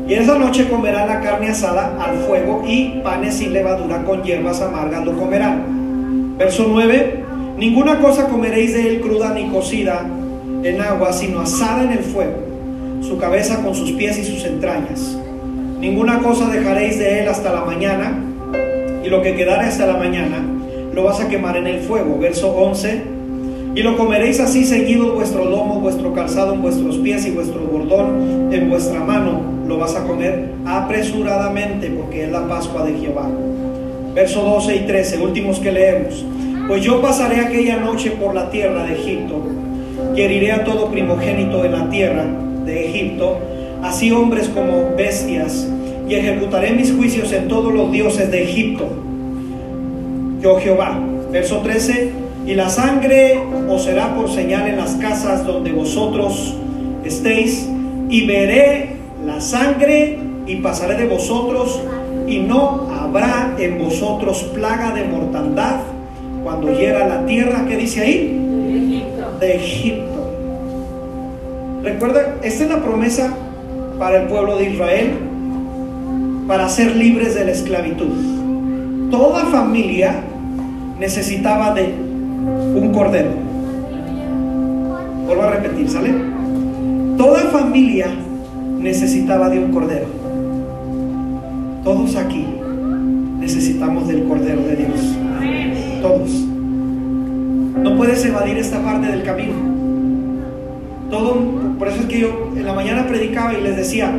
Y 0.09 0.15
esa 0.15 0.37
noche 0.37 0.69
comerán 0.69 1.09
la 1.09 1.21
carne 1.21 1.49
asada 1.49 1.97
al 1.99 2.17
fuego 2.27 2.63
y 2.67 3.01
panes 3.03 3.37
sin 3.37 3.53
levadura 3.53 4.05
con 4.05 4.23
hierbas 4.23 4.61
amargas 4.61 5.05
lo 5.05 5.17
comerán. 5.17 6.37
Verso 6.37 6.67
9. 6.69 7.25
Ninguna 7.57 8.01
cosa 8.01 8.29
comeréis 8.29 8.73
de 8.73 8.89
él 8.89 9.01
cruda 9.01 9.33
ni 9.33 9.49
cocida 9.49 10.05
en 10.65 10.81
agua, 10.81 11.13
sino 11.13 11.41
asada 11.41 11.85
en 11.85 11.93
el 11.93 12.01
fuego, 12.01 12.35
su 13.03 13.19
cabeza 13.19 13.63
con 13.63 13.75
sus 13.75 13.93
pies 13.93 14.19
y 14.19 14.25
sus 14.25 14.45
entrañas. 14.45 15.17
Ninguna 15.79 16.19
cosa 16.21 16.49
dejaréis 16.49 16.99
de 16.99 17.21
él 17.21 17.29
hasta 17.29 17.53
la 17.53 17.65
mañana, 17.65 18.19
y 19.05 19.09
lo 19.09 19.23
que 19.23 19.35
quedare 19.35 19.67
hasta 19.67 19.87
la 19.87 19.97
mañana 19.97 20.45
lo 20.93 21.05
vas 21.05 21.21
a 21.21 21.29
quemar 21.29 21.57
en 21.57 21.67
el 21.67 21.81
fuego. 21.81 22.19
Verso 22.19 22.53
11. 22.53 23.12
Y 23.75 23.83
lo 23.83 23.97
comeréis 23.97 24.39
así 24.39 24.67
seguido 24.67 25.15
vuestro 25.15 25.47
lomo, 25.47 25.81
vuestro 25.81 26.13
calzado 26.13 26.53
en 26.53 26.61
vuestros 26.61 26.99
pies 26.99 27.25
y 27.27 27.31
vuestro 27.31 27.61
bordón 27.61 28.53
en 28.53 28.69
vuestra 28.69 29.01
mano. 29.01 29.41
Lo 29.67 29.79
vas 29.79 29.95
a 29.97 30.05
comer 30.05 30.51
apresuradamente 30.67 31.89
porque 31.89 32.25
es 32.25 32.33
la 32.33 32.47
Pascua 32.47 32.85
de 32.85 32.93
Jehová. 32.99 33.31
Verso 34.15 34.43
12 34.43 34.77
y 34.77 34.81
13, 34.81 35.23
últimos 35.23 35.59
que 35.59 35.73
leemos. 35.73 36.23
Pues 36.69 36.83
yo 36.83 37.01
pasaré 37.01 37.41
aquella 37.41 37.79
noche 37.79 38.11
por 38.11 38.35
la 38.35 38.51
tierra 38.51 38.85
de 38.85 38.93
Egipto 38.93 39.43
y 40.15 40.21
heriré 40.21 40.53
a 40.53 40.65
todo 40.65 40.91
primogénito 40.91 41.63
de 41.63 41.71
la 41.71 41.89
tierra 41.89 42.27
de 42.67 42.89
Egipto, 42.89 43.39
así 43.83 44.13
hombres 44.13 44.49
como 44.49 44.95
bestias, 44.97 45.67
y 46.09 46.15
ejecutaré 46.15 46.73
mis 46.73 46.93
juicios 46.93 47.33
en 47.33 47.49
todos 47.49 47.73
los 47.73 47.91
dioses 47.91 48.31
de 48.31 48.43
Egipto. 48.43 48.85
Yo 50.43 50.59
Jehová. 50.59 51.01
Verso 51.31 51.61
13, 51.61 52.22
y 52.47 52.55
la 52.55 52.69
sangre 52.69 53.41
os 53.69 53.85
será 53.85 54.15
por 54.15 54.31
señal 54.31 54.67
en 54.69 54.77
las 54.77 54.95
casas 54.97 55.47
donde 55.47 55.73
vosotros 55.73 56.57
estéis, 57.05 57.69
y 58.09 58.27
veré 58.27 58.97
la 59.25 59.41
sangre 59.41 60.19
y 60.47 60.57
pasaré 60.57 60.97
de 60.97 61.07
vosotros, 61.07 61.81
y 62.27 62.39
no 62.41 62.89
habrá 62.91 63.55
en 63.59 63.79
vosotros 63.79 64.43
plaga 64.55 64.93
de 64.93 65.05
mortandad 65.05 65.77
cuando 66.43 66.73
hiera 66.73 67.07
la 67.07 67.25
tierra 67.27 67.67
que 67.67 67.77
dice 67.77 68.01
ahí 68.01 69.05
de 69.41 69.57
Egipto. 69.57 70.31
Recuerda, 71.83 72.37
esta 72.43 72.65
es 72.65 72.71
la 72.71 72.83
promesa 72.83 73.35
para 73.99 74.23
el 74.23 74.29
pueblo 74.29 74.57
de 74.57 74.71
Israel 74.71 75.13
para 76.47 76.69
ser 76.69 76.97
libres 76.97 77.35
de 77.35 77.45
la 77.45 77.53
esclavitud. 77.53 79.11
Toda 79.11 79.47
familia 79.47 80.17
necesitaba 80.99 81.75
de 81.75 82.12
un 82.75 82.93
cordero. 82.93 83.31
Vuelvo 85.27 85.43
a 85.43 85.51
repetir, 85.51 85.89
¿sale? 85.89 86.15
Toda 87.17 87.41
familia 87.51 88.07
necesitaba 88.79 89.49
de 89.49 89.65
un 89.65 89.73
cordero. 89.73 90.07
Todos 91.85 92.17
aquí 92.17 92.47
necesitamos 93.39 94.09
del 94.09 94.25
cordero 94.25 94.63
de 94.63 94.77
Dios. 94.77 95.17
Todos. 96.01 96.31
No 97.83 97.97
puedes 97.97 98.25
evadir 98.25 98.59
esta 98.59 98.83
parte 98.83 99.09
del 99.09 99.23
camino. 99.23 99.55
Todo, 101.11 101.37
por 101.79 101.89
eso 101.89 102.01
es 102.01 102.07
que 102.07 102.21
yo 102.21 102.53
en 102.57 102.65
la 102.65 102.73
mañana 102.73 103.07
predicaba 103.07 103.53
y 103.55 103.63
les 103.63 103.77
decía, 103.77 104.13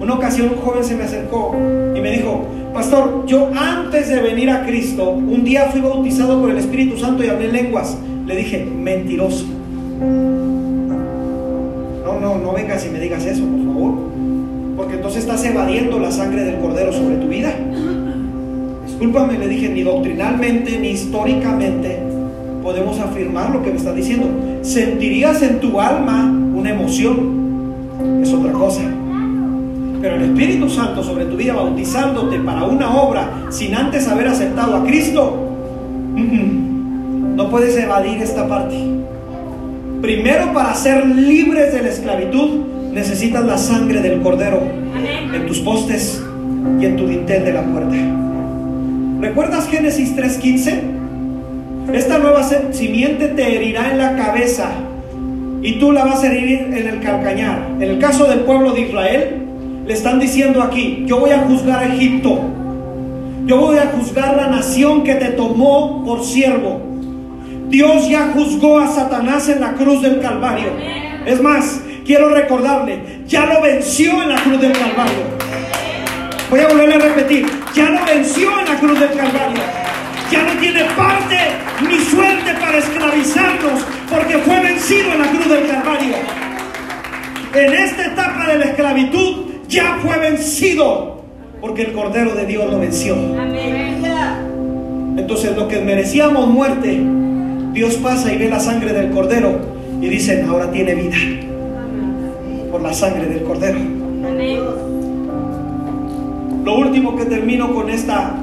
una 0.00 0.14
ocasión 0.14 0.48
un 0.48 0.56
joven 0.56 0.82
se 0.82 0.96
me 0.96 1.04
acercó 1.04 1.54
y 1.94 2.00
me 2.00 2.10
dijo, 2.10 2.46
pastor, 2.72 3.26
yo 3.26 3.50
antes 3.54 4.08
de 4.08 4.22
venir 4.22 4.48
a 4.48 4.64
Cristo, 4.64 5.10
un 5.10 5.44
día 5.44 5.66
fui 5.66 5.82
bautizado 5.82 6.40
por 6.40 6.50
el 6.50 6.56
Espíritu 6.56 6.96
Santo 6.96 7.22
y 7.22 7.28
hablé 7.28 7.52
lenguas. 7.52 7.98
Le 8.26 8.34
dije, 8.36 8.64
mentiroso. 8.64 9.44
No, 12.04 12.18
no, 12.18 12.38
no 12.38 12.52
vengas 12.54 12.86
y 12.86 12.88
me 12.88 12.98
digas 12.98 13.26
eso, 13.26 13.44
por 13.44 13.64
favor. 13.66 13.94
Porque 14.76 14.94
entonces 14.94 15.24
estás 15.24 15.44
evadiendo 15.44 15.98
la 15.98 16.10
sangre 16.10 16.44
del 16.44 16.60
cordero 16.60 16.92
sobre 16.94 17.16
tu 17.16 17.28
vida. 17.28 17.52
Discúlpame, 18.86 19.38
le 19.38 19.48
dije, 19.48 19.68
ni 19.68 19.82
doctrinalmente 19.82 20.78
ni 20.78 20.88
históricamente 20.88 21.98
podemos 22.62 22.98
afirmar 23.00 23.50
lo 23.50 23.62
que 23.62 23.70
me 23.70 23.76
estás 23.76 23.94
diciendo. 23.94 24.26
Sentirías 24.62 25.42
en 25.42 25.60
tu 25.60 25.78
alma 25.78 26.24
una 26.54 26.70
emoción, 26.70 28.22
es 28.22 28.32
otra 28.32 28.52
cosa. 28.52 28.82
Pero 30.00 30.16
el 30.16 30.22
Espíritu 30.22 30.68
Santo 30.68 31.02
sobre 31.02 31.26
tu 31.26 31.36
vida 31.36 31.52
bautizándote 31.52 32.38
para 32.40 32.64
una 32.64 32.94
obra 32.96 33.30
sin 33.50 33.74
antes 33.74 34.08
haber 34.08 34.28
aceptado 34.28 34.76
a 34.76 34.84
Cristo, 34.84 35.46
no 36.16 37.50
puedes 37.50 37.76
evadir 37.76 38.22
esta 38.22 38.48
parte. 38.48 38.76
Primero 40.00 40.52
para 40.54 40.74
ser 40.74 41.04
libres 41.06 41.74
de 41.74 41.82
la 41.82 41.88
esclavitud 41.88 42.64
necesitas 42.92 43.44
la 43.44 43.58
sangre 43.58 44.00
del 44.00 44.22
cordero 44.22 44.62
en 45.34 45.46
tus 45.46 45.60
postes 45.60 46.22
y 46.80 46.84
en 46.86 46.96
tu 46.96 47.06
dintel 47.06 47.44
de 47.44 47.52
la 47.52 47.62
puerta. 47.62 47.96
¿Recuerdas 49.20 49.68
Génesis 49.68 50.16
3:15? 50.16 50.80
Esta 51.92 52.18
nueva 52.18 52.42
simiente 52.72 53.28
te 53.28 53.56
herirá 53.56 53.90
en 53.90 53.98
la 53.98 54.16
cabeza 54.16 54.70
y 55.62 55.72
tú 55.78 55.92
la 55.92 56.04
vas 56.04 56.22
a 56.22 56.32
herir 56.32 56.70
en 56.72 56.86
el 56.86 57.00
calcañar. 57.00 57.68
En 57.76 57.82
el 57.82 57.98
caso 57.98 58.24
del 58.24 58.40
pueblo 58.40 58.72
de 58.72 58.80
Israel, 58.82 59.39
le 59.90 59.96
están 59.96 60.20
diciendo 60.20 60.62
aquí, 60.62 61.02
yo 61.04 61.18
voy 61.18 61.30
a 61.30 61.40
juzgar 61.40 61.82
a 61.82 61.92
Egipto. 61.92 62.38
Yo 63.44 63.56
voy 63.56 63.76
a 63.76 63.86
juzgar 63.86 64.36
la 64.36 64.46
nación 64.46 65.02
que 65.02 65.16
te 65.16 65.30
tomó 65.30 66.04
por 66.04 66.22
siervo. 66.22 66.80
Dios 67.70 68.08
ya 68.08 68.30
juzgó 68.32 68.78
a 68.78 68.86
Satanás 68.86 69.48
en 69.48 69.60
la 69.60 69.72
cruz 69.72 70.00
del 70.00 70.20
Calvario. 70.20 70.68
Es 71.26 71.42
más, 71.42 71.80
quiero 72.06 72.28
recordarle, 72.28 73.22
ya 73.26 73.46
lo 73.46 73.62
venció 73.62 74.22
en 74.22 74.28
la 74.28 74.40
cruz 74.40 74.60
del 74.60 74.70
Calvario. 74.70 75.24
Voy 76.50 76.60
a 76.60 76.68
volverle 76.68 76.94
a 76.94 76.98
repetir, 76.98 77.50
ya 77.74 77.90
lo 77.90 78.04
venció 78.04 78.60
en 78.60 78.66
la 78.66 78.78
cruz 78.78 79.00
del 79.00 79.10
Calvario. 79.10 79.62
Ya 80.30 80.44
no 80.44 80.52
tiene 80.60 80.84
parte 80.96 81.36
ni 81.88 81.98
suerte 81.98 82.54
para 82.60 82.78
esclavizarnos 82.78 83.84
porque 84.08 84.38
fue 84.38 84.60
vencido 84.60 85.14
en 85.14 85.18
la 85.18 85.26
cruz 85.26 85.48
del 85.48 85.66
Calvario. 85.66 86.14
En 87.54 87.74
esta 87.74 88.06
etapa 88.06 88.46
de 88.46 88.58
la 88.60 88.64
esclavitud 88.66 89.49
ya 89.70 90.00
fue 90.02 90.18
vencido 90.18 91.20
porque 91.60 91.82
el 91.82 91.92
Cordero 91.92 92.34
de 92.34 92.44
Dios 92.44 92.70
lo 92.70 92.78
venció. 92.78 93.14
Entonces 95.16 95.56
lo 95.56 95.68
que 95.68 95.80
merecíamos 95.80 96.48
muerte, 96.48 97.00
Dios 97.72 97.94
pasa 97.96 98.32
y 98.32 98.38
ve 98.38 98.48
la 98.48 98.58
sangre 98.58 98.92
del 98.92 99.10
Cordero 99.10 99.60
y 100.00 100.08
dicen, 100.08 100.48
ahora 100.48 100.70
tiene 100.72 100.94
vida 100.94 101.16
por 102.70 102.82
la 102.82 102.92
sangre 102.92 103.26
del 103.26 103.44
Cordero. 103.44 103.78
Lo 106.64 106.78
último 106.78 107.16
que 107.16 107.24
termino 107.24 107.72
con 107.72 107.88
esta, 107.90 108.34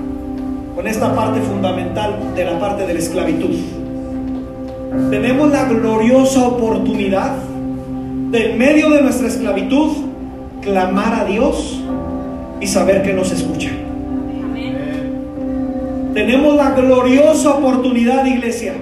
con 0.75 0.88
esta 0.88 1.13
parte 1.13 1.41
fundamental 1.41 2.34
de 2.36 2.45
la 2.45 2.59
parte 2.59 2.88
de 2.88 2.93
la 2.93 2.99
esclavitud. 2.99 3.55
Tenemos 5.11 5.51
la 5.51 5.65
gloriosa 5.65 6.47
oportunidad 6.47 7.36
de 8.32 8.51
en 8.51 8.57
medio 8.57 8.89
de 8.89 9.01
nuestra 9.01 9.28
esclavitud 9.28 10.07
clamar 10.68 11.22
a 11.22 11.26
Dios 11.26 11.82
y 12.59 12.68
saber 12.68 13.01
que 13.01 13.13
nos 13.13 13.32
escucha. 13.32 13.70
Amén. 14.43 16.11
Tenemos 16.13 16.55
la 16.55 16.72
gloriosa 16.72 17.51
oportunidad, 17.51 18.26
iglesia, 18.26 18.74